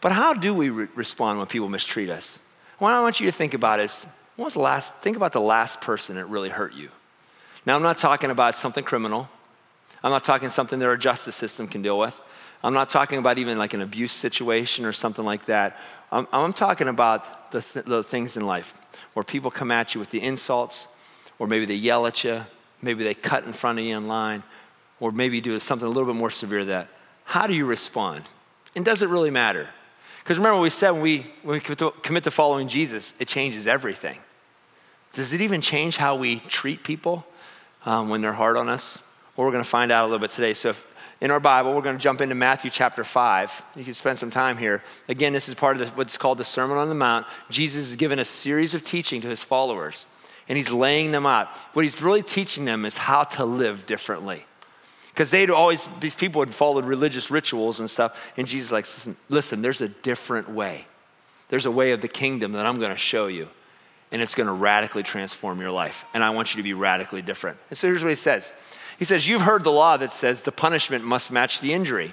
But 0.00 0.12
how 0.12 0.34
do 0.34 0.54
we 0.54 0.70
re- 0.70 0.88
respond 0.94 1.38
when 1.38 1.46
people 1.46 1.68
mistreat 1.68 2.10
us? 2.10 2.38
What 2.78 2.92
I 2.92 3.00
want 3.00 3.20
you 3.20 3.26
to 3.26 3.32
think 3.32 3.54
about 3.54 3.80
is 3.80 4.04
when 4.36 4.44
was 4.44 4.54
the 4.54 4.60
last, 4.60 4.94
think 4.96 5.16
about 5.16 5.32
the 5.32 5.40
last 5.40 5.80
person 5.80 6.16
that 6.16 6.26
really 6.26 6.48
hurt 6.48 6.74
you. 6.74 6.90
Now, 7.66 7.76
I'm 7.76 7.82
not 7.82 7.98
talking 7.98 8.30
about 8.30 8.56
something 8.56 8.84
criminal. 8.84 9.28
I'm 10.02 10.10
not 10.10 10.24
talking 10.24 10.48
something 10.50 10.78
that 10.80 10.86
our 10.86 10.96
justice 10.96 11.34
system 11.34 11.66
can 11.66 11.80
deal 11.80 11.98
with. 11.98 12.18
I'm 12.62 12.74
not 12.74 12.88
talking 12.88 13.18
about 13.18 13.38
even 13.38 13.58
like 13.58 13.74
an 13.74 13.80
abuse 13.80 14.12
situation 14.12 14.84
or 14.84 14.92
something 14.92 15.24
like 15.24 15.46
that. 15.46 15.78
I'm, 16.10 16.26
I'm 16.32 16.52
talking 16.52 16.88
about 16.88 17.52
the, 17.52 17.62
th- 17.62 17.84
the 17.84 18.02
things 18.02 18.36
in 18.36 18.46
life 18.46 18.74
where 19.14 19.24
people 19.24 19.50
come 19.50 19.70
at 19.70 19.94
you 19.94 20.00
with 20.00 20.10
the 20.10 20.20
insults, 20.20 20.86
or 21.38 21.46
maybe 21.46 21.64
they 21.64 21.74
yell 21.74 22.06
at 22.06 22.24
you, 22.24 22.44
maybe 22.82 23.04
they 23.04 23.14
cut 23.14 23.44
in 23.44 23.52
front 23.52 23.78
of 23.78 23.84
you 23.84 23.96
in 23.96 24.08
line, 24.08 24.42
or 25.04 25.12
maybe 25.12 25.38
do 25.38 25.60
something 25.60 25.86
a 25.86 25.90
little 25.90 26.10
bit 26.10 26.18
more 26.18 26.30
severe 26.30 26.60
than 26.60 26.68
that, 26.68 26.88
how 27.24 27.46
do 27.46 27.52
you 27.52 27.66
respond? 27.66 28.24
And 28.74 28.86
does 28.86 29.02
it 29.02 29.10
really 29.10 29.28
matter? 29.28 29.68
Because 30.22 30.38
remember, 30.38 30.60
we 30.60 30.70
said 30.70 30.92
when 30.92 31.02
we, 31.02 31.26
when 31.42 31.60
we 31.60 31.90
commit 32.00 32.24
to 32.24 32.30
following 32.30 32.68
Jesus, 32.68 33.12
it 33.18 33.28
changes 33.28 33.66
everything. 33.66 34.18
Does 35.12 35.34
it 35.34 35.42
even 35.42 35.60
change 35.60 35.98
how 35.98 36.16
we 36.16 36.40
treat 36.40 36.82
people 36.82 37.26
um, 37.84 38.08
when 38.08 38.22
they're 38.22 38.32
hard 38.32 38.56
on 38.56 38.70
us? 38.70 38.98
Well, 39.36 39.44
we're 39.44 39.52
going 39.52 39.62
to 39.62 39.68
find 39.68 39.92
out 39.92 40.04
a 40.04 40.06
little 40.06 40.20
bit 40.20 40.30
today. 40.30 40.54
So, 40.54 40.70
if, 40.70 40.86
in 41.20 41.30
our 41.30 41.38
Bible, 41.38 41.74
we're 41.74 41.82
going 41.82 41.98
to 41.98 42.02
jump 42.02 42.22
into 42.22 42.34
Matthew 42.34 42.70
chapter 42.70 43.04
5. 43.04 43.62
You 43.76 43.84
can 43.84 43.92
spend 43.92 44.18
some 44.18 44.30
time 44.30 44.56
here. 44.56 44.82
Again, 45.06 45.34
this 45.34 45.50
is 45.50 45.54
part 45.54 45.78
of 45.78 45.86
the, 45.86 45.94
what's 45.96 46.16
called 46.16 46.38
the 46.38 46.46
Sermon 46.46 46.78
on 46.78 46.88
the 46.88 46.94
Mount. 46.94 47.26
Jesus 47.50 47.90
is 47.90 47.96
giving 47.96 48.18
a 48.18 48.24
series 48.24 48.72
of 48.72 48.86
teaching 48.86 49.20
to 49.20 49.28
his 49.28 49.44
followers, 49.44 50.06
and 50.48 50.56
he's 50.56 50.72
laying 50.72 51.10
them 51.10 51.26
out. 51.26 51.54
What 51.74 51.84
he's 51.84 52.00
really 52.00 52.22
teaching 52.22 52.64
them 52.64 52.86
is 52.86 52.96
how 52.96 53.24
to 53.24 53.44
live 53.44 53.84
differently. 53.84 54.46
Because 55.14 55.30
they'd 55.30 55.48
always, 55.48 55.86
these 56.00 56.14
people 56.14 56.42
had 56.42 56.52
followed 56.52 56.84
religious 56.84 57.30
rituals 57.30 57.78
and 57.78 57.88
stuff. 57.88 58.20
And 58.36 58.48
Jesus 58.48 58.72
like, 58.72 58.84
listen, 58.84 59.16
listen, 59.28 59.62
there's 59.62 59.80
a 59.80 59.86
different 59.88 60.50
way. 60.50 60.86
There's 61.50 61.66
a 61.66 61.70
way 61.70 61.92
of 61.92 62.00
the 62.00 62.08
kingdom 62.08 62.50
that 62.52 62.66
I'm 62.66 62.80
going 62.80 62.90
to 62.90 62.96
show 62.96 63.28
you. 63.28 63.48
And 64.10 64.20
it's 64.20 64.34
going 64.34 64.48
to 64.48 64.52
radically 64.52 65.04
transform 65.04 65.60
your 65.60 65.70
life. 65.70 66.04
And 66.14 66.24
I 66.24 66.30
want 66.30 66.54
you 66.54 66.58
to 66.58 66.64
be 66.64 66.74
radically 66.74 67.22
different. 67.22 67.58
And 67.70 67.78
so 67.78 67.86
here's 67.86 68.02
what 68.02 68.10
he 68.10 68.16
says 68.16 68.50
He 68.98 69.04
says, 69.04 69.26
You've 69.26 69.42
heard 69.42 69.62
the 69.62 69.70
law 69.70 69.96
that 69.96 70.12
says 70.12 70.42
the 70.42 70.52
punishment 70.52 71.04
must 71.04 71.30
match 71.30 71.60
the 71.60 71.72
injury 71.72 72.12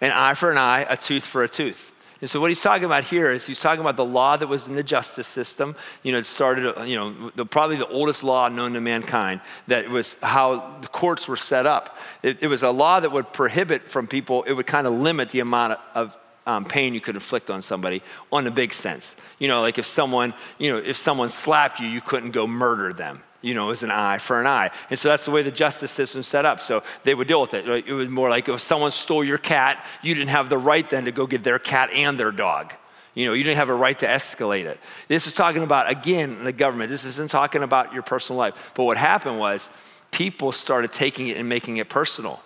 an 0.00 0.12
eye 0.12 0.34
for 0.34 0.50
an 0.50 0.58
eye, 0.58 0.86
a 0.88 0.96
tooth 0.96 1.24
for 1.24 1.42
a 1.42 1.48
tooth. 1.48 1.92
And 2.20 2.28
so 2.28 2.40
what 2.40 2.50
he's 2.50 2.60
talking 2.60 2.84
about 2.84 3.04
here 3.04 3.30
is 3.30 3.46
he's 3.46 3.60
talking 3.60 3.80
about 3.80 3.96
the 3.96 4.04
law 4.04 4.36
that 4.36 4.48
was 4.48 4.66
in 4.66 4.74
the 4.74 4.82
justice 4.82 5.28
system. 5.28 5.76
You 6.02 6.12
know, 6.12 6.18
it 6.18 6.26
started, 6.26 6.88
you 6.88 6.96
know, 6.96 7.30
the, 7.36 7.46
probably 7.46 7.76
the 7.76 7.86
oldest 7.86 8.24
law 8.24 8.48
known 8.48 8.72
to 8.72 8.80
mankind. 8.80 9.40
That 9.68 9.88
was 9.88 10.16
how 10.22 10.78
the 10.80 10.88
courts 10.88 11.28
were 11.28 11.36
set 11.36 11.64
up. 11.64 11.96
It, 12.22 12.42
it 12.42 12.48
was 12.48 12.62
a 12.62 12.70
law 12.70 12.98
that 12.98 13.12
would 13.12 13.32
prohibit 13.32 13.90
from 13.90 14.08
people. 14.08 14.42
It 14.44 14.52
would 14.52 14.66
kind 14.66 14.86
of 14.86 14.94
limit 14.94 15.30
the 15.30 15.40
amount 15.40 15.78
of, 15.94 16.16
um, 16.46 16.64
pain 16.64 16.94
you 16.94 17.00
could 17.00 17.14
inflict 17.14 17.50
on 17.50 17.60
somebody 17.60 18.02
on 18.32 18.46
a 18.46 18.50
big 18.50 18.72
sense. 18.72 19.14
You 19.38 19.48
know, 19.48 19.60
like 19.60 19.76
if 19.78 19.84
someone, 19.84 20.32
you 20.56 20.72
know, 20.72 20.78
if 20.78 20.96
someone 20.96 21.28
slapped 21.28 21.78
you, 21.78 21.86
you 21.86 22.00
couldn't 22.00 22.30
go 22.30 22.46
murder 22.46 22.92
them 22.92 23.22
you 23.40 23.54
know, 23.54 23.66
it 23.66 23.68
was 23.68 23.82
an 23.82 23.90
eye 23.90 24.18
for 24.18 24.40
an 24.40 24.46
eye. 24.46 24.70
And 24.90 24.98
so 24.98 25.08
that's 25.08 25.24
the 25.24 25.30
way 25.30 25.42
the 25.42 25.50
justice 25.50 25.90
system 25.90 26.22
set 26.22 26.44
up. 26.44 26.60
So 26.60 26.82
they 27.04 27.14
would 27.14 27.28
deal 27.28 27.40
with 27.40 27.54
it. 27.54 27.68
It 27.86 27.92
was 27.92 28.08
more 28.08 28.28
like 28.28 28.48
if 28.48 28.60
someone 28.60 28.90
stole 28.90 29.22
your 29.22 29.38
cat, 29.38 29.84
you 30.02 30.14
didn't 30.14 30.30
have 30.30 30.48
the 30.48 30.58
right 30.58 30.88
then 30.88 31.04
to 31.04 31.12
go 31.12 31.26
get 31.26 31.44
their 31.44 31.58
cat 31.58 31.90
and 31.92 32.18
their 32.18 32.32
dog. 32.32 32.74
You 33.14 33.26
know, 33.26 33.32
you 33.32 33.44
didn't 33.44 33.56
have 33.56 33.68
a 33.68 33.74
right 33.74 33.98
to 33.98 34.06
escalate 34.06 34.64
it. 34.64 34.78
This 35.08 35.26
is 35.26 35.34
talking 35.34 35.62
about, 35.62 35.90
again, 35.90 36.44
the 36.44 36.52
government. 36.52 36.90
This 36.90 37.04
isn't 37.04 37.30
talking 37.30 37.62
about 37.62 37.92
your 37.92 38.02
personal 38.02 38.38
life. 38.38 38.72
But 38.74 38.84
what 38.84 38.96
happened 38.96 39.38
was 39.38 39.70
people 40.10 40.52
started 40.52 40.92
taking 40.92 41.28
it 41.28 41.36
and 41.36 41.48
making 41.48 41.78
it 41.78 41.88
personal. 41.88 42.40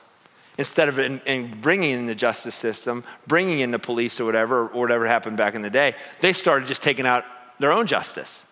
Instead 0.59 0.89
of 0.89 0.99
in, 0.99 1.21
in 1.27 1.61
bringing 1.61 1.93
in 1.93 2.07
the 2.07 2.15
justice 2.15 2.55
system, 2.55 3.05
bringing 3.27 3.61
in 3.61 3.71
the 3.71 3.79
police 3.79 4.21
or 4.21 4.27
whatever, 4.27 4.69
or 4.69 4.81
whatever 4.81 5.07
happened 5.07 5.39
back 5.39 5.55
in 5.55 5.63
the 5.63 5.71
day, 5.71 5.95
they 6.21 6.35
started 6.35 6.69
just 6.69 6.83
taking 6.83 7.07
out 7.07 7.25
their 7.59 7.73
own 7.73 7.87
justice. 7.87 8.43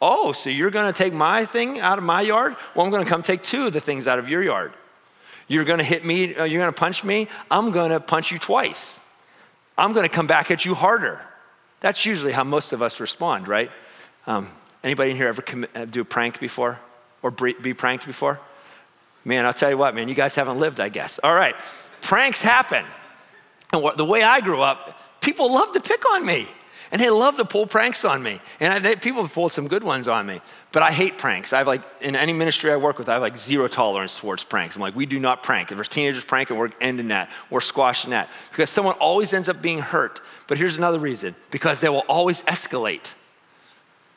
Oh, 0.00 0.32
so 0.32 0.48
you're 0.48 0.70
going 0.70 0.90
to 0.90 0.96
take 0.96 1.12
my 1.12 1.44
thing 1.44 1.78
out 1.80 1.98
of 1.98 2.04
my 2.04 2.22
yard? 2.22 2.56
Well, 2.74 2.84
I'm 2.84 2.90
going 2.90 3.04
to 3.04 3.08
come 3.08 3.22
take 3.22 3.42
two 3.42 3.66
of 3.66 3.72
the 3.72 3.80
things 3.80 4.08
out 4.08 4.18
of 4.18 4.28
your 4.28 4.42
yard. 4.42 4.72
You're 5.46 5.64
going 5.64 5.78
to 5.78 5.84
hit 5.84 6.04
me, 6.04 6.34
uh, 6.34 6.44
you're 6.44 6.60
going 6.60 6.72
to 6.72 6.78
punch 6.78 7.04
me? 7.04 7.28
I'm 7.50 7.70
going 7.70 7.90
to 7.90 8.00
punch 8.00 8.30
you 8.30 8.38
twice. 8.38 8.98
I'm 9.76 9.92
going 9.92 10.08
to 10.08 10.14
come 10.14 10.26
back 10.26 10.50
at 10.50 10.64
you 10.64 10.74
harder. 10.74 11.20
That's 11.80 12.06
usually 12.06 12.32
how 12.32 12.44
most 12.44 12.72
of 12.72 12.82
us 12.82 13.00
respond, 13.00 13.48
right? 13.48 13.70
Um, 14.26 14.48
anybody 14.84 15.10
in 15.10 15.16
here 15.16 15.28
ever 15.28 15.44
uh, 15.74 15.84
do 15.86 16.02
a 16.02 16.04
prank 16.04 16.38
before 16.40 16.78
or 17.22 17.30
be 17.30 17.74
pranked 17.74 18.06
before? 18.06 18.40
Man, 19.24 19.44
I'll 19.44 19.52
tell 19.54 19.70
you 19.70 19.76
what, 19.76 19.94
man, 19.94 20.08
you 20.08 20.14
guys 20.14 20.34
haven't 20.34 20.58
lived, 20.58 20.80
I 20.80 20.88
guess. 20.88 21.18
All 21.22 21.34
right, 21.34 21.54
pranks 22.00 22.40
happen. 22.40 22.84
And 23.72 23.82
what, 23.82 23.96
the 23.96 24.04
way 24.04 24.22
I 24.22 24.40
grew 24.40 24.62
up, 24.62 24.98
people 25.20 25.52
love 25.52 25.72
to 25.72 25.80
pick 25.80 26.10
on 26.12 26.24
me. 26.24 26.48
And 26.92 27.00
they 27.00 27.08
love 27.08 27.36
to 27.36 27.44
pull 27.44 27.66
pranks 27.66 28.04
on 28.04 28.22
me. 28.22 28.40
And 28.58 28.72
I, 28.72 28.78
they, 28.80 28.96
people 28.96 29.22
have 29.22 29.32
pulled 29.32 29.52
some 29.52 29.68
good 29.68 29.84
ones 29.84 30.08
on 30.08 30.26
me. 30.26 30.40
But 30.72 30.82
I 30.82 30.90
hate 30.90 31.18
pranks. 31.18 31.52
I 31.52 31.58
have 31.58 31.68
like, 31.68 31.82
in 32.00 32.16
any 32.16 32.32
ministry 32.32 32.72
I 32.72 32.76
work 32.76 32.98
with, 32.98 33.08
I 33.08 33.12
have 33.14 33.22
like 33.22 33.38
zero 33.38 33.68
tolerance 33.68 34.18
towards 34.18 34.42
pranks. 34.42 34.74
I'm 34.74 34.82
like, 34.82 34.96
we 34.96 35.06
do 35.06 35.20
not 35.20 35.42
prank. 35.42 35.70
If 35.70 35.76
there's 35.76 35.88
teenagers 35.88 36.24
pranking, 36.24 36.56
we're 36.56 36.70
ending 36.80 37.08
that. 37.08 37.30
We're 37.48 37.60
squashing 37.60 38.10
that. 38.10 38.28
Because 38.50 38.70
someone 38.70 38.94
always 38.94 39.32
ends 39.32 39.48
up 39.48 39.62
being 39.62 39.78
hurt. 39.78 40.20
But 40.48 40.58
here's 40.58 40.78
another 40.78 40.98
reason 40.98 41.36
because 41.50 41.80
they 41.80 41.88
will 41.88 42.04
always 42.08 42.42
escalate. 42.42 43.14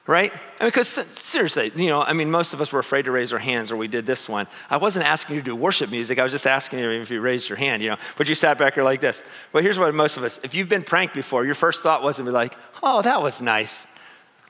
Right? 0.05 0.33
I 0.33 0.63
mean, 0.63 0.69
because 0.69 0.99
seriously, 1.21 1.71
you 1.75 1.87
know, 1.87 2.01
I 2.01 2.13
mean, 2.13 2.29
most 2.29 2.53
of 2.53 2.61
us 2.61 2.73
were 2.73 2.79
afraid 2.79 3.05
to 3.05 3.11
raise 3.11 3.31
our 3.31 3.39
hands, 3.39 3.71
or 3.71 3.77
we 3.77 3.87
did 3.87 4.05
this 4.05 4.27
one. 4.27 4.47
I 4.69 4.77
wasn't 4.77 5.05
asking 5.05 5.35
you 5.35 5.41
to 5.41 5.45
do 5.45 5.55
worship 5.55 5.91
music. 5.91 6.19
I 6.19 6.23
was 6.23 6.31
just 6.31 6.45
asking 6.45 6.79
you 6.79 6.89
if 6.89 7.09
you 7.09 7.21
raised 7.21 7.47
your 7.47 7.57
hand, 7.57 7.81
you 7.81 7.89
know. 7.89 7.97
But 8.17 8.27
you 8.27 8.35
sat 8.35 8.57
back 8.57 8.73
here 8.73 8.83
like 8.83 8.99
this. 8.99 9.23
Well, 9.53 9.63
here's 9.63 9.79
what 9.79 9.93
most 9.95 10.17
of 10.17 10.23
us, 10.23 10.39
if 10.43 10.55
you've 10.55 10.69
been 10.69 10.83
pranked 10.83 11.13
before, 11.13 11.45
your 11.45 11.55
first 11.55 11.83
thought 11.83 12.03
wasn't 12.03 12.25
be 12.27 12.31
like, 12.31 12.55
oh, 12.81 13.01
that 13.01 13.21
was 13.21 13.41
nice. 13.41 13.87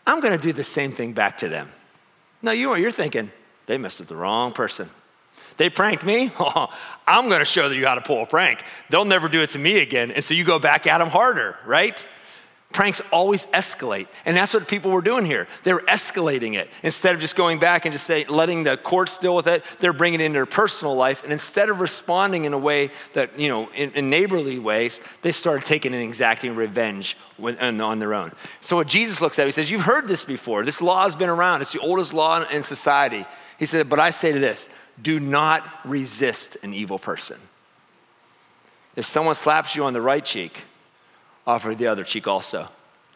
I'm 0.07 0.19
going 0.19 0.37
to 0.37 0.41
do 0.41 0.53
the 0.53 0.63
same 0.63 0.91
thing 0.91 1.13
back 1.13 1.39
to 1.39 1.49
them. 1.49 1.69
No, 2.41 2.51
you 2.51 2.71
are. 2.71 2.79
You're 2.79 2.91
thinking, 2.91 3.31
they 3.67 3.77
messed 3.77 3.99
with 3.99 4.09
the 4.09 4.15
wrong 4.15 4.53
person. 4.53 4.89
They 5.57 5.69
pranked 5.69 6.03
me. 6.03 6.31
Oh, 6.39 6.67
I'm 7.07 7.29
going 7.29 7.39
to 7.39 7.45
show 7.45 7.69
you 7.69 7.85
how 7.85 7.95
to 7.95 8.01
pull 8.01 8.23
a 8.23 8.25
prank. 8.25 8.63
They'll 8.89 9.05
never 9.05 9.29
do 9.29 9.41
it 9.41 9.51
to 9.51 9.59
me 9.59 9.81
again. 9.81 10.11
And 10.11 10.23
so 10.23 10.33
you 10.33 10.43
go 10.43 10.59
back 10.59 10.87
at 10.87 10.97
them 10.97 11.09
harder, 11.09 11.57
right? 11.65 12.05
Pranks 12.73 13.01
always 13.11 13.45
escalate. 13.47 14.07
And 14.25 14.35
that's 14.35 14.53
what 14.53 14.67
people 14.67 14.91
were 14.91 15.01
doing 15.01 15.25
here. 15.25 15.47
They 15.63 15.73
were 15.73 15.83
escalating 15.87 16.55
it. 16.55 16.69
Instead 16.81 17.15
of 17.15 17.21
just 17.21 17.35
going 17.35 17.59
back 17.59 17.85
and 17.85 17.93
just 17.93 18.05
say, 18.05 18.25
letting 18.25 18.63
the 18.63 18.75
courts 18.75 19.19
deal 19.19 19.35
with 19.35 19.47
it, 19.47 19.63
they're 19.79 19.93
bringing 19.93 20.19
it 20.19 20.25
into 20.25 20.37
their 20.37 20.45
personal 20.45 20.95
life. 20.95 21.23
And 21.23 21.31
instead 21.31 21.69
of 21.69 21.79
responding 21.79 22.45
in 22.45 22.53
a 22.53 22.57
way 22.57 22.89
that, 23.13 23.39
you 23.39 23.47
know, 23.47 23.69
in, 23.75 23.91
in 23.91 24.09
neighborly 24.09 24.59
ways, 24.59 24.99
they 25.21 25.31
started 25.31 25.65
taking 25.65 25.93
and 25.93 26.03
exacting 26.03 26.55
revenge 26.55 27.15
when, 27.37 27.57
on 27.79 27.99
their 27.99 28.13
own. 28.13 28.31
So 28.61 28.75
what 28.77 28.87
Jesus 28.87 29.21
looks 29.21 29.37
at, 29.39 29.45
he 29.45 29.51
says, 29.51 29.69
You've 29.69 29.81
heard 29.81 30.07
this 30.07 30.25
before. 30.25 30.65
This 30.65 30.81
law 30.81 31.03
has 31.03 31.15
been 31.15 31.29
around. 31.29 31.61
It's 31.61 31.73
the 31.73 31.79
oldest 31.79 32.13
law 32.13 32.43
in 32.49 32.63
society. 32.63 33.25
He 33.59 33.67
said, 33.67 33.87
But 33.87 33.99
I 33.99 34.09
say 34.09 34.31
to 34.33 34.39
this 34.39 34.67
do 35.01 35.19
not 35.19 35.67
resist 35.85 36.57
an 36.63 36.73
evil 36.73 36.99
person. 36.99 37.39
If 38.95 39.05
someone 39.05 39.35
slaps 39.35 39.75
you 39.75 39.85
on 39.85 39.93
the 39.93 40.01
right 40.01 40.23
cheek, 40.23 40.61
offer 41.45 41.75
the 41.75 41.87
other 41.87 42.03
cheek 42.03 42.27
also. 42.27 42.69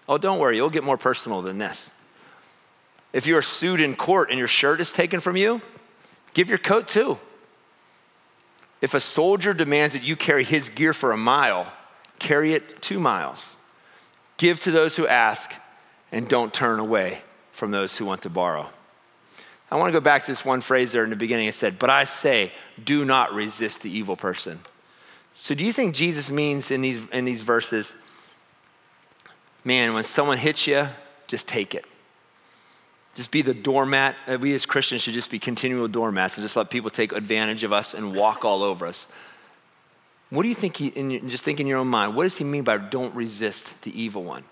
Oh, 0.07 0.17
don't 0.17 0.39
worry, 0.39 0.55
you'll 0.55 0.69
get 0.69 0.84
more 0.84 0.98
personal 0.98 1.41
than 1.41 1.57
this. 1.57 1.89
If 3.13 3.27
you 3.27 3.38
are 3.38 3.41
sued 3.41 3.79
in 3.79 3.96
court 3.96 4.29
and 4.29 4.39
your 4.39 4.48
shirt 4.48 4.81
is 4.81 4.89
taken 4.89 5.19
from 5.19 5.38
you, 5.38 5.62
give 6.34 6.50
your 6.50 6.57
coat 6.57 6.88
too. 6.88 7.17
If 8.81 8.93
a 8.93 9.00
soldier 9.00 9.53
demands 9.53 9.93
that 9.93 10.03
you 10.03 10.15
carry 10.15 10.43
his 10.43 10.69
gear 10.69 10.93
for 10.93 11.12
a 11.12 11.17
mile, 11.17 11.72
carry 12.19 12.53
it 12.53 12.81
two 12.81 13.00
miles. 13.00 13.55
Give 14.38 14.60
to 14.62 14.72
those 14.72 14.96
who 14.96 15.07
ask, 15.07 15.51
and 16.12 16.27
don't 16.27 16.53
turn 16.53 16.79
away 16.79 17.22
from 17.51 17.72
those 17.72 17.98
who 17.98 18.05
want 18.05 18.22
to 18.22 18.29
borrow. 18.29 18.69
I 19.69 19.75
want 19.75 19.89
to 19.89 20.00
go 20.00 20.03
back 20.03 20.25
to 20.25 20.31
this 20.31 20.46
one 20.46 20.62
phrase 20.62 20.91
there 20.91 21.03
in 21.03 21.10
the 21.10 21.15
beginning. 21.15 21.48
It 21.48 21.55
said, 21.55 21.79
But 21.79 21.89
I 21.89 22.05
say, 22.05 22.53
do 22.81 23.03
not 23.03 23.34
resist 23.34 23.81
the 23.81 23.89
evil 23.89 24.15
person. 24.15 24.60
So, 25.34 25.53
do 25.53 25.65
you 25.65 25.74
think 25.74 25.93
Jesus 25.93 26.29
means 26.31 26.72
in 26.72 26.81
these, 26.81 27.01
in 27.12 27.25
these 27.25 27.41
verses, 27.41 27.93
man, 29.68 29.94
when 29.94 30.06
someone 30.06 30.38
hits 30.38 30.66
you, 30.66 30.88
just 31.28 31.46
take 31.46 31.76
it. 31.76 31.84
Just 33.16 33.32
be 33.32 33.42
the 33.42 33.54
doormat. 33.54 34.16
Uh, 34.26 34.38
we 34.40 34.56
as 34.56 34.66
Christians 34.66 35.02
should 35.02 35.14
just 35.14 35.30
be 35.30 35.40
continual 35.40 35.90
doormats 35.90 36.38
and 36.38 36.46
just 36.46 36.56
let 36.56 36.70
people 36.70 36.90
take 36.90 37.12
advantage 37.12 37.64
of 37.64 37.74
us 37.74 37.94
and 37.94 38.16
walk 38.16 38.46
all 38.46 38.64
over 38.64 38.88
us. 38.88 39.08
What 40.30 40.44
do 40.44 40.50
you 40.50 40.56
think 40.56 40.78
he, 40.78 41.20
just 41.28 41.44
think 41.44 41.60
in 41.60 41.68
your 41.68 41.80
own 41.80 41.88
mind, 41.88 42.16
what 42.16 42.24
does 42.24 42.38
he 42.38 42.46
mean 42.46 42.64
by 42.64 42.78
don't 42.78 43.14
resist 43.14 43.82
the 43.82 44.02
evil 44.02 44.24
one? 44.24 44.46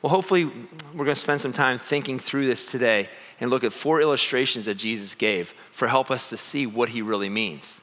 Well, 0.00 0.10
hopefully, 0.10 0.46
we're 0.46 1.04
going 1.04 1.08
to 1.08 1.14
spend 1.14 1.42
some 1.42 1.52
time 1.52 1.78
thinking 1.78 2.18
through 2.18 2.46
this 2.46 2.70
today 2.70 3.10
and 3.38 3.50
look 3.50 3.64
at 3.64 3.72
four 3.72 4.00
illustrations 4.00 4.64
that 4.64 4.74
Jesus 4.74 5.14
gave 5.14 5.52
for 5.72 5.88
help 5.88 6.10
us 6.10 6.30
to 6.30 6.38
see 6.38 6.66
what 6.66 6.88
he 6.88 7.02
really 7.02 7.28
means. 7.28 7.82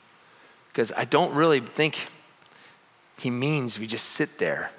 Because 0.71 0.91
I 0.97 1.05
don't 1.05 1.33
really 1.33 1.59
think 1.59 2.09
he 3.19 3.29
means 3.29 3.79
we 3.79 3.85
just 3.85 4.09
sit 4.09 4.39
there 4.39 4.71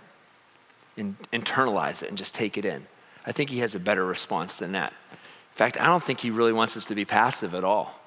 and 1.00 1.16
internalize 1.32 2.02
it 2.02 2.08
and 2.08 2.18
just 2.18 2.34
take 2.34 2.56
it 2.56 2.64
in. 2.64 2.86
I 3.26 3.32
think 3.32 3.50
he 3.50 3.58
has 3.58 3.74
a 3.74 3.80
better 3.80 4.04
response 4.04 4.56
than 4.56 4.72
that. 4.72 4.92
In 5.10 5.56
fact, 5.56 5.80
I 5.80 5.86
don't 5.86 6.02
think 6.02 6.20
he 6.20 6.30
really 6.30 6.52
wants 6.52 6.76
us 6.76 6.84
to 6.86 6.94
be 6.94 7.04
passive 7.04 7.54
at 7.54 7.64
all. 7.64 7.98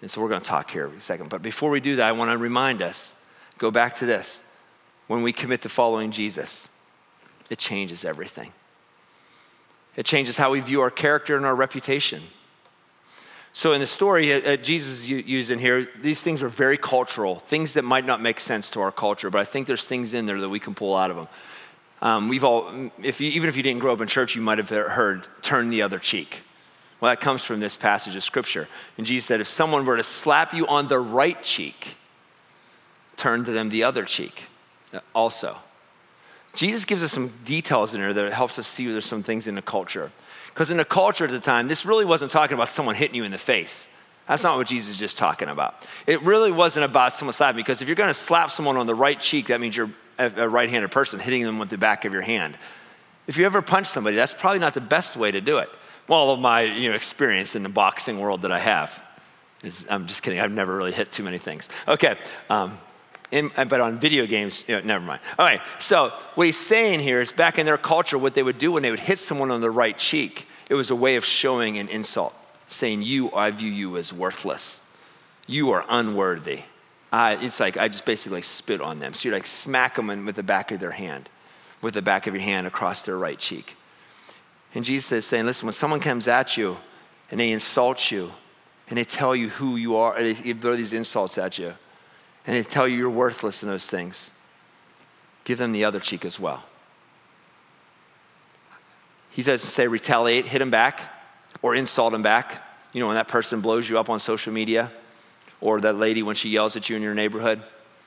And 0.00 0.10
so 0.10 0.20
we're 0.20 0.28
going 0.28 0.42
to 0.42 0.48
talk 0.48 0.70
here 0.70 0.86
in 0.86 0.94
a 0.94 1.00
second. 1.00 1.30
But 1.30 1.42
before 1.42 1.70
we 1.70 1.80
do 1.80 1.96
that, 1.96 2.08
I 2.08 2.12
want 2.12 2.30
to 2.30 2.38
remind 2.38 2.82
us 2.82 3.14
go 3.58 3.70
back 3.70 3.96
to 3.96 4.06
this. 4.06 4.40
When 5.06 5.22
we 5.22 5.32
commit 5.32 5.62
to 5.62 5.68
following 5.68 6.10
Jesus, 6.10 6.68
it 7.50 7.58
changes 7.58 8.04
everything. 8.04 8.52
It 9.96 10.06
changes 10.06 10.36
how 10.36 10.52
we 10.52 10.60
view 10.60 10.80
our 10.80 10.90
character 10.90 11.36
and 11.36 11.44
our 11.44 11.54
reputation. 11.54 12.22
So, 13.52 13.72
in 13.72 13.80
the 13.80 13.86
story 13.86 14.32
uh 14.32 14.56
Jesus 14.56 15.04
used 15.04 15.50
in 15.50 15.58
here, 15.58 15.86
these 16.00 16.20
things 16.22 16.42
are 16.42 16.48
very 16.48 16.78
cultural, 16.78 17.36
things 17.48 17.74
that 17.74 17.82
might 17.82 18.06
not 18.06 18.22
make 18.22 18.40
sense 18.40 18.70
to 18.70 18.80
our 18.80 18.90
culture, 18.90 19.28
but 19.28 19.40
I 19.40 19.44
think 19.44 19.66
there's 19.66 19.84
things 19.84 20.14
in 20.14 20.24
there 20.24 20.40
that 20.40 20.48
we 20.48 20.58
can 20.58 20.74
pull 20.74 20.96
out 20.96 21.10
of 21.10 21.16
them. 21.16 21.28
Um, 22.02 22.28
we've 22.28 22.42
all, 22.42 22.90
if 23.00 23.20
you, 23.20 23.30
even 23.30 23.48
if 23.48 23.56
you 23.56 23.62
didn't 23.62 23.78
grow 23.78 23.92
up 23.92 24.00
in 24.00 24.08
church, 24.08 24.34
you 24.34 24.42
might 24.42 24.58
have 24.58 24.68
heard 24.68 25.26
turn 25.40 25.70
the 25.70 25.82
other 25.82 26.00
cheek. 26.00 26.40
Well, 27.00 27.10
that 27.10 27.20
comes 27.20 27.44
from 27.44 27.60
this 27.60 27.76
passage 27.76 28.16
of 28.16 28.22
scripture. 28.22 28.68
And 28.98 29.06
Jesus 29.06 29.26
said, 29.26 29.40
if 29.40 29.46
someone 29.46 29.86
were 29.86 29.96
to 29.96 30.02
slap 30.02 30.52
you 30.52 30.66
on 30.66 30.88
the 30.88 30.98
right 30.98 31.40
cheek, 31.42 31.96
turn 33.16 33.44
to 33.44 33.52
them 33.52 33.68
the 33.68 33.84
other 33.84 34.04
cheek 34.04 34.46
uh, 34.92 34.98
also. 35.14 35.56
Jesus 36.54 36.84
gives 36.84 37.02
us 37.04 37.12
some 37.12 37.32
details 37.44 37.94
in 37.94 38.00
there 38.00 38.12
that 38.12 38.32
helps 38.32 38.58
us 38.58 38.66
see 38.66 38.90
there's 38.90 39.06
some 39.06 39.22
things 39.22 39.46
in 39.46 39.54
the 39.54 39.62
culture. 39.62 40.10
Because 40.48 40.70
in 40.70 40.76
the 40.76 40.84
culture 40.84 41.24
at 41.24 41.30
the 41.30 41.40
time, 41.40 41.68
this 41.68 41.86
really 41.86 42.04
wasn't 42.04 42.30
talking 42.30 42.54
about 42.54 42.68
someone 42.68 42.94
hitting 42.94 43.14
you 43.14 43.24
in 43.24 43.30
the 43.30 43.38
face. 43.38 43.88
That's 44.26 44.42
not 44.42 44.56
what 44.56 44.66
Jesus 44.66 44.94
is 44.94 45.00
just 45.00 45.18
talking 45.18 45.48
about. 45.48 45.86
It 46.06 46.20
really 46.22 46.52
wasn't 46.52 46.84
about 46.84 47.14
someone 47.14 47.32
slapping, 47.32 47.60
because 47.60 47.80
if 47.80 47.88
you're 47.88 47.96
going 47.96 48.08
to 48.08 48.14
slap 48.14 48.50
someone 48.50 48.76
on 48.76 48.86
the 48.86 48.94
right 48.94 49.18
cheek, 49.18 49.46
that 49.46 49.60
means 49.60 49.76
you're 49.76 49.90
a 50.18 50.48
right 50.48 50.68
handed 50.68 50.90
person, 50.90 51.18
hitting 51.18 51.42
them 51.42 51.58
with 51.58 51.68
the 51.68 51.78
back 51.78 52.04
of 52.04 52.12
your 52.12 52.22
hand. 52.22 52.56
If 53.26 53.36
you 53.36 53.46
ever 53.46 53.62
punch 53.62 53.86
somebody, 53.86 54.16
that's 54.16 54.34
probably 54.34 54.58
not 54.58 54.74
the 54.74 54.80
best 54.80 55.16
way 55.16 55.30
to 55.30 55.40
do 55.40 55.58
it. 55.58 55.68
Well, 56.08 56.30
of 56.30 56.40
my 56.40 56.62
you 56.62 56.90
know, 56.90 56.96
experience 56.96 57.54
in 57.54 57.62
the 57.62 57.68
boxing 57.68 58.18
world 58.18 58.42
that 58.42 58.52
I 58.52 58.58
have, 58.58 59.02
is, 59.62 59.86
I'm 59.88 60.06
just 60.06 60.22
kidding, 60.22 60.40
I've 60.40 60.50
never 60.50 60.76
really 60.76 60.92
hit 60.92 61.12
too 61.12 61.22
many 61.22 61.38
things. 61.38 61.68
Okay, 61.86 62.16
um, 62.50 62.76
in, 63.30 63.50
but 63.54 63.80
on 63.80 63.98
video 63.98 64.26
games, 64.26 64.64
you 64.66 64.74
know, 64.74 64.82
never 64.82 65.04
mind. 65.04 65.20
All 65.38 65.46
right, 65.46 65.60
so 65.78 66.12
what 66.34 66.46
he's 66.46 66.58
saying 66.58 67.00
here 67.00 67.20
is 67.20 67.32
back 67.32 67.58
in 67.58 67.66
their 67.66 67.78
culture, 67.78 68.18
what 68.18 68.34
they 68.34 68.42
would 68.42 68.58
do 68.58 68.72
when 68.72 68.82
they 68.82 68.90
would 68.90 69.00
hit 69.00 69.20
someone 69.20 69.50
on 69.50 69.60
the 69.60 69.70
right 69.70 69.96
cheek, 69.96 70.46
it 70.68 70.74
was 70.74 70.90
a 70.90 70.96
way 70.96 71.16
of 71.16 71.24
showing 71.24 71.78
an 71.78 71.88
insult, 71.88 72.34
saying, 72.66 73.02
You, 73.02 73.32
I 73.32 73.50
view 73.50 73.70
you 73.70 73.96
as 73.96 74.12
worthless. 74.12 74.80
You 75.46 75.70
are 75.70 75.84
unworthy 75.88 76.62
uh, 77.12 77.36
it's 77.40 77.60
like 77.60 77.76
I 77.76 77.88
just 77.88 78.06
basically 78.06 78.38
like 78.38 78.44
spit 78.44 78.80
on 78.80 78.98
them. 78.98 79.12
So 79.12 79.28
you 79.28 79.34
like 79.34 79.46
smack 79.46 79.96
them 79.96 80.24
with 80.24 80.34
the 80.34 80.42
back 80.42 80.72
of 80.72 80.80
their 80.80 80.92
hand, 80.92 81.28
with 81.82 81.94
the 81.94 82.02
back 82.02 82.26
of 82.26 82.34
your 82.34 82.42
hand 82.42 82.66
across 82.66 83.02
their 83.02 83.18
right 83.18 83.38
cheek. 83.38 83.76
And 84.74 84.84
Jesus 84.84 85.12
is 85.12 85.26
saying, 85.26 85.44
listen, 85.44 85.66
when 85.66 85.74
someone 85.74 86.00
comes 86.00 86.26
at 86.26 86.56
you 86.56 86.78
and 87.30 87.38
they 87.38 87.52
insult 87.52 88.10
you 88.10 88.32
and 88.88 88.96
they 88.96 89.04
tell 89.04 89.36
you 89.36 89.50
who 89.50 89.76
you 89.76 89.96
are, 89.96 90.16
and 90.16 90.36
they 90.36 90.52
throw 90.54 90.76
these 90.76 90.92
insults 90.94 91.36
at 91.36 91.58
you, 91.58 91.74
and 92.46 92.56
they 92.56 92.62
tell 92.62 92.88
you 92.88 92.96
you're 92.96 93.10
worthless 93.10 93.62
in 93.62 93.68
those 93.68 93.86
things, 93.86 94.30
give 95.44 95.58
them 95.58 95.72
the 95.72 95.84
other 95.84 96.00
cheek 96.00 96.24
as 96.24 96.40
well. 96.40 96.64
He 99.30 99.42
doesn't 99.42 99.66
say 99.66 99.86
retaliate, 99.86 100.46
hit 100.46 100.58
them 100.58 100.70
back, 100.70 101.00
or 101.62 101.74
insult 101.74 102.12
them 102.12 102.22
back. 102.22 102.62
You 102.92 103.00
know, 103.00 103.06
when 103.06 103.16
that 103.16 103.28
person 103.28 103.60
blows 103.60 103.88
you 103.88 103.98
up 103.98 104.10
on 104.10 104.18
social 104.18 104.52
media, 104.52 104.90
or 105.62 105.80
that 105.80 105.94
lady 105.94 106.22
when 106.22 106.34
she 106.34 106.50
yells 106.50 106.76
at 106.76 106.90
you 106.90 106.96
in 106.96 107.02
your 107.02 107.14
neighborhood. 107.14 107.62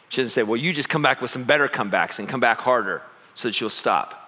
She 0.09 0.21
doesn't 0.21 0.31
say, 0.31 0.43
Well, 0.43 0.57
you 0.57 0.73
just 0.73 0.89
come 0.89 1.01
back 1.01 1.21
with 1.21 1.31
some 1.31 1.45
better 1.45 1.67
comebacks 1.67 2.19
and 2.19 2.29
come 2.29 2.39
back 2.39 2.61
harder 2.61 3.01
so 3.33 3.47
that 3.47 3.55
she'll 3.55 3.69
stop. 3.71 4.21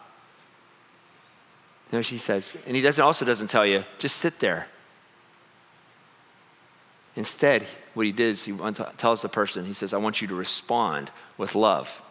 No, 1.91 2.01
she 2.01 2.17
says, 2.17 2.55
and 2.65 2.75
he 2.75 2.81
doesn't 2.81 3.03
also 3.03 3.23
doesn't 3.23 3.47
tell 3.47 3.65
you, 3.65 3.83
just 3.99 4.17
sit 4.17 4.39
there. 4.39 4.67
Instead, 7.15 7.65
what 7.93 8.05
he 8.05 8.11
did 8.11 8.29
is 8.29 8.43
he 8.43 8.53
tells 8.97 9.21
the 9.21 9.29
person, 9.29 9.65
he 9.65 9.73
says, 9.73 9.93
I 9.93 9.97
want 9.97 10.21
you 10.21 10.27
to 10.27 10.35
respond 10.35 11.11
with 11.37 11.55
love. 11.55 12.01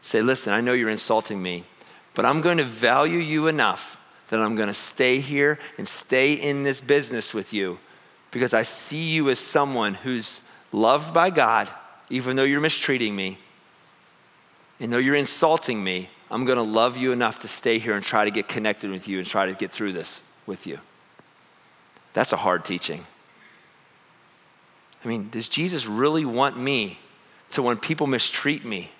Say, 0.00 0.22
listen, 0.22 0.52
I 0.52 0.60
know 0.60 0.72
you're 0.72 0.88
insulting 0.88 1.42
me, 1.42 1.64
but 2.14 2.24
I'm 2.24 2.40
going 2.40 2.58
to 2.58 2.64
value 2.64 3.18
you 3.18 3.48
enough 3.48 3.98
that 4.28 4.40
I'm 4.40 4.54
going 4.54 4.68
to 4.68 4.74
stay 4.74 5.20
here 5.20 5.58
and 5.76 5.88
stay 5.88 6.34
in 6.34 6.62
this 6.62 6.80
business 6.80 7.34
with 7.34 7.52
you 7.52 7.78
because 8.30 8.54
I 8.54 8.62
see 8.62 9.08
you 9.08 9.30
as 9.30 9.38
someone 9.38 9.94
who's 9.94 10.42
loved 10.72 11.14
by 11.14 11.30
God, 11.30 11.68
even 12.10 12.36
though 12.36 12.44
you're 12.44 12.60
mistreating 12.60 13.14
me. 13.16 13.38
And 14.80 14.92
though 14.92 14.98
you're 14.98 15.16
insulting 15.16 15.82
me, 15.82 16.10
I'm 16.30 16.44
going 16.44 16.56
to 16.56 16.62
love 16.62 16.96
you 16.96 17.12
enough 17.12 17.38
to 17.40 17.48
stay 17.48 17.78
here 17.78 17.94
and 17.94 18.04
try 18.04 18.24
to 18.24 18.30
get 18.30 18.48
connected 18.48 18.90
with 18.90 19.08
you 19.08 19.18
and 19.18 19.26
try 19.26 19.46
to 19.46 19.54
get 19.54 19.72
through 19.72 19.92
this 19.92 20.20
with 20.46 20.66
you. 20.66 20.78
That's 22.12 22.32
a 22.32 22.36
hard 22.36 22.64
teaching. 22.64 23.04
I 25.04 25.08
mean, 25.08 25.30
does 25.30 25.48
Jesus 25.48 25.86
really 25.86 26.24
want 26.24 26.58
me 26.58 26.98
to, 27.50 27.62
when 27.62 27.78
people 27.78 28.06
mistreat 28.06 28.64
me, 28.64 28.90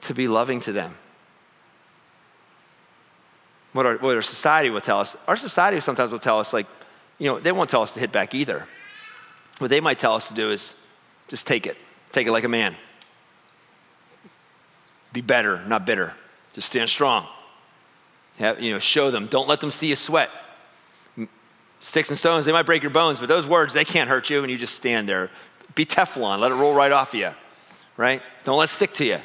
to 0.00 0.14
be 0.14 0.26
loving 0.26 0.60
to 0.60 0.72
them? 0.72 0.96
What 3.72 3.86
our, 3.86 3.96
what 3.98 4.16
our 4.16 4.22
society 4.22 4.68
will 4.68 4.80
tell 4.80 5.00
us, 5.00 5.16
our 5.28 5.36
society 5.36 5.80
sometimes 5.80 6.12
will 6.12 6.18
tell 6.18 6.38
us, 6.38 6.52
like, 6.52 6.66
you 7.22 7.28
know, 7.28 7.38
they 7.38 7.52
won't 7.52 7.70
tell 7.70 7.82
us 7.82 7.92
to 7.92 8.00
hit 8.00 8.10
back 8.10 8.34
either. 8.34 8.66
What 9.58 9.70
they 9.70 9.80
might 9.80 10.00
tell 10.00 10.14
us 10.14 10.26
to 10.26 10.34
do 10.34 10.50
is 10.50 10.74
just 11.28 11.46
take 11.46 11.68
it, 11.68 11.76
take 12.10 12.26
it 12.26 12.32
like 12.32 12.42
a 12.42 12.48
man. 12.48 12.74
Be 15.12 15.20
better, 15.20 15.64
not 15.68 15.86
bitter. 15.86 16.14
Just 16.52 16.66
stand 16.66 16.90
strong. 16.90 17.24
Have, 18.38 18.60
you 18.60 18.72
know, 18.72 18.80
show 18.80 19.12
them. 19.12 19.28
Don't 19.28 19.46
let 19.46 19.60
them 19.60 19.70
see 19.70 19.86
you 19.86 19.94
sweat. 19.94 20.30
Sticks 21.78 22.08
and 22.08 22.18
stones, 22.18 22.44
they 22.44 22.50
might 22.50 22.66
break 22.66 22.82
your 22.82 22.90
bones, 22.90 23.20
but 23.20 23.28
those 23.28 23.46
words, 23.46 23.72
they 23.72 23.84
can't 23.84 24.10
hurt 24.10 24.28
you, 24.28 24.40
and 24.40 24.50
you 24.50 24.58
just 24.58 24.74
stand 24.74 25.08
there. 25.08 25.30
Be 25.76 25.86
Teflon, 25.86 26.40
let 26.40 26.50
it 26.50 26.56
roll 26.56 26.74
right 26.74 26.90
off 26.90 27.14
of 27.14 27.20
you, 27.20 27.30
right? 27.96 28.20
Don't 28.42 28.58
let 28.58 28.64
it 28.64 28.72
stick 28.72 28.94
to 28.94 29.04
you. 29.04 29.18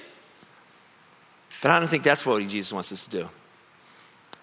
But 1.64 1.72
I 1.72 1.80
don't 1.80 1.90
think 1.90 2.04
that's 2.04 2.28
what 2.28 2.48
Jesus 2.48 2.72
wants 2.72 2.92
us 2.92 3.06
to 3.06 3.10
do. 3.10 3.30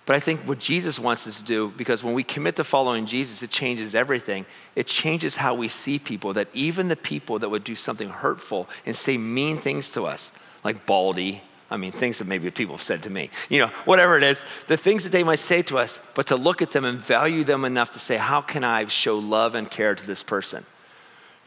But 0.06 0.16
I 0.16 0.20
think 0.20 0.42
what 0.42 0.58
Jesus 0.58 0.98
wants 0.98 1.26
us 1.26 1.38
to 1.38 1.44
do, 1.44 1.72
because 1.76 2.04
when 2.04 2.12
we 2.12 2.24
commit 2.24 2.56
to 2.56 2.64
following 2.64 3.06
Jesus, 3.06 3.42
it 3.42 3.48
changes 3.48 3.94
everything. 3.94 4.44
It 4.76 4.86
changes 4.86 5.36
how 5.36 5.54
we 5.54 5.68
see 5.68 5.98
people, 5.98 6.34
that 6.34 6.48
even 6.52 6.88
the 6.88 6.96
people 6.96 7.38
that 7.38 7.48
would 7.48 7.64
do 7.64 7.74
something 7.74 8.10
hurtful 8.10 8.68
and 8.84 8.94
say 8.94 9.16
mean 9.16 9.58
things 9.58 9.88
to 9.90 10.04
us, 10.04 10.30
like 10.62 10.84
Baldy, 10.84 11.42
I 11.70 11.78
mean, 11.78 11.92
things 11.92 12.18
that 12.18 12.26
maybe 12.26 12.50
people 12.50 12.74
have 12.74 12.82
said 12.82 13.02
to 13.04 13.10
me, 13.10 13.30
you 13.48 13.58
know, 13.58 13.68
whatever 13.86 14.18
it 14.18 14.22
is, 14.22 14.44
the 14.66 14.76
things 14.76 15.04
that 15.04 15.10
they 15.10 15.24
might 15.24 15.38
say 15.38 15.62
to 15.62 15.78
us, 15.78 15.98
but 16.14 16.26
to 16.26 16.36
look 16.36 16.60
at 16.60 16.70
them 16.70 16.84
and 16.84 17.00
value 17.00 17.42
them 17.42 17.64
enough 17.64 17.92
to 17.92 17.98
say, 17.98 18.18
how 18.18 18.42
can 18.42 18.62
I 18.62 18.84
show 18.86 19.18
love 19.18 19.54
and 19.54 19.70
care 19.70 19.94
to 19.94 20.06
this 20.06 20.22
person? 20.22 20.64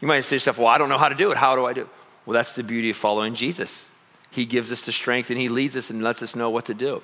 You 0.00 0.08
might 0.08 0.20
say 0.20 0.30
to 0.30 0.34
yourself, 0.34 0.58
well, 0.58 0.66
I 0.66 0.78
don't 0.78 0.88
know 0.88 0.98
how 0.98 1.08
to 1.08 1.14
do 1.14 1.30
it. 1.30 1.36
How 1.36 1.54
do 1.54 1.64
I 1.64 1.72
do 1.72 1.82
it? 1.82 1.88
Well, 2.26 2.34
that's 2.34 2.54
the 2.54 2.64
beauty 2.64 2.90
of 2.90 2.96
following 2.96 3.34
Jesus. 3.34 3.88
He 4.30 4.44
gives 4.44 4.70
us 4.72 4.82
the 4.82 4.92
strength 4.92 5.30
and 5.30 5.38
He 5.38 5.48
leads 5.48 5.76
us 5.76 5.88
and 5.88 6.02
lets 6.02 6.22
us 6.22 6.34
know 6.34 6.50
what 6.50 6.66
to 6.66 6.74
do. 6.74 7.02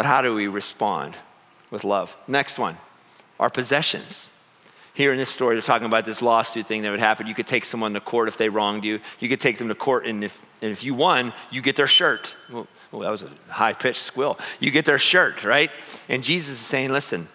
But 0.00 0.06
how 0.06 0.22
do 0.22 0.34
we 0.34 0.46
respond 0.46 1.14
with 1.70 1.84
love? 1.84 2.16
Next 2.26 2.58
one, 2.58 2.78
our 3.38 3.50
possessions. 3.50 4.30
Here 4.94 5.12
in 5.12 5.18
this 5.18 5.28
story, 5.28 5.54
they're 5.54 5.60
talking 5.60 5.84
about 5.84 6.06
this 6.06 6.22
lawsuit 6.22 6.64
thing 6.64 6.80
that 6.80 6.90
would 6.90 7.00
happen. 7.00 7.26
You 7.26 7.34
could 7.34 7.46
take 7.46 7.66
someone 7.66 7.92
to 7.92 8.00
court 8.00 8.26
if 8.26 8.38
they 8.38 8.48
wronged 8.48 8.82
you. 8.82 9.00
You 9.18 9.28
could 9.28 9.40
take 9.40 9.58
them 9.58 9.68
to 9.68 9.74
court, 9.74 10.06
and 10.06 10.24
if, 10.24 10.42
and 10.62 10.72
if 10.72 10.84
you 10.84 10.94
won, 10.94 11.34
you 11.50 11.60
get 11.60 11.76
their 11.76 11.86
shirt. 11.86 12.34
Well, 12.50 12.66
that 12.92 13.10
was 13.10 13.24
a 13.24 13.30
high 13.50 13.74
pitched 13.74 14.00
squill. 14.00 14.38
You 14.58 14.70
get 14.70 14.86
their 14.86 14.96
shirt, 14.96 15.44
right? 15.44 15.70
And 16.08 16.24
Jesus 16.24 16.58
is 16.58 16.66
saying, 16.66 16.92
listen, 16.92 17.28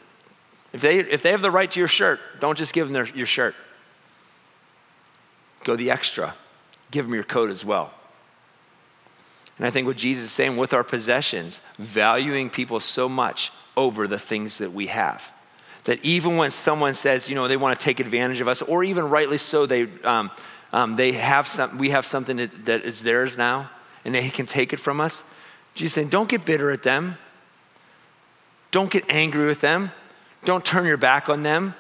if 0.74 0.82
they, 0.82 0.98
if 0.98 1.22
they 1.22 1.30
have 1.30 1.44
the 1.44 1.52
right 1.52 1.70
to 1.70 1.80
your 1.80 1.88
shirt, 1.88 2.20
don't 2.40 2.58
just 2.58 2.74
give 2.74 2.88
them 2.88 2.94
their, 2.94 3.16
your 3.16 3.28
shirt. 3.28 3.54
Go 5.64 5.76
the 5.76 5.92
extra. 5.92 6.34
Give 6.90 7.06
them 7.06 7.14
your 7.14 7.26
coat 7.26 7.52
as 7.52 7.64
well. 7.64 7.94
And 9.58 9.66
I 9.66 9.70
think 9.70 9.88
what 9.88 9.98
Jesus 9.98 10.26
is 10.26 10.32
saying 10.32 10.58
with 10.58 10.74
our 10.74 10.84
possessions, 10.84 11.62
valuing 11.78 12.50
people 12.50 12.80
so 12.80 13.08
much 13.08 13.52
over 13.78 14.08
the 14.08 14.20
things 14.20 14.58
that 14.58 14.74
we 14.74 14.88
have. 14.88 15.32
That 15.86 16.04
even 16.04 16.36
when 16.36 16.52
someone 16.52 16.94
says, 16.94 17.30
you 17.30 17.36
know, 17.36 17.48
they 17.48 17.58
want 17.58 17.78
to 17.78 17.84
take 17.84 18.00
advantage 18.00 18.42
of 18.42 18.48
us, 18.48 18.62
or 18.62 18.84
even 18.84 19.10
rightly 19.10 19.38
so, 19.38 19.66
they, 19.66 19.88
um, 20.04 20.32
um, 20.74 20.96
they 20.96 21.14
have 21.14 21.48
some, 21.48 21.78
we 21.78 21.92
have 21.92 22.06
something 22.06 22.38
that, 22.38 22.66
that 22.66 22.84
is 22.84 23.02
theirs 23.02 23.38
now, 23.38 23.70
and 24.04 24.14
they 24.14 24.30
can 24.30 24.46
take 24.46 24.74
it 24.74 24.80
from 24.80 25.00
us. 25.00 25.24
Jesus 25.74 25.94
saying, 25.94 26.10
don't 26.10 26.28
get 26.28 26.46
bitter 26.46 26.72
at 26.72 26.84
them. 26.84 27.18
Don't 28.72 28.90
get 28.90 29.06
angry 29.10 29.46
with 29.46 29.62
them. 29.62 29.92
Don't 30.44 30.66
turn 30.66 30.86
your 30.86 30.98
back 30.98 31.30
on 31.30 31.44
them. 31.44 31.76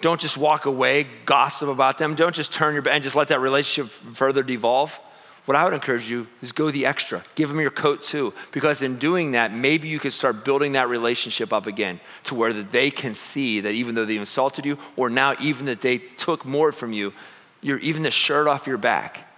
Don't 0.00 0.20
just 0.20 0.36
walk 0.36 0.66
away, 0.66 1.06
gossip 1.24 1.68
about 1.68 1.98
them. 1.98 2.16
Don't 2.16 2.34
just 2.34 2.52
turn 2.52 2.74
your 2.74 2.82
back 2.82 2.94
and 2.94 3.04
just 3.04 3.14
let 3.14 3.28
that 3.28 3.40
relationship 3.40 3.92
further 4.14 4.42
devolve 4.42 4.98
what 5.44 5.56
I 5.56 5.64
would 5.64 5.74
encourage 5.74 6.08
you 6.08 6.28
is 6.40 6.52
go 6.52 6.70
the 6.70 6.86
extra. 6.86 7.24
Give 7.34 7.48
them 7.48 7.60
your 7.60 7.72
coat 7.72 8.02
too. 8.02 8.32
Because 8.52 8.80
in 8.80 8.98
doing 8.98 9.32
that, 9.32 9.52
maybe 9.52 9.88
you 9.88 9.98
can 9.98 10.12
start 10.12 10.44
building 10.44 10.72
that 10.72 10.88
relationship 10.88 11.52
up 11.52 11.66
again 11.66 11.98
to 12.24 12.36
where 12.36 12.52
that 12.52 12.70
they 12.70 12.90
can 12.90 13.12
see 13.14 13.60
that 13.60 13.72
even 13.72 13.96
though 13.96 14.04
they 14.04 14.16
insulted 14.16 14.64
you, 14.64 14.78
or 14.96 15.10
now 15.10 15.34
even 15.40 15.66
that 15.66 15.80
they 15.80 15.98
took 15.98 16.44
more 16.44 16.70
from 16.70 16.92
you, 16.92 17.12
you're 17.60 17.78
even 17.78 18.04
the 18.04 18.10
shirt 18.10 18.46
off 18.46 18.68
your 18.68 18.78
back, 18.78 19.28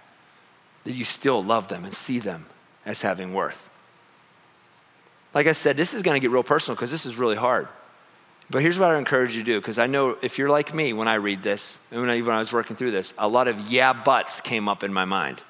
that 0.83 0.93
you 0.93 1.05
still 1.05 1.43
love 1.43 1.69
them 1.69 1.85
and 1.85 1.93
see 1.95 2.19
them 2.19 2.45
as 2.85 3.01
having 3.01 3.33
worth. 3.33 3.69
Like 5.33 5.47
I 5.47 5.53
said, 5.53 5.75
this 5.75 5.95
is 5.95 6.03
going 6.03 6.15
to 6.15 6.21
get 6.21 6.31
real 6.31 6.43
personal 6.43 6.75
because 6.75 6.91
this 6.91 7.07
is 7.07 7.15
really 7.15 7.35
hard. 7.35 7.67
But 8.51 8.61
here's 8.61 8.77
what 8.77 8.91
I 8.91 8.99
encourage 8.99 9.35
you 9.35 9.41
to 9.41 9.53
do, 9.53 9.59
because 9.59 9.79
I 9.79 9.87
know 9.87 10.17
if 10.21 10.37
you're 10.37 10.49
like 10.49 10.71
me 10.71 10.93
when 10.93 11.07
I 11.07 11.15
read 11.15 11.41
this, 11.41 11.79
and 11.89 11.99
when 11.99 12.11
I, 12.11 12.21
when 12.21 12.35
I 12.35 12.39
was 12.39 12.53
working 12.53 12.75
through 12.75 12.91
this, 12.91 13.15
a 13.17 13.27
lot 13.27 13.47
of 13.47 13.59
yeah 13.71 13.91
buts 13.91 14.39
came 14.39 14.69
up 14.69 14.83
in 14.83 14.93
my 14.93 15.05
mind 15.05 15.41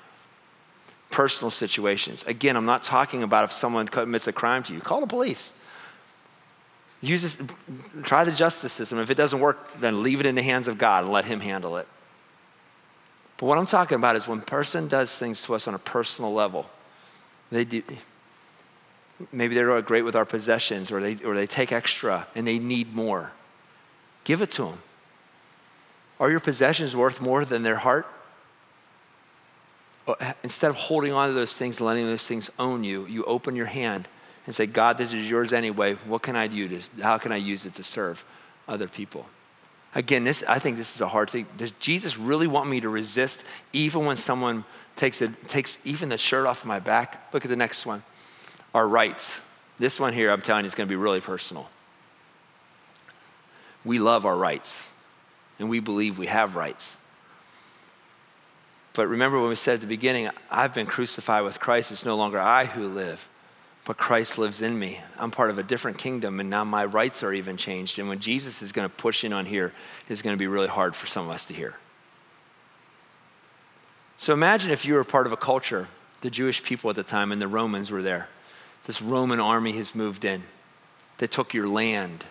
personal 1.16 1.50
situations. 1.50 2.26
Again, 2.28 2.58
I'm 2.58 2.66
not 2.66 2.84
talking 2.84 3.24
about 3.24 3.46
if 3.46 3.54
someone 3.54 3.88
commits 3.88 4.28
a 4.28 4.34
crime 4.34 4.64
to 4.64 4.74
you. 4.74 4.82
Call 4.82 5.00
the 5.00 5.08
police. 5.08 5.54
Use 7.00 7.22
this, 7.22 7.38
try 8.04 8.26
the 8.26 8.34
justice 8.34 8.74
system. 8.74 9.00
If 9.00 9.10
it 9.10 9.16
doesn't 9.16 9.40
work, 9.40 9.80
then 9.80 10.04
leave 10.04 10.20
it 10.20 10.26
in 10.26 10.36
the 10.36 10.44
hands 10.44 10.68
of 10.68 10.78
God 10.78 11.06
and 11.06 11.14
let 11.14 11.24
Him 11.24 11.40
handle 11.40 11.78
it. 11.78 11.88
But 13.38 13.46
what 13.46 13.58
I'm 13.58 13.66
talking 13.66 13.96
about 13.96 14.18
is 14.18 14.28
when 14.28 14.40
a 14.40 14.42
person 14.42 14.90
does 14.90 15.16
things 15.16 15.42
to 15.44 15.56
us 15.56 15.70
on 15.70 15.74
a 15.74 15.80
personal 15.80 16.34
level, 16.34 16.70
they 17.50 17.64
do, 17.64 17.82
maybe 19.32 19.56
they're 19.56 19.82
great 19.84 20.04
with 20.04 20.18
our 20.18 20.26
possessions 20.26 20.92
or 20.92 21.00
they, 21.00 21.16
or 21.24 21.34
they 21.34 21.48
take 21.48 21.72
extra 21.72 22.28
and 22.36 22.46
they 22.46 22.60
need 22.60 22.94
more. 22.94 23.32
Give 24.26 24.42
it 24.42 24.52
to 24.52 24.66
them. 24.66 24.80
Are 26.20 26.30
your 26.30 26.42
possessions 26.42 26.94
worth 26.94 27.22
more 27.22 27.46
than 27.46 27.64
their 27.64 27.78
heart? 27.78 28.06
Instead 30.44 30.70
of 30.70 30.76
holding 30.76 31.14
on 31.14 31.30
to 31.30 31.34
those 31.34 31.54
things 31.54 31.78
and 31.78 31.88
letting 31.88 32.06
those 32.06 32.26
things 32.26 32.50
own 32.60 32.84
you, 32.84 33.06
you 33.08 33.24
open 33.26 33.56
your 33.56 33.66
hand 33.66 34.08
and 34.46 34.56
say, 34.56 34.66
God, 34.66 34.98
this 34.98 35.14
is 35.14 35.30
yours 35.30 35.54
anyway. 35.54 35.94
What 36.06 36.22
can 36.22 36.36
I 36.36 36.48
do? 36.48 36.68
To, 36.68 36.82
how 37.02 37.18
can 37.18 37.32
I 37.32 37.38
use 37.38 37.66
it 37.66 37.74
to 37.76 37.84
serve 37.84 38.24
other 38.68 38.88
people? 38.88 39.26
Again, 39.96 40.24
this, 40.24 40.44
I 40.48 40.60
think 40.60 40.78
this 40.78 40.94
is 40.94 41.02
a 41.02 41.08
hard 41.08 41.30
thing. 41.30 41.48
Does 41.58 41.72
Jesus 41.72 42.18
really 42.18 42.48
want 42.48 42.70
me 42.70 42.82
to 42.82 42.90
resist 42.90 43.44
even 43.74 44.06
when 44.06 44.18
someone 44.18 44.66
takes, 44.98 45.22
a, 45.22 45.30
takes 45.48 45.78
even 45.86 46.10
the 46.10 46.18
shirt 46.18 46.46
off 46.46 46.66
my 46.66 46.80
back? 46.80 47.34
Look 47.34 47.46
at 47.46 47.50
the 47.50 47.56
next 47.56 47.86
one. 47.86 48.04
Our 48.74 48.88
rights. 48.88 49.42
This 49.80 50.00
one 50.00 50.14
here, 50.14 50.32
I'm 50.32 50.42
telling 50.42 50.66
you, 50.66 50.68
is 50.68 50.76
going 50.76 50.88
to 50.88 50.92
be 50.92 50.98
really 50.98 51.22
personal. 51.22 51.70
We 53.84 54.00
love 54.00 54.26
our 54.26 54.36
rights, 54.36 54.84
and 55.60 55.70
we 55.70 55.80
believe 55.80 56.18
we 56.18 56.28
have 56.28 56.56
rights. 56.56 56.98
But 58.96 59.08
remember 59.08 59.40
when 59.40 59.50
we 59.50 59.56
said 59.56 59.76
at 59.76 59.82
the 59.82 59.88
beginning, 59.88 60.30
I've 60.50 60.74
been 60.74 60.86
crucified 60.86 61.44
with 61.44 61.60
Christ. 61.60 61.92
It's 61.92 62.06
no 62.06 62.16
longer 62.16 62.40
I 62.40 62.66
who 62.66 62.88
live, 62.88 63.28
but 63.84 63.98
Christ 63.98 64.38
lives 64.38 64.62
in 64.62 64.78
me. 64.80 65.00
I'm 65.18 65.32
part 65.32 65.50
of 65.50 65.58
a 65.58 65.64
different 65.64 65.98
kingdom, 65.98 66.40
and 66.40 66.50
now 66.50 66.64
my 66.64 66.86
rights 66.86 67.22
are 67.22 67.34
even 67.34 67.58
changed. 67.58 68.00
And 68.00 68.08
when 68.08 68.20
Jesus 68.20 68.62
is 68.62 68.72
going 68.72 68.90
to 68.90 68.96
push 68.96 69.24
in 69.24 69.34
on 69.34 69.46
here, 69.46 69.74
it's 70.08 70.22
going 70.22 70.34
to 70.34 70.40
be 70.40 70.48
really 70.48 70.68
hard 70.68 70.96
for 70.96 71.08
some 71.08 71.26
of 71.26 71.32
us 71.32 71.46
to 71.46 71.54
hear. 71.54 71.76
So 74.18 74.32
imagine 74.32 74.72
if 74.72 74.86
you 74.86 74.94
were 74.94 75.04
part 75.04 75.28
of 75.28 75.34
a 75.34 75.38
culture, 75.38 75.90
the 76.22 76.30
Jewish 76.30 76.64
people 76.64 76.90
at 76.90 76.96
the 76.96 77.04
time, 77.04 77.34
and 77.34 77.42
the 77.42 77.50
Romans 77.50 77.92
were 77.92 78.02
there. 78.02 78.30
This 78.86 79.02
Roman 79.02 79.42
army 79.42 79.74
has 79.74 79.94
moved 79.94 80.24
in. 80.24 80.44
They 81.18 81.28
took 81.28 81.54
your 81.54 81.68
land, 81.68 82.26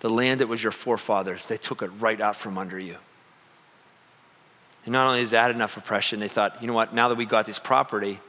the 0.00 0.08
land 0.08 0.40
that 0.40 0.48
was 0.48 0.62
your 0.62 0.72
forefathers, 0.72 1.46
they 1.46 1.56
took 1.56 1.80
it 1.82 1.90
right 2.00 2.20
out 2.20 2.36
from 2.36 2.58
under 2.58 2.78
you. 2.78 2.96
And 4.84 4.92
not 4.92 5.06
only 5.06 5.22
is 5.22 5.30
that 5.30 5.50
enough 5.50 5.76
oppression, 5.76 6.20
they 6.20 6.28
thought, 6.28 6.60
you 6.60 6.66
know 6.66 6.74
what, 6.74 6.94
now 6.94 7.08
that 7.08 7.16
we 7.16 7.24
got 7.24 7.46
this 7.46 7.58
property, 7.58 8.20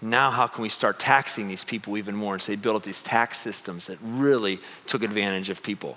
now 0.00 0.30
how 0.30 0.48
can 0.48 0.62
we 0.62 0.68
start 0.68 0.98
taxing 0.98 1.46
these 1.46 1.62
people 1.62 1.96
even 1.96 2.16
more? 2.16 2.34
And 2.34 2.42
so 2.42 2.52
they 2.52 2.56
built 2.56 2.76
up 2.76 2.82
these 2.82 3.00
tax 3.00 3.38
systems 3.38 3.86
that 3.86 3.98
really 4.02 4.58
took 4.86 5.02
advantage 5.02 5.48
of 5.50 5.62
people, 5.62 5.96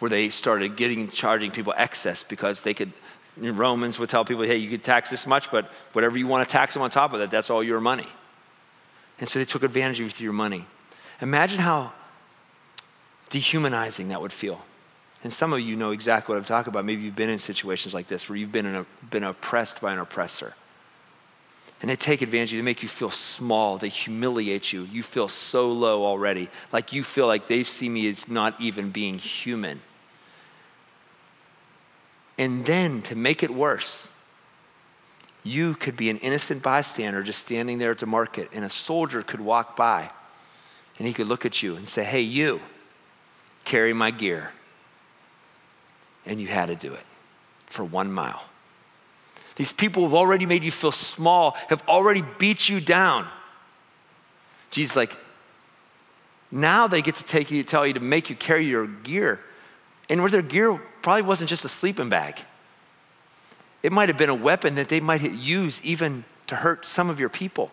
where 0.00 0.08
they 0.08 0.28
started 0.30 0.76
getting 0.76 1.08
charging 1.10 1.52
people 1.52 1.72
excess 1.76 2.22
because 2.22 2.62
they 2.62 2.74
could. 2.74 2.92
Romans 3.36 3.98
would 3.98 4.08
tell 4.08 4.24
people, 4.24 4.44
hey, 4.44 4.56
you 4.56 4.70
could 4.70 4.84
tax 4.84 5.10
this 5.10 5.26
much, 5.26 5.50
but 5.50 5.68
whatever 5.92 6.16
you 6.16 6.26
want 6.26 6.48
to 6.48 6.52
tax 6.52 6.74
them 6.74 6.82
on 6.82 6.90
top 6.90 7.12
of 7.12 7.18
that, 7.18 7.32
that's 7.32 7.50
all 7.50 7.64
your 7.64 7.80
money. 7.80 8.06
And 9.18 9.28
so 9.28 9.38
they 9.40 9.44
took 9.44 9.64
advantage 9.64 10.00
of 10.00 10.20
your 10.20 10.32
money. 10.32 10.66
Imagine 11.20 11.58
how 11.58 11.92
dehumanizing 13.30 14.08
that 14.08 14.20
would 14.20 14.32
feel. 14.32 14.62
And 15.24 15.32
some 15.32 15.54
of 15.54 15.60
you 15.60 15.74
know 15.74 15.90
exactly 15.90 16.34
what 16.34 16.38
I'm 16.38 16.44
talking 16.44 16.70
about. 16.70 16.84
Maybe 16.84 17.02
you've 17.02 17.16
been 17.16 17.30
in 17.30 17.38
situations 17.38 17.94
like 17.94 18.06
this 18.06 18.28
where 18.28 18.36
you've 18.36 18.52
been, 18.52 18.66
a, 18.66 18.86
been 19.10 19.24
oppressed 19.24 19.80
by 19.80 19.94
an 19.94 19.98
oppressor. 19.98 20.52
And 21.80 21.90
they 21.90 21.96
take 21.96 22.20
advantage 22.20 22.50
of 22.50 22.56
you. 22.56 22.60
They 22.60 22.64
make 22.64 22.82
you 22.82 22.88
feel 22.90 23.10
small. 23.10 23.78
They 23.78 23.88
humiliate 23.88 24.72
you. 24.72 24.82
You 24.84 25.02
feel 25.02 25.28
so 25.28 25.72
low 25.72 26.04
already. 26.04 26.50
Like 26.72 26.92
you 26.92 27.02
feel 27.02 27.26
like 27.26 27.48
they 27.48 27.64
see 27.64 27.88
me 27.88 28.08
as 28.08 28.28
not 28.28 28.60
even 28.60 28.90
being 28.90 29.14
human. 29.14 29.80
And 32.36 32.66
then 32.66 33.00
to 33.02 33.16
make 33.16 33.42
it 33.42 33.50
worse, 33.50 34.08
you 35.42 35.74
could 35.74 35.96
be 35.96 36.10
an 36.10 36.18
innocent 36.18 36.62
bystander 36.62 37.22
just 37.22 37.42
standing 37.42 37.78
there 37.78 37.92
at 37.92 37.98
the 37.98 38.06
market, 38.06 38.50
and 38.52 38.64
a 38.64 38.70
soldier 38.70 39.22
could 39.22 39.40
walk 39.40 39.76
by 39.76 40.10
and 40.98 41.06
he 41.06 41.12
could 41.12 41.26
look 41.26 41.44
at 41.44 41.62
you 41.62 41.76
and 41.76 41.88
say, 41.88 42.04
Hey, 42.04 42.22
you, 42.22 42.60
carry 43.64 43.92
my 43.92 44.10
gear 44.10 44.52
and 46.26 46.40
you 46.40 46.46
had 46.46 46.66
to 46.66 46.76
do 46.76 46.92
it 46.92 47.04
for 47.66 47.84
one 47.84 48.10
mile. 48.12 48.42
These 49.56 49.72
people 49.72 50.02
have 50.04 50.14
already 50.14 50.46
made 50.46 50.64
you 50.64 50.70
feel 50.70 50.92
small, 50.92 51.52
have 51.68 51.86
already 51.88 52.22
beat 52.38 52.68
you 52.68 52.80
down. 52.80 53.28
Jesus, 54.70 54.96
like, 54.96 55.16
now 56.50 56.86
they 56.86 57.02
get 57.02 57.16
to 57.16 57.24
take 57.24 57.50
you, 57.50 57.62
tell 57.62 57.86
you 57.86 57.94
to 57.94 58.00
make 58.00 58.30
you 58.30 58.36
carry 58.36 58.66
your 58.66 58.86
gear. 58.86 59.40
And 60.08 60.20
where 60.20 60.30
their 60.30 60.42
gear 60.42 60.80
probably 61.02 61.22
wasn't 61.22 61.50
just 61.50 61.64
a 61.64 61.68
sleeping 61.68 62.08
bag. 62.08 62.40
It 63.82 63.92
might 63.92 64.08
have 64.08 64.18
been 64.18 64.30
a 64.30 64.34
weapon 64.34 64.76
that 64.76 64.88
they 64.88 65.00
might 65.00 65.22
use 65.22 65.80
even 65.84 66.24
to 66.46 66.56
hurt 66.56 66.86
some 66.86 67.10
of 67.10 67.20
your 67.20 67.28
people. 67.28 67.70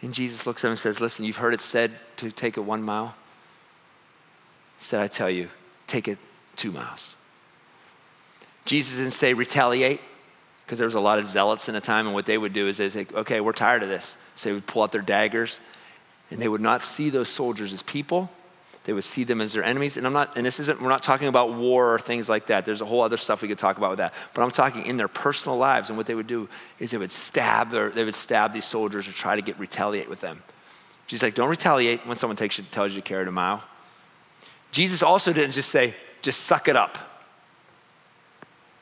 And 0.00 0.12
Jesus 0.12 0.46
looks 0.46 0.64
at 0.64 0.68
him 0.68 0.72
and 0.72 0.78
says, 0.78 1.00
Listen, 1.00 1.24
you've 1.24 1.36
heard 1.36 1.54
it 1.54 1.60
said 1.60 1.92
to 2.16 2.30
take 2.30 2.56
it 2.56 2.60
one 2.60 2.82
mile. 2.82 3.14
Instead, 4.78 5.00
I 5.00 5.06
tell 5.06 5.30
you, 5.30 5.48
take 5.92 6.08
it 6.08 6.18
two 6.56 6.72
miles. 6.72 7.16
Jesus 8.64 8.98
didn't 8.98 9.12
say 9.12 9.34
retaliate, 9.34 10.00
because 10.64 10.78
there 10.78 10.86
was 10.86 10.94
a 10.94 11.00
lot 11.00 11.18
of 11.18 11.26
zealots 11.26 11.68
in 11.68 11.74
the 11.74 11.80
time, 11.80 12.06
and 12.06 12.14
what 12.14 12.24
they 12.24 12.38
would 12.38 12.52
do 12.52 12.68
is 12.68 12.78
they'd 12.78 12.92
say, 12.92 13.06
okay, 13.12 13.40
we're 13.40 13.52
tired 13.52 13.82
of 13.82 13.88
this. 13.88 14.16
So 14.34 14.48
they 14.48 14.54
would 14.54 14.66
pull 14.66 14.82
out 14.82 14.92
their 14.92 15.02
daggers, 15.02 15.60
and 16.30 16.40
they 16.40 16.48
would 16.48 16.60
not 16.60 16.82
see 16.82 17.10
those 17.10 17.28
soldiers 17.28 17.72
as 17.72 17.82
people. 17.82 18.30
They 18.84 18.92
would 18.92 19.04
see 19.04 19.24
them 19.24 19.40
as 19.40 19.52
their 19.52 19.62
enemies. 19.62 19.96
And 19.96 20.06
I'm 20.06 20.12
not, 20.12 20.36
and 20.36 20.46
this 20.46 20.58
isn't, 20.60 20.80
we're 20.80 20.88
not 20.88 21.02
talking 21.02 21.28
about 21.28 21.54
war 21.54 21.94
or 21.94 21.98
things 21.98 22.28
like 22.28 22.46
that. 22.46 22.64
There's 22.64 22.80
a 22.80 22.86
whole 22.86 23.02
other 23.02 23.16
stuff 23.16 23.42
we 23.42 23.48
could 23.48 23.58
talk 23.58 23.76
about 23.76 23.90
with 23.90 23.98
that. 23.98 24.14
But 24.34 24.42
I'm 24.42 24.50
talking 24.50 24.86
in 24.86 24.96
their 24.96 25.08
personal 25.08 25.58
lives, 25.58 25.90
and 25.90 25.96
what 25.96 26.06
they 26.06 26.14
would 26.14 26.26
do 26.26 26.48
is 26.78 26.90
they 26.90 26.98
would 26.98 27.12
stab 27.12 27.70
their, 27.70 27.90
they 27.90 28.04
would 28.04 28.14
stab 28.14 28.52
these 28.52 28.64
soldiers 28.64 29.06
or 29.06 29.12
try 29.12 29.36
to 29.36 29.42
get 29.42 29.58
retaliate 29.58 30.08
with 30.08 30.20
them. 30.20 30.42
She's 31.06 31.22
like, 31.22 31.34
don't 31.34 31.50
retaliate 31.50 32.06
when 32.06 32.16
someone 32.16 32.36
takes 32.36 32.56
you, 32.58 32.64
tells 32.70 32.92
you 32.94 33.00
to 33.00 33.06
carry 33.06 33.26
a 33.26 33.30
mile. 33.30 33.62
Jesus 34.72 35.02
also 35.02 35.32
didn't 35.32 35.52
just 35.52 35.70
say, 35.70 35.94
just 36.22 36.42
suck 36.42 36.66
it 36.66 36.76
up. 36.76 36.98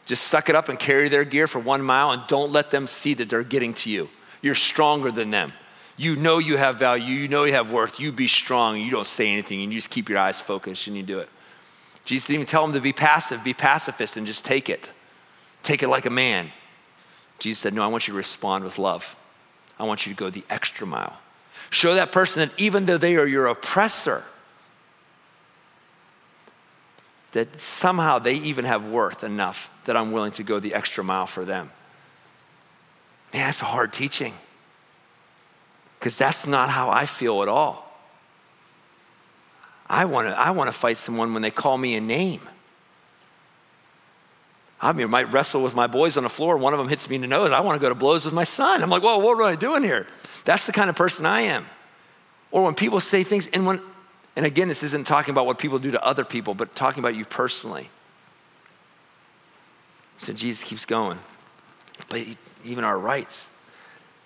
Just 0.07 0.29
suck 0.29 0.49
it 0.49 0.55
up 0.55 0.69
and 0.69 0.79
carry 0.79 1.09
their 1.09 1.25
gear 1.25 1.47
for 1.47 1.59
one 1.59 1.83
mile 1.83 2.13
and 2.13 2.23
don't 2.27 2.51
let 2.51 2.71
them 2.71 2.87
see 2.87 3.15
that 3.15 3.29
they're 3.29 3.43
getting 3.43 3.75
to 3.75 3.91
you. 3.91 4.09
You're 4.41 4.55
stronger 4.55 5.11
than 5.11 5.31
them. 5.31 5.53
You 5.97 6.17
know 6.17 6.39
you 6.39 6.57
have 6.57 6.77
value. 6.77 7.15
You 7.15 7.29
know 7.29 7.45
you 7.45 7.53
have 7.53 7.71
worth. 7.71 8.01
You 8.01 8.11
be 8.11 8.27
strong. 8.27 8.81
You 8.81 8.91
don't 8.91 9.07
say 9.07 9.29
anything. 9.29 9.63
And 9.63 9.73
you 9.73 9.79
just 9.79 9.91
keep 9.91 10.09
your 10.09 10.19
eyes 10.19 10.41
focused 10.41 10.87
and 10.87 10.97
you 10.97 11.03
do 11.03 11.19
it. 11.19 11.29
Jesus 12.05 12.29
didn't 12.29 12.37
even 12.37 12.47
tell 12.47 12.63
them 12.63 12.73
to 12.73 12.81
be 12.81 12.93
passive, 12.93 13.45
be 13.45 13.53
pacifist 13.53 14.17
and 14.17 14.27
just 14.27 14.45
take 14.45 14.71
it. 14.71 14.89
Take 15.63 15.83
it 15.83 15.89
like 15.89 16.07
a 16.07 16.11
man. 16.11 16.51
Jesus 17.39 17.61
said, 17.61 17.75
No, 17.75 17.83
I 17.83 17.89
want 17.89 18.09
you 18.09 18.13
to 18.13 18.17
respond 18.17 18.65
with 18.65 18.79
love. 18.79 19.15
I 19.79 19.85
want 19.85 20.07
you 20.07 20.15
to 20.15 20.19
go 20.19 20.31
the 20.31 20.45
extra 20.49 20.87
mile. 20.87 21.19
Show 21.71 21.95
that 21.95 22.13
person 22.13 22.49
that 22.49 22.59
even 22.59 22.87
though 22.87 22.99
they 22.99 23.17
are 23.17 23.27
your 23.27 23.47
oppressor, 23.47 24.25
that 27.33 27.61
somehow 27.61 28.19
they 28.19 28.35
even 28.35 28.65
have 28.65 28.87
worth 28.87 29.23
enough 29.25 29.71
that 29.85 29.97
I'm 29.97 30.13
willing 30.13 30.33
to 30.33 30.43
go 30.43 30.59
the 30.59 30.75
extra 30.75 31.05
mile 31.05 31.27
for 31.27 31.45
them. 31.45 31.71
Man, 33.33 33.47
that's 33.47 33.63
a 33.63 33.67
hard 33.67 33.93
teaching. 33.93 34.35
Because 35.99 36.17
that's 36.17 36.47
not 36.47 36.71
how 36.71 36.91
I 36.91 37.07
feel 37.07 37.43
at 37.43 37.49
all. 37.49 37.87
I 39.89 40.05
want 40.05 40.29
to 40.29 40.39
I 40.39 40.51
wanna 40.53 40.73
fight 40.73 40.99
someone 40.99 41.35
when 41.35 41.43
they 41.43 41.51
call 41.51 41.77
me 41.77 41.95
a 41.97 42.01
name. 42.01 42.41
I 44.81 44.93
mean, 44.93 45.07
I 45.07 45.11
might 45.11 45.33
wrestle 45.33 45.63
with 45.63 45.75
my 45.75 45.87
boys 45.87 46.17
on 46.17 46.23
the 46.23 46.31
floor. 46.31 46.57
One 46.57 46.73
of 46.73 46.79
them 46.79 46.89
hits 46.89 47.09
me 47.09 47.17
in 47.17 47.21
the 47.21 47.27
nose. 47.27 47.53
I 47.53 47.61
want 47.61 47.79
to 47.79 47.81
go 47.81 47.91
to 47.91 47.95
blows 47.95 48.25
with 48.25 48.33
my 48.33 48.45
son. 48.45 48.83
I'm 48.83 48.89
like, 48.89 49.03
whoa, 49.03 49.19
what 49.19 49.39
am 49.39 49.45
I 49.45 49.55
doing 49.55 49.83
here? 49.83 50.07
That's 50.47 50.65
the 50.65 50.73
kind 50.73 50.89
of 50.89 50.97
person 50.97 51.27
I 51.27 51.43
am. 51.43 51.67
Or 52.51 52.65
when 52.65 52.75
people 52.75 52.99
say 53.01 53.23
things, 53.23 53.47
and 53.49 53.67
when 53.67 53.83
and 54.37 54.47
again, 54.47 54.69
this 54.69 54.83
isn't 54.83 55.07
talking 55.07 55.33
about 55.33 55.47
what 55.47 55.59
people 55.59 55.79
do 55.79 55.91
to 55.91 56.05
other 56.05 56.25
people, 56.25 56.55
but 56.55 56.75
talking 56.75 57.01
about 57.01 57.15
you 57.15 57.25
personally. 57.25 57.91
So 60.19 60.33
Jesus 60.33 60.63
keeps 60.63 60.85
going. 60.85 61.19
But 62.09 62.25
even 62.65 62.85
our 62.85 62.99
rights. 62.99 63.49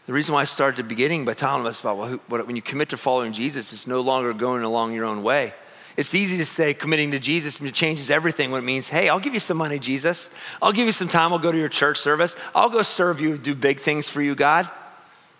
The 0.06 0.12
reason 0.12 0.34
why 0.34 0.42
I 0.42 0.44
started 0.44 0.78
at 0.78 0.84
the 0.84 0.88
beginning 0.88 1.24
by 1.24 1.34
telling 1.34 1.66
us 1.66 1.80
about 1.80 2.20
when 2.28 2.56
you 2.56 2.62
commit 2.62 2.90
to 2.90 2.96
following 2.96 3.32
Jesus, 3.32 3.72
it's 3.72 3.86
no 3.86 4.00
longer 4.02 4.34
going 4.34 4.62
along 4.62 4.92
your 4.92 5.06
own 5.06 5.22
way. 5.22 5.54
It's 5.96 6.14
easy 6.14 6.36
to 6.38 6.46
say 6.46 6.74
committing 6.74 7.12
to 7.12 7.20
Jesus 7.20 7.58
changes 7.72 8.10
everything 8.10 8.50
when 8.50 8.62
it 8.62 8.66
means, 8.66 8.88
hey, 8.88 9.08
I'll 9.08 9.20
give 9.20 9.32
you 9.32 9.40
some 9.40 9.56
money, 9.56 9.78
Jesus. 9.78 10.28
I'll 10.60 10.72
give 10.72 10.86
you 10.86 10.92
some 10.92 11.08
time. 11.08 11.32
I'll 11.32 11.38
go 11.38 11.52
to 11.52 11.58
your 11.58 11.68
church 11.68 11.98
service. 11.98 12.34
I'll 12.54 12.68
go 12.68 12.82
serve 12.82 13.20
you, 13.20 13.38
do 13.38 13.54
big 13.54 13.80
things 13.80 14.08
for 14.08 14.20
you, 14.20 14.34
God. 14.34 14.68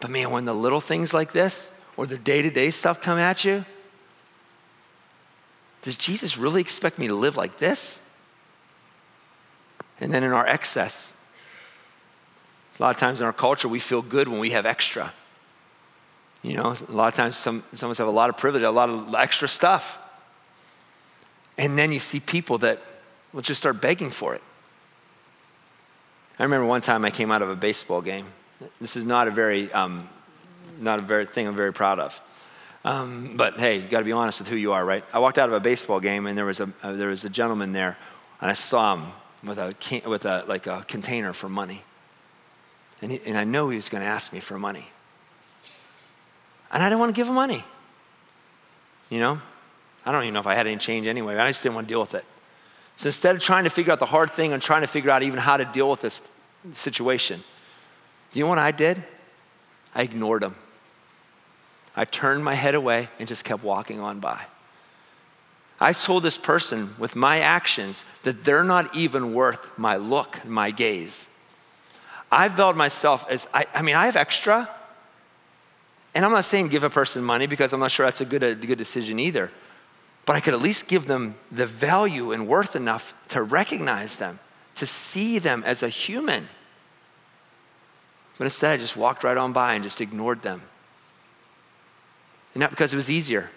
But 0.00 0.11
man, 0.11 0.31
when 0.31 0.44
the 0.44 0.55
little 0.55 0.81
things 0.81 1.12
like 1.12 1.33
this 1.33 1.70
or 1.96 2.07
the 2.07 2.16
day 2.16 2.40
to 2.42 2.50
day 2.50 2.70
stuff 2.70 3.03
come 3.03 3.18
at 3.18 3.44
you, 3.44 3.64
does 5.85 5.97
Jesus 5.97 6.38
really 6.38 6.62
expect 6.62 6.99
me 6.99 7.09
to 7.09 7.14
live 7.14 7.37
like 7.37 7.59
this? 7.59 8.01
And 10.01 10.12
then 10.12 10.25
in 10.25 10.33
our 10.33 10.47
excess, 10.47 11.12
a 12.79 12.83
lot 12.83 12.94
of 12.94 12.97
times 12.97 13.20
in 13.20 13.27
our 13.27 13.35
culture, 13.35 13.68
we 13.68 13.79
feel 13.79 14.01
good 14.01 14.27
when 14.27 14.40
we 14.40 14.51
have 14.51 14.64
extra. 14.64 15.12
You 16.42 16.57
know, 16.57 16.75
a 16.88 16.92
lot 16.92 17.09
of 17.09 17.14
times 17.14 17.37
some, 17.37 17.62
some 17.75 17.88
of 17.88 17.90
us 17.90 17.99
have 17.99 18.09
a 18.09 18.11
lot 18.11 18.31
of 18.31 18.38
privilege, 18.38 18.62
a 18.62 18.70
lot 18.70 18.88
of 18.88 19.14
extra 19.14 19.47
stuff. 19.47 19.99
And 21.59 21.79
then 21.79 21.92
you 21.92 21.99
see 21.99 22.18
people 22.18 22.59
that 22.59 22.81
will 23.35 23.42
just 23.42 23.61
start 23.61 23.83
begging 23.83 24.11
for 24.11 24.35
it. 24.35 24.42
I 26.38 26.44
remember 26.44 26.66
one 26.66 26.81
time 26.81 27.05
I 27.05 27.11
came 27.11 27.31
out 27.31 27.42
of 27.42 27.51
a 27.51 27.57
baseball 27.57 28.01
game. 28.01 28.27
This 28.81 28.97
is 28.97 29.05
not 29.05 29.29
a 29.29 29.31
very, 29.31 29.70
um, 29.75 30.09
not 30.81 30.99
a 30.99 31.03
very 31.03 31.27
thing 31.27 31.47
I'm 31.47 31.55
very 31.55 31.75
proud 31.75 31.99
of. 31.99 32.18
Um, 32.85 33.37
but 33.37 33.59
hey, 33.59 33.77
you 33.77 33.88
got 33.88 34.01
to 34.01 34.05
be 34.05 34.12
honest 34.12 34.40
with 34.40 34.49
who 34.49 34.57
you 34.57 34.73
are, 34.73 34.85
right? 34.85 35.05
I 35.12 35.18
walked 35.18 35.38
out 35.38 35.49
of 35.49 35.55
a 35.55 35.61
baseball 35.61 36.01
game 36.01 36.27
and 36.27 36.37
there 36.37 36.44
was 36.44 36.61
a 36.61 36.70
uh, 36.83 36.92
there 36.92 37.09
was 37.09 37.25
a 37.25 37.31
gentleman 37.31 37.73
there, 37.73 37.97
and 38.40 38.51
I 38.51 38.55
saw 38.55 38.94
him 38.94 39.07
with 39.42 39.59
a 39.59 39.75
can, 39.81 40.03
with 40.09 40.27
a 40.27 40.44
like 40.47 40.66
a 40.66 40.85
container 40.87 41.33
for 41.33 41.49
money, 41.49 41.83
and 43.01 43.12
he, 43.12 43.20
and 43.25 43.38
I 43.38 43.44
know 43.44 43.70
he 43.70 43.77
was 43.77 43.88
going 43.88 44.03
to 44.03 44.09
ask 44.09 44.33
me 44.33 44.40
for 44.40 44.59
money, 44.59 44.87
and 46.70 46.83
I 46.83 46.88
didn't 46.88 47.01
want 47.01 47.14
to 47.14 47.18
give 47.18 47.27
him 47.27 47.35
money. 47.35 47.64
You 49.09 49.18
know, 49.18 49.40
I 50.05 50.12
don't 50.12 50.23
even 50.23 50.35
know 50.35 50.40
if 50.40 50.47
I 50.47 50.55
had 50.55 50.66
any 50.66 50.77
change 50.77 51.07
anyway. 51.07 51.37
I 51.37 51.49
just 51.49 51.62
didn't 51.62 51.77
want 51.77 51.88
to 51.88 51.92
deal 51.92 52.01
with 52.01 52.14
it. 52.14 52.25
So 52.97 53.09
instead 53.09 53.35
of 53.35 53.40
trying 53.40 53.64
to 53.64 53.70
figure 53.70 53.92
out 53.92 53.99
the 53.99 54.07
hard 54.07 54.31
thing 54.31 54.53
and 54.53 54.62
trying 54.62 54.83
to 54.83 54.87
figure 54.87 55.11
out 55.11 55.23
even 55.23 55.38
how 55.38 55.57
to 55.57 55.64
deal 55.64 55.90
with 55.90 56.01
this 56.01 56.20
situation, 56.73 57.42
do 58.33 58.38
you 58.38 58.44
know 58.44 58.51
what 58.51 58.59
I 58.59 58.73
did? 58.73 59.03
I 59.94 60.03
ignored 60.03 60.42
him. 60.42 60.55
I 61.96 62.04
turned 62.04 62.44
my 62.44 62.54
head 62.54 62.74
away 62.74 63.09
and 63.18 63.28
just 63.28 63.44
kept 63.44 63.62
walking 63.62 64.00
on 64.00 64.20
by. 64.20 64.40
I 65.80 65.92
told 65.92 66.22
this 66.22 66.38
person 66.38 66.94
with 66.98 67.16
my 67.16 67.40
actions 67.40 68.04
that 68.22 68.44
they're 68.44 68.64
not 68.64 68.94
even 68.94 69.35
worth 69.35 69.76
my 69.76 69.96
look, 69.96 70.44
my 70.44 70.70
gaze. 70.70 71.28
I 72.30 72.48
felt 72.48 72.76
myself 72.76 73.26
as, 73.28 73.46
I, 73.52 73.66
I 73.74 73.83
mean, 73.83 73.96
I 73.96 74.07
have 74.07 74.16
extra. 74.16 74.68
And 76.14 76.24
I'm 76.24 76.33
not 76.33 76.44
saying 76.44 76.68
give 76.68 76.85
a 76.85 76.90
person 76.90 77.22
money 77.22 77.46
because 77.46 77.72
I'm 77.72 77.80
not 77.80 77.90
sure 77.90 78.07
that's 78.07 78.20
a 78.20 78.24
good, 78.24 78.42
a 78.42 78.54
good 78.54 78.78
decision 78.78 79.18
either. 79.18 79.50
But 80.26 80.37
I 80.37 80.40
could 80.40 80.54
at 80.54 80.62
least 80.62 80.88
give 80.88 81.07
them 81.07 81.35
the 81.52 81.66
value 81.66 82.33
and 82.33 82.48
worth 82.48 82.76
enough 82.76 83.14
to 83.28 83.42
recognize 83.42 84.16
them, 84.16 84.38
to 84.76 84.87
see 84.87 85.38
them 85.38 85.62
as 85.66 85.83
a 85.83 85.88
human. 85.88 86.48
But 88.38 88.44
instead, 88.44 88.70
I 88.70 88.76
just 88.78 88.96
walked 88.96 89.22
right 89.22 89.37
on 89.37 89.52
by 89.52 89.74
and 89.74 89.85
just 89.85 90.00
ignored 90.00 90.42
them. 90.42 90.62
And 92.55 92.61
not 92.61 92.71
because 92.71 92.93
it 92.93 92.97
was 92.97 93.11
easier. 93.11 93.51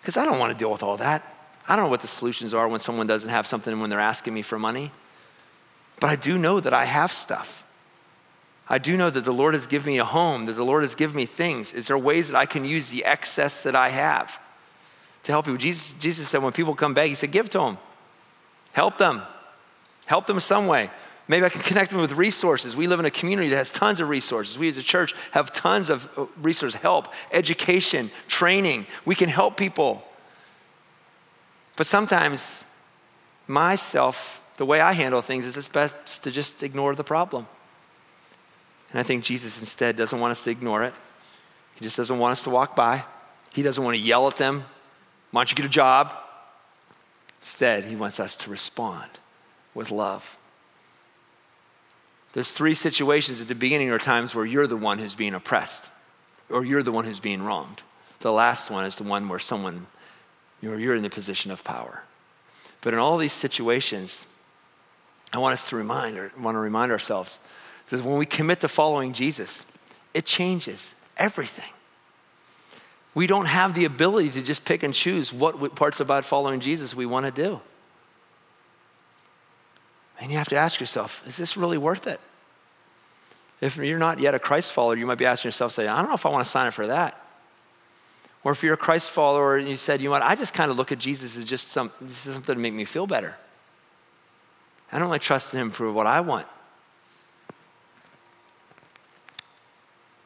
Because 0.00 0.16
I 0.16 0.24
don't 0.24 0.38
want 0.38 0.52
to 0.52 0.58
deal 0.58 0.70
with 0.70 0.82
all 0.82 0.96
that. 0.98 1.34
I 1.66 1.76
don't 1.76 1.86
know 1.86 1.90
what 1.90 2.00
the 2.00 2.06
solutions 2.06 2.54
are 2.54 2.68
when 2.68 2.80
someone 2.80 3.06
doesn't 3.06 3.28
have 3.28 3.46
something 3.46 3.78
when 3.80 3.90
they're 3.90 4.00
asking 4.00 4.32
me 4.32 4.42
for 4.42 4.58
money. 4.58 4.90
But 6.00 6.10
I 6.10 6.16
do 6.16 6.38
know 6.38 6.60
that 6.60 6.72
I 6.72 6.84
have 6.84 7.12
stuff. 7.12 7.64
I 8.68 8.78
do 8.78 8.96
know 8.96 9.10
that 9.10 9.24
the 9.24 9.32
Lord 9.32 9.54
has 9.54 9.66
given 9.66 9.92
me 9.92 9.98
a 9.98 10.04
home, 10.04 10.46
that 10.46 10.52
the 10.52 10.64
Lord 10.64 10.82
has 10.82 10.94
given 10.94 11.16
me 11.16 11.26
things. 11.26 11.72
Is 11.72 11.86
there 11.86 11.98
ways 11.98 12.28
that 12.28 12.36
I 12.36 12.46
can 12.46 12.64
use 12.64 12.90
the 12.90 13.04
excess 13.04 13.62
that 13.62 13.74
I 13.74 13.88
have 13.88 14.38
to 15.24 15.32
help 15.32 15.46
people? 15.46 15.58
Jesus, 15.58 15.94
Jesus 15.94 16.28
said 16.28 16.42
when 16.42 16.52
people 16.52 16.74
come 16.74 16.92
back, 16.92 17.08
He 17.08 17.14
said, 17.14 17.30
give 17.30 17.48
to 17.50 17.58
them, 17.58 17.78
help 18.72 18.98
them, 18.98 19.22
help 20.04 20.26
them 20.26 20.38
some 20.38 20.66
way. 20.66 20.90
Maybe 21.28 21.44
I 21.44 21.50
can 21.50 21.60
connect 21.60 21.90
them 21.90 22.00
with 22.00 22.12
resources. 22.12 22.74
We 22.74 22.86
live 22.86 23.00
in 23.00 23.06
a 23.06 23.10
community 23.10 23.50
that 23.50 23.56
has 23.56 23.70
tons 23.70 24.00
of 24.00 24.08
resources. 24.08 24.58
We 24.58 24.68
as 24.68 24.78
a 24.78 24.82
church 24.82 25.14
have 25.32 25.52
tons 25.52 25.90
of 25.90 26.08
uh, 26.16 26.26
resources 26.40 26.80
help, 26.80 27.12
education, 27.32 28.10
training. 28.28 28.86
We 29.04 29.14
can 29.14 29.28
help 29.28 29.58
people. 29.58 30.02
But 31.76 31.86
sometimes, 31.86 32.64
myself, 33.46 34.42
the 34.56 34.64
way 34.64 34.80
I 34.80 34.92
handle 34.92 35.20
things 35.20 35.44
is 35.44 35.56
it's 35.56 35.68
best 35.68 36.22
to 36.24 36.30
just 36.30 36.62
ignore 36.62 36.94
the 36.94 37.04
problem. 37.04 37.46
And 38.90 38.98
I 38.98 39.02
think 39.02 39.22
Jesus 39.22 39.60
instead 39.60 39.96
doesn't 39.96 40.18
want 40.18 40.30
us 40.32 40.42
to 40.44 40.50
ignore 40.50 40.82
it. 40.82 40.94
He 41.74 41.84
just 41.84 41.96
doesn't 41.96 42.18
want 42.18 42.32
us 42.32 42.42
to 42.44 42.50
walk 42.50 42.74
by. 42.74 43.04
He 43.52 43.62
doesn't 43.62 43.84
want 43.84 43.96
to 43.96 44.02
yell 44.02 44.26
at 44.28 44.36
them, 44.36 44.64
why 45.30 45.40
don't 45.40 45.50
you 45.50 45.56
get 45.56 45.66
a 45.66 45.68
job? 45.68 46.14
Instead, 47.40 47.84
he 47.84 47.96
wants 47.96 48.18
us 48.18 48.36
to 48.36 48.50
respond 48.50 49.10
with 49.74 49.90
love. 49.90 50.36
There's 52.32 52.50
three 52.50 52.74
situations 52.74 53.40
at 53.40 53.48
the 53.48 53.54
beginning 53.54 53.90
are 53.90 53.98
times 53.98 54.34
where 54.34 54.44
you're 54.44 54.66
the 54.66 54.76
one 54.76 54.98
who's 54.98 55.14
being 55.14 55.34
oppressed 55.34 55.90
or 56.50 56.64
you're 56.64 56.82
the 56.82 56.92
one 56.92 57.04
who's 57.04 57.20
being 57.20 57.42
wronged. 57.42 57.82
The 58.20 58.32
last 58.32 58.70
one 58.70 58.84
is 58.84 58.96
the 58.96 59.04
one 59.04 59.28
where 59.28 59.38
someone, 59.38 59.86
you're, 60.60 60.78
you're 60.78 60.94
in 60.94 61.02
the 61.02 61.10
position 61.10 61.50
of 61.50 61.64
power. 61.64 62.02
But 62.80 62.94
in 62.94 62.98
all 62.98 63.18
these 63.18 63.32
situations, 63.32 64.26
I 65.32 65.38
want 65.38 65.52
us 65.52 65.68
to 65.70 65.76
remind, 65.76 66.16
or 66.16 66.32
want 66.38 66.54
to 66.54 66.60
remind 66.60 66.92
ourselves 66.92 67.38
that 67.88 68.04
when 68.04 68.18
we 68.18 68.26
commit 68.26 68.60
to 68.60 68.68
following 68.68 69.12
Jesus, 69.12 69.64
it 70.14 70.24
changes 70.24 70.94
everything. 71.16 71.72
We 73.14 73.26
don't 73.26 73.46
have 73.46 73.74
the 73.74 73.84
ability 73.84 74.30
to 74.30 74.42
just 74.42 74.64
pick 74.64 74.82
and 74.82 74.94
choose 74.94 75.32
what 75.32 75.74
parts 75.74 76.00
about 76.00 76.24
following 76.24 76.60
Jesus 76.60 76.94
we 76.94 77.06
want 77.06 77.26
to 77.26 77.32
do. 77.32 77.60
And 80.20 80.30
you 80.30 80.38
have 80.38 80.48
to 80.48 80.56
ask 80.56 80.80
yourself, 80.80 81.22
is 81.26 81.36
this 81.36 81.56
really 81.56 81.78
worth 81.78 82.06
it? 82.06 82.20
If 83.60 83.76
you're 83.76 83.98
not 83.98 84.20
yet 84.20 84.34
a 84.34 84.38
Christ 84.38 84.72
follower, 84.72 84.96
you 84.96 85.06
might 85.06 85.18
be 85.18 85.26
asking 85.26 85.48
yourself, 85.48 85.72
say, 85.72 85.86
I 85.86 86.00
don't 86.00 86.08
know 86.08 86.14
if 86.14 86.26
I 86.26 86.30
want 86.30 86.44
to 86.44 86.50
sign 86.50 86.66
up 86.66 86.74
for 86.74 86.86
that. 86.88 87.20
Or 88.44 88.52
if 88.52 88.62
you're 88.62 88.74
a 88.74 88.78
Christ 88.78 89.10
follower 89.10 89.56
and 89.56 89.68
you 89.68 89.76
said, 89.76 90.00
you 90.00 90.06
know 90.06 90.12
what, 90.12 90.22
I 90.22 90.34
just 90.36 90.54
kind 90.54 90.70
of 90.70 90.76
look 90.76 90.92
at 90.92 90.98
Jesus 90.98 91.36
as 91.36 91.44
just 91.44 91.70
some, 91.70 91.90
this 92.00 92.26
is 92.26 92.34
something 92.34 92.54
to 92.54 92.60
make 92.60 92.72
me 92.72 92.84
feel 92.84 93.06
better. 93.06 93.36
I 94.92 94.98
don't 94.98 95.08
really 95.08 95.18
trust 95.18 95.52
him 95.52 95.70
for 95.70 95.90
what 95.92 96.06
I 96.06 96.20
want. 96.20 96.46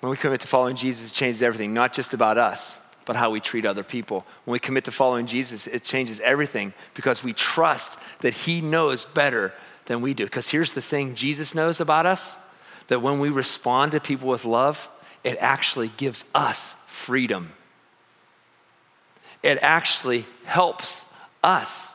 When 0.00 0.10
we 0.10 0.16
commit 0.16 0.40
to 0.40 0.46
following 0.46 0.76
Jesus, 0.76 1.10
it 1.10 1.14
changes 1.14 1.42
everything, 1.42 1.72
not 1.72 1.92
just 1.92 2.12
about 2.12 2.36
us, 2.36 2.78
but 3.04 3.16
how 3.16 3.30
we 3.30 3.40
treat 3.40 3.64
other 3.64 3.82
people. 3.82 4.26
When 4.44 4.52
we 4.52 4.58
commit 4.58 4.84
to 4.84 4.90
following 4.90 5.26
Jesus, 5.26 5.66
it 5.66 5.84
changes 5.84 6.20
everything 6.20 6.74
because 6.94 7.24
we 7.24 7.32
trust 7.32 7.98
that 8.20 8.34
he 8.34 8.60
knows 8.60 9.04
better 9.04 9.52
than 9.86 10.00
we 10.00 10.14
do. 10.14 10.24
Because 10.24 10.48
here's 10.48 10.72
the 10.72 10.82
thing 10.82 11.14
Jesus 11.14 11.54
knows 11.54 11.80
about 11.80 12.06
us 12.06 12.36
that 12.88 13.00
when 13.00 13.18
we 13.18 13.28
respond 13.28 13.92
to 13.92 14.00
people 14.00 14.28
with 14.28 14.44
love, 14.44 14.88
it 15.24 15.36
actually 15.40 15.88
gives 15.96 16.24
us 16.34 16.74
freedom. 16.86 17.52
It 19.42 19.58
actually 19.62 20.26
helps 20.44 21.04
us. 21.42 21.92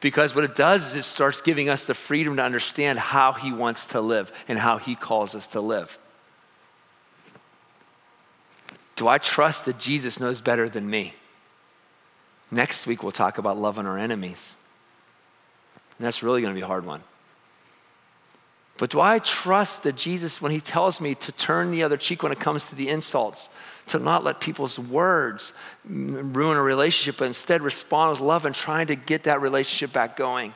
Because 0.00 0.34
what 0.34 0.44
it 0.44 0.54
does 0.54 0.88
is 0.88 0.94
it 0.94 1.02
starts 1.04 1.40
giving 1.40 1.68
us 1.68 1.84
the 1.84 1.94
freedom 1.94 2.36
to 2.36 2.42
understand 2.42 2.98
how 2.98 3.32
He 3.32 3.52
wants 3.52 3.86
to 3.86 4.00
live 4.00 4.30
and 4.46 4.58
how 4.58 4.78
He 4.78 4.94
calls 4.94 5.34
us 5.34 5.46
to 5.48 5.60
live. 5.60 5.98
Do 8.94 9.08
I 9.08 9.18
trust 9.18 9.64
that 9.66 9.78
Jesus 9.78 10.20
knows 10.20 10.40
better 10.40 10.68
than 10.68 10.88
me? 10.88 11.14
Next 12.50 12.86
week, 12.86 13.02
we'll 13.02 13.12
talk 13.12 13.38
about 13.38 13.58
loving 13.58 13.86
our 13.86 13.98
enemies. 13.98 14.54
And 15.98 16.06
that's 16.06 16.22
really 16.22 16.40
going 16.40 16.54
to 16.54 16.58
be 16.58 16.62
a 16.62 16.66
hard 16.66 16.86
one. 16.86 17.02
But 18.78 18.90
do 18.90 19.00
I 19.00 19.18
trust 19.20 19.84
that 19.84 19.96
Jesus, 19.96 20.42
when 20.42 20.52
he 20.52 20.60
tells 20.60 21.00
me 21.00 21.14
to 21.16 21.32
turn 21.32 21.70
the 21.70 21.82
other 21.82 21.96
cheek 21.96 22.22
when 22.22 22.32
it 22.32 22.40
comes 22.40 22.66
to 22.66 22.74
the 22.74 22.88
insults, 22.88 23.48
to 23.86 23.98
not 23.98 24.24
let 24.24 24.40
people's 24.40 24.78
words 24.78 25.54
ruin 25.84 26.56
a 26.56 26.62
relationship, 26.62 27.18
but 27.18 27.26
instead 27.26 27.62
respond 27.62 28.10
with 28.10 28.20
love 28.20 28.44
and 28.44 28.54
trying 28.54 28.88
to 28.88 28.96
get 28.96 29.22
that 29.24 29.40
relationship 29.40 29.92
back 29.92 30.16
going? 30.16 30.52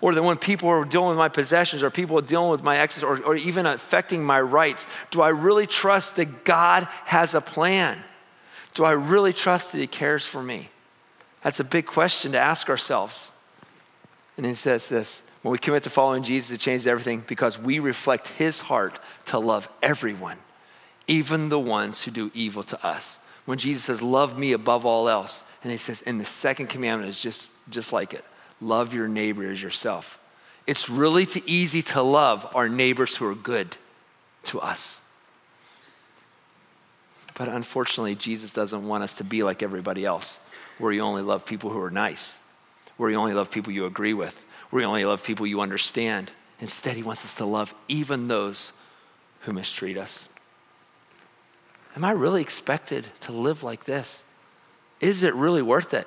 Or 0.00 0.14
that 0.14 0.22
when 0.22 0.38
people 0.38 0.70
are 0.70 0.84
dealing 0.86 1.10
with 1.10 1.18
my 1.18 1.28
possessions, 1.28 1.82
or 1.82 1.90
people 1.90 2.18
are 2.18 2.22
dealing 2.22 2.50
with 2.50 2.62
my 2.62 2.78
exes, 2.78 3.02
or, 3.02 3.22
or 3.22 3.36
even 3.36 3.66
affecting 3.66 4.24
my 4.24 4.40
rights, 4.40 4.86
do 5.10 5.20
I 5.20 5.28
really 5.28 5.66
trust 5.66 6.16
that 6.16 6.44
God 6.44 6.88
has 7.04 7.34
a 7.34 7.42
plan? 7.42 8.02
Do 8.72 8.84
I 8.84 8.92
really 8.92 9.34
trust 9.34 9.72
that 9.72 9.78
He 9.78 9.86
cares 9.86 10.26
for 10.26 10.42
me? 10.42 10.70
That's 11.42 11.60
a 11.60 11.64
big 11.64 11.84
question 11.84 12.32
to 12.32 12.38
ask 12.38 12.70
ourselves. 12.70 13.30
And 14.38 14.46
He 14.46 14.54
says 14.54 14.88
this 14.88 15.20
when 15.42 15.52
we 15.52 15.58
commit 15.58 15.84
to 15.84 15.90
following 15.90 16.22
Jesus, 16.22 16.50
it 16.50 16.60
changes 16.60 16.86
everything 16.86 17.24
because 17.26 17.58
we 17.58 17.78
reflect 17.78 18.28
his 18.28 18.60
heart 18.60 18.98
to 19.26 19.38
love 19.38 19.68
everyone, 19.82 20.36
even 21.06 21.48
the 21.48 21.58
ones 21.58 22.02
who 22.02 22.10
do 22.10 22.30
evil 22.34 22.62
to 22.64 22.86
us. 22.86 23.18
When 23.46 23.58
Jesus 23.58 23.84
says, 23.84 24.02
Love 24.02 24.38
me 24.38 24.52
above 24.52 24.84
all 24.84 25.08
else, 25.08 25.42
and 25.62 25.72
he 25.72 25.78
says, 25.78 26.02
and 26.02 26.20
the 26.20 26.24
second 26.24 26.68
commandment 26.68 27.08
is 27.08 27.20
just, 27.20 27.48
just 27.68 27.92
like 27.92 28.14
it 28.14 28.24
love 28.62 28.92
your 28.92 29.08
neighbor 29.08 29.50
as 29.50 29.62
yourself. 29.62 30.18
It's 30.66 30.90
really 30.90 31.24
too 31.24 31.40
easy 31.46 31.82
to 31.82 32.02
love 32.02 32.46
our 32.54 32.68
neighbors 32.68 33.16
who 33.16 33.26
are 33.26 33.34
good 33.34 33.76
to 34.44 34.60
us. 34.60 35.00
But 37.34 37.48
unfortunately, 37.48 38.14
Jesus 38.14 38.52
doesn't 38.52 38.86
want 38.86 39.02
us 39.02 39.14
to 39.14 39.24
be 39.24 39.42
like 39.42 39.62
everybody 39.62 40.04
else, 40.04 40.38
where 40.78 40.92
you 40.92 41.00
only 41.00 41.22
love 41.22 41.46
people 41.46 41.70
who 41.70 41.80
are 41.80 41.90
nice, 41.90 42.38
where 42.98 43.10
you 43.10 43.16
only 43.16 43.32
love 43.32 43.50
people 43.50 43.72
you 43.72 43.86
agree 43.86 44.12
with, 44.12 44.44
we 44.70 44.84
only 44.84 45.04
love 45.04 45.24
people 45.24 45.46
you 45.46 45.60
understand. 45.60 46.30
Instead, 46.60 46.96
He 46.96 47.02
wants 47.02 47.24
us 47.24 47.34
to 47.34 47.44
love 47.44 47.74
even 47.88 48.28
those 48.28 48.72
who 49.40 49.52
mistreat 49.52 49.96
us. 49.96 50.28
Am 51.96 52.04
I 52.04 52.12
really 52.12 52.42
expected 52.42 53.08
to 53.20 53.32
live 53.32 53.62
like 53.62 53.84
this? 53.84 54.22
Is 55.00 55.22
it 55.22 55.34
really 55.34 55.62
worth 55.62 55.92
it? 55.92 56.06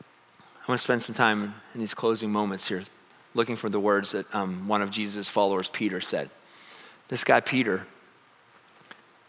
I 0.00 0.70
want 0.70 0.78
to 0.78 0.84
spend 0.84 1.02
some 1.02 1.14
time 1.14 1.54
in 1.74 1.80
these 1.80 1.94
closing 1.94 2.30
moments 2.30 2.68
here 2.68 2.84
looking 3.34 3.56
for 3.56 3.68
the 3.68 3.80
words 3.80 4.12
that 4.12 4.32
um, 4.34 4.68
one 4.68 4.82
of 4.82 4.90
Jesus' 4.90 5.28
followers, 5.28 5.68
Peter, 5.68 6.00
said. 6.00 6.30
This 7.08 7.24
guy, 7.24 7.40
Peter, 7.40 7.86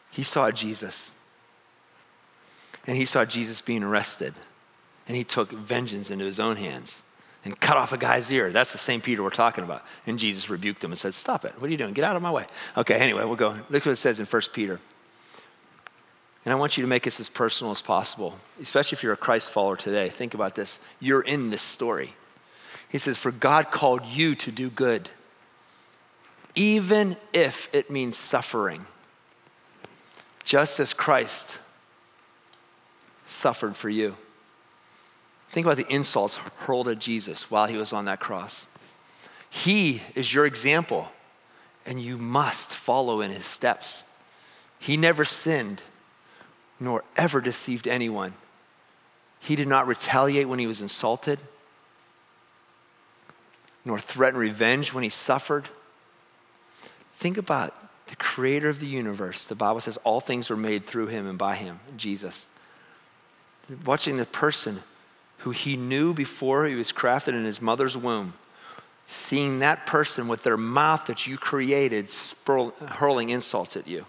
he 0.09 0.23
saw 0.23 0.51
Jesus. 0.51 1.11
And 2.85 2.97
he 2.97 3.05
saw 3.05 3.25
Jesus 3.25 3.61
being 3.61 3.83
arrested. 3.83 4.33
And 5.07 5.15
he 5.15 5.23
took 5.23 5.51
vengeance 5.51 6.09
into 6.09 6.25
his 6.25 6.39
own 6.39 6.57
hands 6.57 7.03
and 7.43 7.59
cut 7.59 7.77
off 7.77 7.91
a 7.91 7.97
guy's 7.97 8.31
ear. 8.31 8.51
That's 8.51 8.71
the 8.71 8.77
same 8.77 9.01
Peter 9.01 9.23
we're 9.23 9.31
talking 9.31 9.63
about. 9.63 9.83
And 10.05 10.19
Jesus 10.19 10.49
rebuked 10.49 10.83
him 10.83 10.91
and 10.91 10.99
said, 10.99 11.13
Stop 11.13 11.45
it. 11.45 11.53
What 11.59 11.67
are 11.67 11.71
you 11.71 11.77
doing? 11.77 11.93
Get 11.93 12.03
out 12.03 12.15
of 12.15 12.21
my 12.21 12.31
way. 12.31 12.45
Okay, 12.77 12.95
anyway, 12.95 13.23
we'll 13.23 13.35
go. 13.35 13.55
Look 13.69 13.85
what 13.85 13.91
it 13.91 13.97
says 13.97 14.19
in 14.19 14.25
1 14.25 14.41
Peter. 14.53 14.79
And 16.43 16.51
I 16.51 16.55
want 16.55 16.77
you 16.77 16.81
to 16.81 16.87
make 16.87 17.03
this 17.03 17.19
as 17.19 17.29
personal 17.29 17.71
as 17.71 17.81
possible, 17.81 18.35
especially 18.59 18.95
if 18.95 19.03
you're 19.03 19.13
a 19.13 19.17
Christ 19.17 19.51
follower 19.51 19.77
today. 19.77 20.09
Think 20.09 20.33
about 20.33 20.55
this. 20.55 20.79
You're 20.99 21.21
in 21.21 21.51
this 21.51 21.61
story. 21.61 22.13
He 22.89 22.97
says, 22.97 23.17
For 23.17 23.31
God 23.31 23.71
called 23.71 24.05
you 24.05 24.35
to 24.35 24.51
do 24.51 24.69
good, 24.69 25.09
even 26.55 27.15
if 27.31 27.69
it 27.73 27.89
means 27.89 28.17
suffering, 28.17 28.85
just 30.43 30.79
as 30.79 30.93
Christ 30.93 31.59
suffered 33.25 33.75
for 33.75 33.89
you. 33.89 34.17
Think 35.51 35.65
about 35.65 35.77
the 35.77 35.93
insults 35.93 36.37
hurled 36.37 36.87
at 36.87 36.99
Jesus 36.99 37.51
while 37.51 37.67
he 37.67 37.75
was 37.77 37.91
on 37.91 38.05
that 38.05 38.19
cross. 38.21 38.67
He 39.49 40.01
is 40.15 40.33
your 40.33 40.45
example, 40.45 41.09
and 41.85 42.01
you 42.01 42.17
must 42.17 42.69
follow 42.69 43.19
in 43.19 43.31
his 43.31 43.45
steps. 43.45 44.05
He 44.79 44.95
never 44.95 45.25
sinned, 45.25 45.81
nor 46.79 47.03
ever 47.17 47.41
deceived 47.41 47.85
anyone. 47.85 48.33
He 49.41 49.57
did 49.57 49.67
not 49.67 49.87
retaliate 49.87 50.47
when 50.47 50.59
he 50.59 50.67
was 50.67 50.81
insulted, 50.81 51.37
nor 53.83 53.99
threaten 53.99 54.39
revenge 54.39 54.93
when 54.93 55.03
he 55.03 55.09
suffered. 55.09 55.67
Think 57.17 57.37
about 57.37 57.75
the 58.07 58.15
creator 58.15 58.69
of 58.69 58.79
the 58.79 58.87
universe. 58.87 59.45
The 59.45 59.55
Bible 59.55 59.81
says 59.81 59.97
all 59.97 60.21
things 60.21 60.49
were 60.49 60.55
made 60.55 60.85
through 60.85 61.07
him 61.07 61.27
and 61.27 61.37
by 61.37 61.55
him, 61.55 61.81
Jesus. 61.97 62.47
Watching 63.85 64.15
the 64.15 64.25
person 64.25 64.83
who 65.41 65.51
he 65.51 65.75
knew 65.75 66.13
before 66.13 66.65
he 66.65 66.75
was 66.75 66.91
crafted 66.91 67.29
in 67.29 67.45
his 67.45 67.61
mother's 67.61 67.97
womb, 67.97 68.33
seeing 69.07 69.59
that 69.59 69.85
person 69.85 70.27
with 70.27 70.43
their 70.43 70.57
mouth 70.57 71.05
that 71.07 71.25
you 71.27 71.37
created 71.37 72.07
spurl, 72.07 72.73
hurling 72.87 73.29
insults 73.29 73.75
at 73.75 73.87
you, 73.87 74.05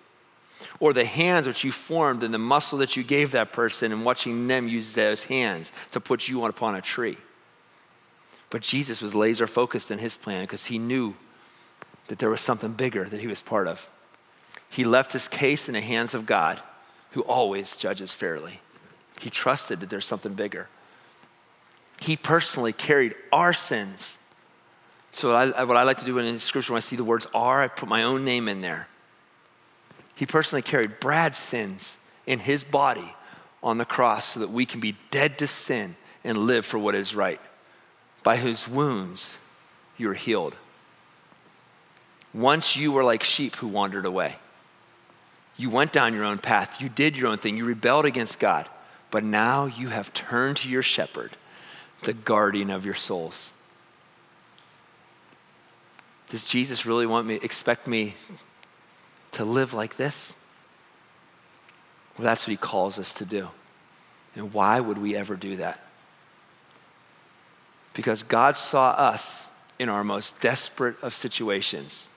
or 0.79 0.93
the 0.93 1.05
hands 1.05 1.47
which 1.47 1.65
you 1.65 1.73
formed 1.73 2.23
and 2.23 2.35
the 2.35 2.39
muscle 2.39 2.79
that 2.79 2.97
you 2.97 3.03
gave 3.03 3.33
that 3.33 3.53
person, 3.53 3.93
and 3.93 4.05
watching 4.05 4.47
them 4.47 4.69
use 4.69 4.93
those 4.93 5.25
hands 5.25 5.73
to 5.91 6.01
put 6.01 6.29
you 6.29 6.45
upon 6.45 6.75
a 6.75 6.83
tree. 6.83 7.17
But 8.51 8.63
Jesus 8.63 9.01
was 9.01 9.15
laser 9.15 9.47
focused 9.47 9.91
in 9.91 9.99
his 9.99 10.15
plan 10.15 10.45
because 10.45 10.67
he 10.67 10.79
knew 10.79 11.15
that 12.09 12.19
there 12.19 12.31
was 12.31 12.43
something 12.43 12.73
bigger 12.73 13.09
that 13.09 13.21
he 13.21 13.27
was 13.27 13.41
part 13.41 13.67
of. 13.67 13.89
He 14.69 14.85
left 14.85 15.13
his 15.13 15.29
case 15.29 15.69
in 15.69 15.75
the 15.75 15.81
hands 15.81 16.13
of 16.13 16.27
God, 16.27 16.61
who 17.13 17.23
always 17.23 17.75
judges 17.77 18.13
fairly. 18.13 18.61
He 19.21 19.31
trusted 19.31 19.81
that 19.81 19.89
there's 19.89 20.05
something 20.05 20.35
bigger. 20.35 20.69
He 22.03 22.17
personally 22.17 22.73
carried 22.73 23.15
our 23.33 23.53
sins. 23.53 24.19
So, 25.13 25.31
I, 25.31 25.63
what 25.63 25.77
I 25.77 25.85
like 25.85 25.99
to 25.99 26.05
do 26.05 26.19
in 26.19 26.39
scripture 26.41 26.73
when 26.73 26.79
I 26.79 26.81
see 26.81 26.97
the 26.97 27.05
words 27.05 27.29
"our," 27.33 27.63
I 27.63 27.69
put 27.69 27.89
my 27.89 28.03
own 28.03 28.25
name 28.25 28.49
in 28.49 28.61
there. 28.61 28.89
He 30.17 30.27
personally 30.27 30.63
carried 30.63 30.99
Brad's 30.99 31.39
sins 31.39 31.99
in 32.27 32.41
his 32.41 32.65
body 32.65 33.15
on 33.63 33.79
the 33.79 33.85
cross 33.85 34.25
so 34.25 34.41
that 34.41 34.51
we 34.51 34.67
can 34.67 34.81
be 34.81 34.97
dead 35.13 35.39
to 35.39 35.47
sin 35.47 35.95
and 36.25 36.39
live 36.39 36.67
for 36.67 36.79
what 36.79 36.97
is 36.97 37.15
right. 37.15 37.41
By 38.25 38.37
whose 38.37 38.67
wounds 38.67 39.39
you 39.97 40.11
are 40.11 40.15
healed. 40.15 40.57
Once 42.35 42.77
you 42.77 42.91
were 42.91 43.05
like 43.05 43.23
sheep 43.23 43.55
who 43.57 43.69
wandered 43.69 44.07
away. 44.07 44.37
You 45.57 45.71
went 45.71 45.93
down 45.93 46.15
your 46.15 46.25
own 46.25 46.39
path. 46.39 46.81
You 46.81 46.89
did 46.89 47.17
your 47.17 47.29
own 47.29 47.39
thing. 47.39 47.57
You 47.57 47.65
rebelled 47.65 48.07
against 48.07 48.41
God. 48.41 48.69
But 49.11 49.23
now 49.23 49.67
you 49.67 49.89
have 49.89 50.13
turned 50.13 50.57
to 50.59 50.69
your 50.69 50.83
shepherd 50.83 51.37
the 52.03 52.13
guardian 52.13 52.71
of 52.71 52.85
your 52.85 52.95
souls. 52.95 53.51
Does 56.29 56.45
Jesus 56.45 56.87
really 56.87 57.07
want 57.07 57.27
me, 57.27 57.35
expect 57.37 57.87
me 57.87 58.15
to 59.33 59.45
live 59.45 59.75
like 59.75 59.97
this? 59.97 60.35
Well, 62.17 62.25
that's 62.25 62.47
what 62.47 62.53
he 62.53 62.57
calls 62.57 62.99
us 62.99 63.13
to 63.15 63.25
do. 63.25 63.49
And 64.35 64.53
why 64.53 64.81
would 64.81 64.99
we 64.99 65.15
ever 65.15 65.37
do 65.37 65.57
that? 65.57 65.81
Because 67.95 68.23
God 68.23 68.57
saw 68.57 68.91
us 68.91 69.47
in 69.79 69.89
our 69.89 70.03
most 70.05 70.41
desperate 70.41 70.97
of 71.03 71.13
situations. 71.13 72.09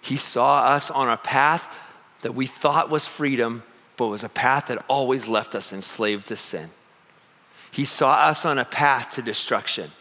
He 0.00 0.16
saw 0.16 0.64
us 0.64 0.90
on 0.90 1.08
a 1.08 1.16
path 1.18 1.68
that 2.22 2.34
we 2.34 2.46
thought 2.46 2.90
was 2.90 3.06
freedom, 3.06 3.62
but 3.96 4.06
was 4.06 4.24
a 4.24 4.28
path 4.28 4.66
that 4.68 4.82
always 4.88 5.28
left 5.28 5.54
us 5.54 5.72
enslaved 5.72 6.28
to 6.28 6.36
sin. 6.36 6.70
He 7.70 7.84
saw 7.84 8.14
us 8.14 8.44
on 8.44 8.58
a 8.58 8.64
path 8.64 9.14
to 9.14 9.22
destruction. 9.22 9.92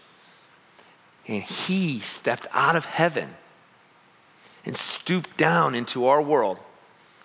And 1.27 1.43
he 1.43 1.99
stepped 1.99 2.47
out 2.51 2.75
of 2.75 2.85
heaven 2.85 3.35
and 4.65 4.75
stooped 4.75 5.37
down 5.37 5.75
into 5.75 6.07
our 6.07 6.21
world 6.21 6.59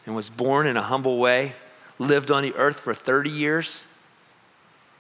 and 0.04 0.14
was 0.14 0.28
born 0.28 0.66
in 0.66 0.76
a 0.76 0.82
humble 0.82 1.18
way, 1.18 1.54
lived 1.98 2.30
on 2.30 2.42
the 2.42 2.54
earth 2.54 2.80
for 2.80 2.92
30 2.92 3.30
years, 3.30 3.86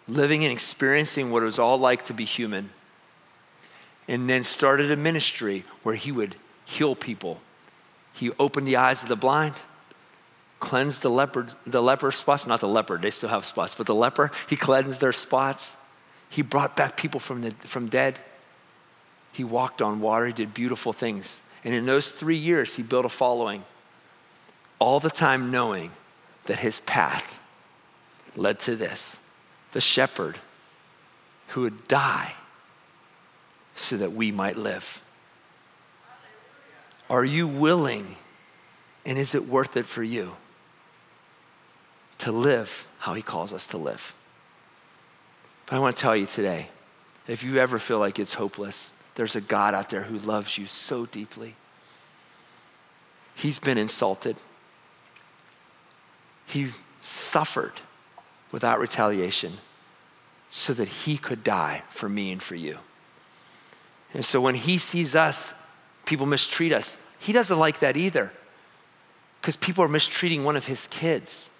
living 0.08 0.44
and 0.44 0.52
experiencing 0.52 1.30
what 1.30 1.42
it 1.42 1.46
was 1.46 1.58
all 1.58 1.78
like 1.78 2.04
to 2.06 2.14
be 2.14 2.24
human, 2.24 2.70
and 4.08 4.28
then 4.28 4.42
started 4.42 4.90
a 4.90 4.96
ministry 4.96 5.64
where 5.82 5.94
he 5.94 6.10
would 6.10 6.36
heal 6.64 6.94
people. 6.94 7.40
He 8.12 8.30
opened 8.38 8.66
the 8.66 8.76
eyes 8.76 9.02
of 9.02 9.08
the 9.08 9.16
blind, 9.16 9.54
cleansed 10.64 11.02
the 11.02 11.10
leopard, 11.10 11.52
the 11.66 11.82
leper 11.82 12.10
spots, 12.10 12.46
not 12.46 12.60
the 12.60 12.68
leopard, 12.68 13.02
they 13.02 13.10
still 13.10 13.28
have 13.28 13.44
spots, 13.44 13.74
but 13.74 13.86
the 13.86 13.94
leper, 13.94 14.30
he 14.48 14.56
cleansed 14.56 15.00
their 15.00 15.12
spots. 15.12 15.76
He 16.30 16.40
brought 16.40 16.74
back 16.74 16.96
people 16.96 17.20
from, 17.20 17.42
the, 17.42 17.50
from 17.66 17.88
dead. 17.88 18.18
He 19.32 19.44
walked 19.44 19.82
on 19.82 20.00
water, 20.00 20.26
he 20.26 20.32
did 20.32 20.54
beautiful 20.54 20.92
things. 20.92 21.42
And 21.64 21.74
in 21.74 21.84
those 21.84 22.10
three 22.10 22.36
years, 22.36 22.76
he 22.76 22.82
built 22.82 23.04
a 23.04 23.10
following, 23.10 23.62
all 24.78 25.00
the 25.00 25.10
time 25.10 25.50
knowing 25.50 25.90
that 26.46 26.58
his 26.58 26.80
path 26.80 27.38
led 28.36 28.58
to 28.60 28.74
this 28.74 29.18
the 29.72 29.80
shepherd 29.80 30.38
who 31.48 31.62
would 31.62 31.86
die 31.88 32.32
so 33.76 33.96
that 33.96 34.12
we 34.12 34.30
might 34.30 34.56
live. 34.56 35.02
Are 37.10 37.24
you 37.24 37.46
willing 37.46 38.16
and 39.04 39.18
is 39.18 39.34
it 39.34 39.46
worth 39.46 39.76
it 39.76 39.84
for 39.84 40.02
you 40.02 40.36
to 42.24 42.32
live 42.32 42.88
how 42.98 43.14
he 43.14 43.22
calls 43.22 43.52
us 43.52 43.66
to 43.68 43.78
live? 43.78 44.14
But 45.66 45.76
I 45.76 45.78
want 45.78 45.96
to 45.96 46.02
tell 46.02 46.16
you 46.16 46.26
today 46.26 46.68
if 47.26 47.42
you 47.42 47.58
ever 47.58 47.78
feel 47.78 47.98
like 47.98 48.18
it's 48.18 48.34
hopeless, 48.34 48.90
there's 49.14 49.36
a 49.36 49.40
God 49.40 49.74
out 49.74 49.90
there 49.90 50.02
who 50.02 50.18
loves 50.18 50.58
you 50.58 50.66
so 50.66 51.06
deeply. 51.06 51.54
He's 53.34 53.58
been 53.58 53.78
insulted, 53.78 54.36
he 56.46 56.72
suffered 57.02 57.72
without 58.52 58.78
retaliation 58.78 59.58
so 60.50 60.72
that 60.72 60.88
he 60.88 61.16
could 61.16 61.42
die 61.42 61.82
for 61.88 62.08
me 62.08 62.30
and 62.30 62.42
for 62.42 62.54
you. 62.54 62.78
And 64.12 64.24
so 64.24 64.40
when 64.40 64.54
he 64.54 64.78
sees 64.78 65.16
us, 65.16 65.52
people 66.04 66.26
mistreat 66.26 66.72
us, 66.72 66.96
he 67.18 67.32
doesn't 67.32 67.58
like 67.58 67.80
that 67.80 67.96
either 67.96 68.30
because 69.40 69.56
people 69.56 69.82
are 69.82 69.88
mistreating 69.88 70.44
one 70.44 70.56
of 70.56 70.66
his 70.66 70.86
kids. 70.86 71.50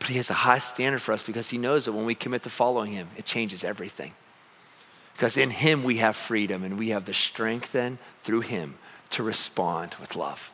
But 0.00 0.08
he 0.08 0.16
has 0.16 0.30
a 0.30 0.34
high 0.34 0.58
standard 0.58 1.00
for 1.00 1.12
us 1.12 1.22
because 1.22 1.48
he 1.50 1.58
knows 1.58 1.84
that 1.84 1.92
when 1.92 2.06
we 2.06 2.16
commit 2.16 2.42
to 2.42 2.50
following 2.50 2.92
him, 2.92 3.08
it 3.16 3.24
changes 3.24 3.62
everything. 3.62 4.12
Because 5.20 5.36
in 5.36 5.50
Him 5.50 5.84
we 5.84 5.98
have 5.98 6.16
freedom 6.16 6.64
and 6.64 6.78
we 6.78 6.88
have 6.88 7.04
the 7.04 7.12
strength 7.12 7.72
then 7.72 7.98
through 8.24 8.40
Him 8.40 8.78
to 9.10 9.22
respond 9.22 9.94
with 10.00 10.16
love. 10.16 10.50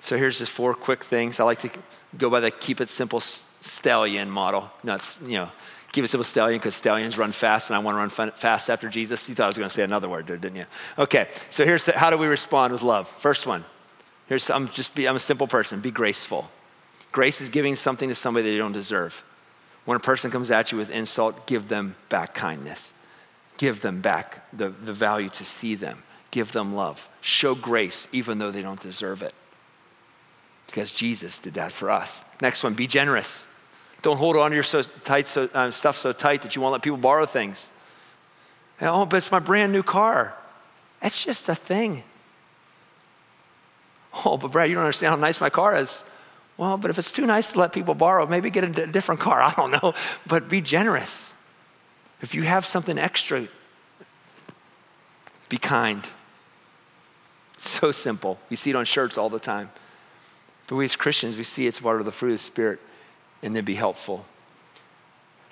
So 0.00 0.16
here's 0.16 0.38
just 0.38 0.52
four 0.52 0.72
quick 0.72 1.04
things. 1.04 1.38
I 1.38 1.44
like 1.44 1.60
to 1.60 1.70
go 2.16 2.30
by 2.30 2.40
the 2.40 2.50
keep 2.50 2.80
it 2.80 2.88
simple 2.88 3.20
stallion 3.20 4.30
model. 4.30 4.70
Not, 4.82 5.18
you 5.22 5.36
know, 5.36 5.50
keep 5.92 6.02
it 6.02 6.08
simple 6.08 6.24
stallion 6.24 6.58
because 6.58 6.74
stallions 6.74 7.18
run 7.18 7.30
fast 7.30 7.68
and 7.68 7.76
I 7.76 7.80
want 7.80 7.94
to 7.94 8.16
run 8.16 8.30
fast 8.30 8.70
after 8.70 8.88
Jesus. 8.88 9.28
You 9.28 9.34
thought 9.34 9.44
I 9.44 9.48
was 9.48 9.58
going 9.58 9.68
to 9.68 9.74
say 9.74 9.82
another 9.82 10.08
word 10.08 10.26
there, 10.26 10.38
didn't 10.38 10.56
you? 10.56 10.66
Okay, 10.98 11.28
so 11.50 11.62
here's 11.62 11.84
the, 11.84 11.92
how 11.92 12.08
do 12.08 12.16
we 12.16 12.26
respond 12.26 12.72
with 12.72 12.80
love? 12.80 13.06
First 13.06 13.46
one. 13.46 13.66
Here's 14.28 14.48
I'm 14.48 14.70
just 14.70 14.94
be, 14.94 15.06
I'm 15.06 15.16
a 15.16 15.18
simple 15.20 15.46
person. 15.46 15.80
Be 15.80 15.90
graceful. 15.90 16.48
Grace 17.16 17.40
is 17.40 17.48
giving 17.48 17.74
something 17.74 18.10
to 18.10 18.14
somebody 18.14 18.50
they 18.50 18.58
don't 18.58 18.72
deserve. 18.72 19.24
When 19.86 19.96
a 19.96 20.00
person 20.00 20.30
comes 20.30 20.50
at 20.50 20.70
you 20.70 20.76
with 20.76 20.90
insult, 20.90 21.46
give 21.46 21.66
them 21.66 21.96
back 22.10 22.34
kindness. 22.34 22.92
Give 23.56 23.80
them 23.80 24.02
back 24.02 24.46
the, 24.54 24.68
the 24.68 24.92
value 24.92 25.30
to 25.30 25.42
see 25.42 25.76
them. 25.76 26.02
Give 26.30 26.52
them 26.52 26.74
love. 26.74 27.08
Show 27.22 27.54
grace 27.54 28.06
even 28.12 28.38
though 28.38 28.50
they 28.50 28.60
don't 28.60 28.78
deserve 28.78 29.22
it. 29.22 29.34
Because 30.66 30.92
Jesus 30.92 31.38
did 31.38 31.54
that 31.54 31.72
for 31.72 31.90
us. 31.90 32.22
Next 32.42 32.62
one, 32.62 32.74
be 32.74 32.86
generous. 32.86 33.46
Don't 34.02 34.18
hold 34.18 34.36
on 34.36 34.50
to 34.50 34.54
your 34.54 34.62
so 34.62 34.82
tight, 34.82 35.26
so, 35.26 35.48
uh, 35.54 35.70
stuff 35.70 35.96
so 35.96 36.12
tight 36.12 36.42
that 36.42 36.54
you 36.54 36.60
won't 36.60 36.74
let 36.74 36.82
people 36.82 36.98
borrow 36.98 37.24
things. 37.24 37.70
oh, 38.82 39.06
but 39.06 39.16
it's 39.16 39.32
my 39.32 39.38
brand 39.38 39.72
new 39.72 39.82
car. 39.82 40.34
That's 41.00 41.24
just 41.24 41.48
a 41.48 41.54
thing. 41.54 42.02
Oh, 44.22 44.36
but 44.36 44.52
Brad, 44.52 44.68
you 44.68 44.74
don't 44.74 44.84
understand 44.84 45.12
how 45.12 45.16
nice 45.16 45.40
my 45.40 45.48
car 45.48 45.78
is. 45.78 46.04
Well, 46.56 46.76
but 46.78 46.90
if 46.90 46.98
it's 46.98 47.10
too 47.10 47.26
nice 47.26 47.52
to 47.52 47.58
let 47.58 47.72
people 47.72 47.94
borrow, 47.94 48.26
maybe 48.26 48.48
get 48.50 48.64
a 48.64 48.86
different 48.86 49.20
car. 49.20 49.42
I 49.42 49.52
don't 49.52 49.70
know. 49.70 49.94
But 50.26 50.48
be 50.48 50.60
generous. 50.60 51.34
If 52.22 52.34
you 52.34 52.42
have 52.42 52.64
something 52.64 52.98
extra, 52.98 53.48
be 55.48 55.58
kind. 55.58 56.02
So 57.58 57.92
simple. 57.92 58.38
We 58.48 58.56
see 58.56 58.70
it 58.70 58.76
on 58.76 58.84
shirts 58.84 59.18
all 59.18 59.28
the 59.28 59.38
time. 59.38 59.70
But 60.66 60.76
we 60.76 60.84
as 60.84 60.96
Christians, 60.96 61.36
we 61.36 61.42
see 61.42 61.66
it's 61.66 61.80
part 61.80 62.00
of 62.00 62.06
the 62.06 62.12
fruit 62.12 62.30
of 62.30 62.34
the 62.34 62.38
Spirit, 62.38 62.80
and 63.42 63.54
then 63.54 63.64
be 63.64 63.74
helpful. 63.74 64.24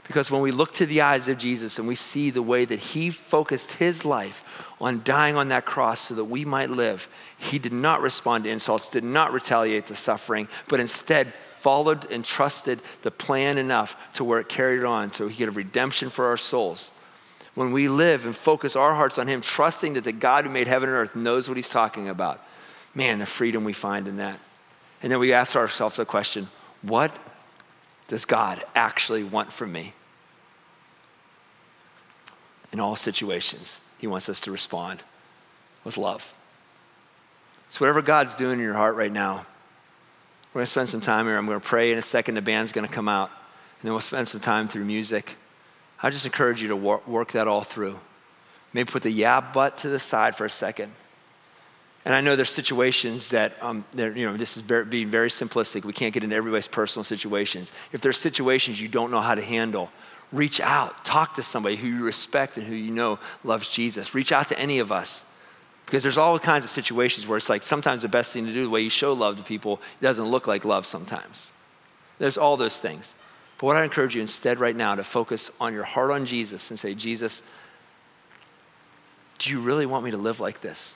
Because 0.06 0.30
when 0.30 0.42
we 0.42 0.50
look 0.50 0.72
to 0.74 0.86
the 0.86 1.00
eyes 1.00 1.28
of 1.28 1.38
Jesus 1.38 1.78
and 1.78 1.88
we 1.88 1.94
see 1.94 2.30
the 2.30 2.42
way 2.42 2.64
that 2.64 2.78
he 2.78 3.10
focused 3.10 3.72
his 3.72 4.04
life 4.04 4.44
on 4.80 5.00
dying 5.02 5.36
on 5.36 5.48
that 5.48 5.64
cross 5.64 6.00
so 6.02 6.14
that 6.14 6.24
we 6.24 6.44
might 6.44 6.70
live, 6.70 7.08
he 7.38 7.58
did 7.58 7.72
not 7.72 8.02
respond 8.02 8.44
to 8.44 8.50
insults, 8.50 8.90
did 8.90 9.04
not 9.04 9.32
retaliate 9.32 9.86
to 9.86 9.94
suffering, 9.94 10.46
but 10.68 10.78
instead 10.80 11.32
followed 11.32 12.10
and 12.12 12.22
trusted 12.22 12.78
the 13.00 13.10
plan 13.10 13.56
enough 13.56 13.96
to 14.12 14.22
where 14.22 14.38
it 14.38 14.48
carried 14.50 14.84
on 14.84 15.10
so 15.10 15.26
he 15.26 15.36
could 15.38 15.48
have 15.48 15.56
redemption 15.56 16.10
for 16.10 16.26
our 16.26 16.36
souls. 16.36 16.92
When 17.54 17.72
we 17.72 17.88
live 17.88 18.26
and 18.26 18.36
focus 18.36 18.76
our 18.76 18.94
hearts 18.94 19.18
on 19.18 19.28
him, 19.28 19.40
trusting 19.40 19.94
that 19.94 20.04
the 20.04 20.12
God 20.12 20.44
who 20.44 20.50
made 20.50 20.66
heaven 20.66 20.90
and 20.90 20.96
earth 20.96 21.16
knows 21.16 21.48
what 21.48 21.56
he's 21.56 21.70
talking 21.70 22.08
about, 22.08 22.44
man, 22.94 23.18
the 23.18 23.26
freedom 23.26 23.64
we 23.64 23.72
find 23.72 24.06
in 24.06 24.18
that. 24.18 24.38
And 25.02 25.10
then 25.10 25.18
we 25.18 25.32
ask 25.32 25.56
ourselves 25.56 25.96
the 25.96 26.04
question 26.04 26.48
what 26.82 27.16
does 28.08 28.24
God 28.24 28.64
actually 28.74 29.24
want 29.24 29.52
from 29.52 29.72
me? 29.72 29.94
In 32.72 32.80
all 32.80 32.96
situations, 32.96 33.80
He 33.98 34.06
wants 34.06 34.28
us 34.28 34.40
to 34.42 34.50
respond 34.50 35.02
with 35.84 35.96
love. 35.96 36.34
So, 37.70 37.80
whatever 37.80 38.02
God's 38.02 38.36
doing 38.36 38.58
in 38.58 38.64
your 38.64 38.74
heart 38.74 38.96
right 38.96 39.12
now, 39.12 39.46
we're 40.52 40.60
going 40.60 40.66
to 40.66 40.70
spend 40.70 40.88
some 40.88 41.00
time 41.00 41.26
here. 41.26 41.36
I'm 41.36 41.46
going 41.46 41.60
to 41.60 41.66
pray 41.66 41.92
in 41.92 41.98
a 41.98 42.02
second. 42.02 42.34
The 42.34 42.42
band's 42.42 42.72
going 42.72 42.86
to 42.86 42.92
come 42.92 43.08
out, 43.08 43.30
and 43.30 43.82
then 43.88 43.92
we'll 43.92 44.00
spend 44.00 44.28
some 44.28 44.40
time 44.40 44.68
through 44.68 44.84
music. 44.84 45.36
I 46.02 46.10
just 46.10 46.26
encourage 46.26 46.62
you 46.62 46.68
to 46.68 46.76
work 46.76 47.32
that 47.32 47.48
all 47.48 47.62
through. 47.62 47.98
Maybe 48.72 48.90
put 48.90 49.02
the 49.02 49.10
yeah, 49.10 49.40
but 49.40 49.78
to 49.78 49.88
the 49.88 49.98
side 49.98 50.36
for 50.36 50.44
a 50.44 50.50
second. 50.50 50.92
And 52.04 52.14
I 52.14 52.20
know 52.20 52.36
there's 52.36 52.50
situations 52.50 53.30
that, 53.30 53.54
um, 53.62 53.84
you 53.94 54.26
know, 54.26 54.36
this 54.36 54.56
is 54.56 54.62
very, 54.62 54.84
being 54.84 55.10
very 55.10 55.30
simplistic. 55.30 55.84
We 55.84 55.94
can't 55.94 56.12
get 56.12 56.22
into 56.22 56.36
everybody's 56.36 56.68
personal 56.68 57.02
situations. 57.02 57.72
If 57.92 58.02
there's 58.02 58.18
situations 58.18 58.80
you 58.80 58.88
don't 58.88 59.10
know 59.10 59.22
how 59.22 59.34
to 59.34 59.42
handle, 59.42 59.90
reach 60.30 60.60
out. 60.60 61.04
Talk 61.04 61.34
to 61.36 61.42
somebody 61.42 61.76
who 61.76 61.86
you 61.86 62.04
respect 62.04 62.58
and 62.58 62.66
who 62.66 62.74
you 62.74 62.90
know 62.90 63.18
loves 63.42 63.70
Jesus. 63.70 64.14
Reach 64.14 64.32
out 64.32 64.48
to 64.48 64.58
any 64.58 64.80
of 64.80 64.92
us. 64.92 65.24
Because 65.86 66.02
there's 66.02 66.18
all 66.18 66.38
kinds 66.38 66.64
of 66.64 66.70
situations 66.70 67.26
where 67.26 67.38
it's 67.38 67.48
like 67.48 67.62
sometimes 67.62 68.02
the 68.02 68.08
best 68.08 68.32
thing 68.32 68.46
to 68.46 68.52
do, 68.52 68.64
the 68.64 68.70
way 68.70 68.80
you 68.80 68.90
show 68.90 69.12
love 69.12 69.36
to 69.36 69.42
people, 69.42 69.80
doesn't 70.00 70.26
look 70.26 70.46
like 70.46 70.64
love 70.64 70.86
sometimes. 70.86 71.50
There's 72.18 72.38
all 72.38 72.56
those 72.56 72.76
things. 72.78 73.14
But 73.58 73.66
what 73.66 73.76
I 73.76 73.84
encourage 73.84 74.14
you 74.14 74.20
instead 74.20 74.60
right 74.60 74.76
now 74.76 74.94
to 74.94 75.04
focus 75.04 75.50
on 75.60 75.72
your 75.72 75.84
heart 75.84 76.10
on 76.10 76.26
Jesus 76.26 76.70
and 76.70 76.78
say, 76.78 76.94
Jesus, 76.94 77.42
do 79.38 79.50
you 79.50 79.60
really 79.60 79.86
want 79.86 80.04
me 80.04 80.10
to 80.10 80.16
live 80.16 80.40
like 80.40 80.60
this? 80.60 80.94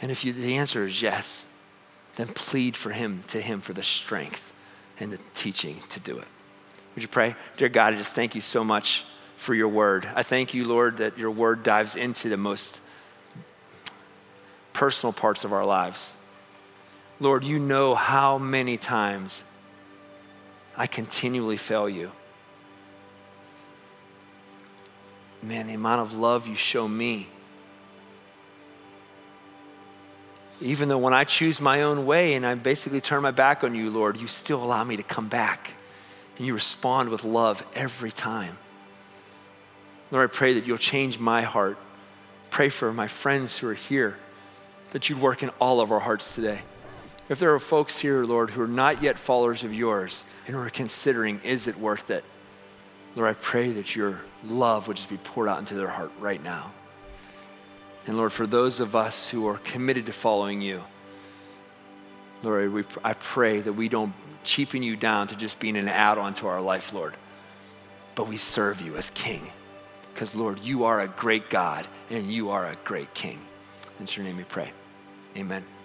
And 0.00 0.10
if 0.10 0.24
you, 0.24 0.32
the 0.32 0.56
answer 0.56 0.86
is 0.86 1.02
yes, 1.02 1.44
then 2.16 2.28
plead 2.28 2.76
for 2.76 2.90
him 2.90 3.24
to 3.28 3.40
him 3.40 3.60
for 3.60 3.72
the 3.72 3.82
strength 3.82 4.52
and 5.00 5.12
the 5.12 5.18
teaching 5.34 5.80
to 5.90 6.00
do 6.00 6.18
it. 6.18 6.26
Would 6.94 7.02
you 7.02 7.08
pray? 7.08 7.36
Dear 7.56 7.68
God, 7.68 7.94
I 7.94 7.96
just 7.96 8.14
thank 8.14 8.34
you 8.34 8.40
so 8.40 8.64
much 8.64 9.04
for 9.36 9.54
your 9.54 9.68
word. 9.68 10.08
I 10.14 10.22
thank 10.22 10.52
you, 10.52 10.64
Lord, 10.64 10.98
that 10.98 11.16
your 11.16 11.30
word 11.30 11.62
dives 11.62 11.94
into 11.94 12.28
the 12.28 12.36
most 12.36 12.80
personal 14.72 15.12
parts 15.12 15.44
of 15.44 15.52
our 15.52 15.64
lives. 15.64 16.12
Lord, 17.20 17.44
you 17.44 17.58
know 17.58 17.94
how 17.94 18.38
many 18.38 18.76
times 18.76 19.44
I 20.76 20.86
continually 20.86 21.56
fail 21.56 21.88
you. 21.88 22.12
Man, 25.42 25.66
the 25.66 25.74
amount 25.74 26.02
of 26.02 26.18
love 26.18 26.46
you 26.46 26.54
show 26.54 26.86
me 26.86 27.28
Even 30.60 30.88
though 30.88 30.98
when 30.98 31.14
I 31.14 31.24
choose 31.24 31.60
my 31.60 31.82
own 31.82 32.04
way 32.04 32.34
and 32.34 32.44
I 32.44 32.54
basically 32.54 33.00
turn 33.00 33.22
my 33.22 33.30
back 33.30 33.62
on 33.62 33.74
you, 33.74 33.90
Lord, 33.90 34.16
you 34.16 34.26
still 34.26 34.62
allow 34.62 34.82
me 34.82 34.96
to 34.96 35.02
come 35.02 35.28
back. 35.28 35.74
And 36.36 36.46
you 36.46 36.54
respond 36.54 37.10
with 37.10 37.24
love 37.24 37.64
every 37.74 38.12
time. 38.12 38.58
Lord, 40.10 40.30
I 40.30 40.32
pray 40.32 40.54
that 40.54 40.66
you'll 40.66 40.78
change 40.78 41.18
my 41.18 41.42
heart. 41.42 41.78
Pray 42.50 42.70
for 42.70 42.92
my 42.92 43.06
friends 43.06 43.58
who 43.58 43.68
are 43.68 43.74
here, 43.74 44.16
that 44.90 45.08
you'd 45.08 45.20
work 45.20 45.42
in 45.42 45.50
all 45.60 45.80
of 45.80 45.92
our 45.92 46.00
hearts 46.00 46.34
today. 46.34 46.60
If 47.28 47.38
there 47.38 47.54
are 47.54 47.60
folks 47.60 47.98
here, 47.98 48.24
Lord, 48.24 48.50
who 48.50 48.62
are 48.62 48.68
not 48.68 49.02
yet 49.02 49.18
followers 49.18 49.62
of 49.62 49.74
yours 49.74 50.24
and 50.46 50.56
who 50.56 50.62
are 50.62 50.70
considering, 50.70 51.40
is 51.44 51.66
it 51.66 51.76
worth 51.76 52.10
it? 52.10 52.24
Lord, 53.14 53.28
I 53.28 53.34
pray 53.34 53.70
that 53.72 53.94
your 53.94 54.20
love 54.44 54.88
would 54.88 54.96
just 54.96 55.10
be 55.10 55.18
poured 55.18 55.48
out 55.48 55.58
into 55.58 55.74
their 55.74 55.88
heart 55.88 56.12
right 56.20 56.42
now. 56.42 56.72
And 58.08 58.16
Lord, 58.16 58.32
for 58.32 58.46
those 58.46 58.80
of 58.80 58.96
us 58.96 59.28
who 59.28 59.46
are 59.48 59.58
committed 59.58 60.06
to 60.06 60.12
following 60.12 60.62
you, 60.62 60.82
Lord, 62.42 62.72
we, 62.72 62.84
I 63.04 63.12
pray 63.12 63.60
that 63.60 63.74
we 63.74 63.90
don't 63.90 64.14
cheapen 64.44 64.82
you 64.82 64.96
down 64.96 65.26
to 65.28 65.36
just 65.36 65.58
being 65.60 65.76
an 65.76 65.88
add 65.88 66.16
on 66.16 66.32
to 66.34 66.46
our 66.46 66.60
life, 66.60 66.94
Lord, 66.94 67.18
but 68.14 68.26
we 68.26 68.38
serve 68.38 68.80
you 68.80 68.96
as 68.96 69.10
King. 69.10 69.52
Because, 70.14 70.34
Lord, 70.34 70.58
you 70.60 70.84
are 70.84 71.02
a 71.02 71.08
great 71.08 71.50
God 71.50 71.86
and 72.08 72.32
you 72.32 72.48
are 72.48 72.66
a 72.66 72.76
great 72.82 73.12
King. 73.12 73.40
In 74.00 74.06
your 74.08 74.24
name 74.24 74.38
we 74.38 74.44
pray. 74.44 74.72
Amen. 75.36 75.77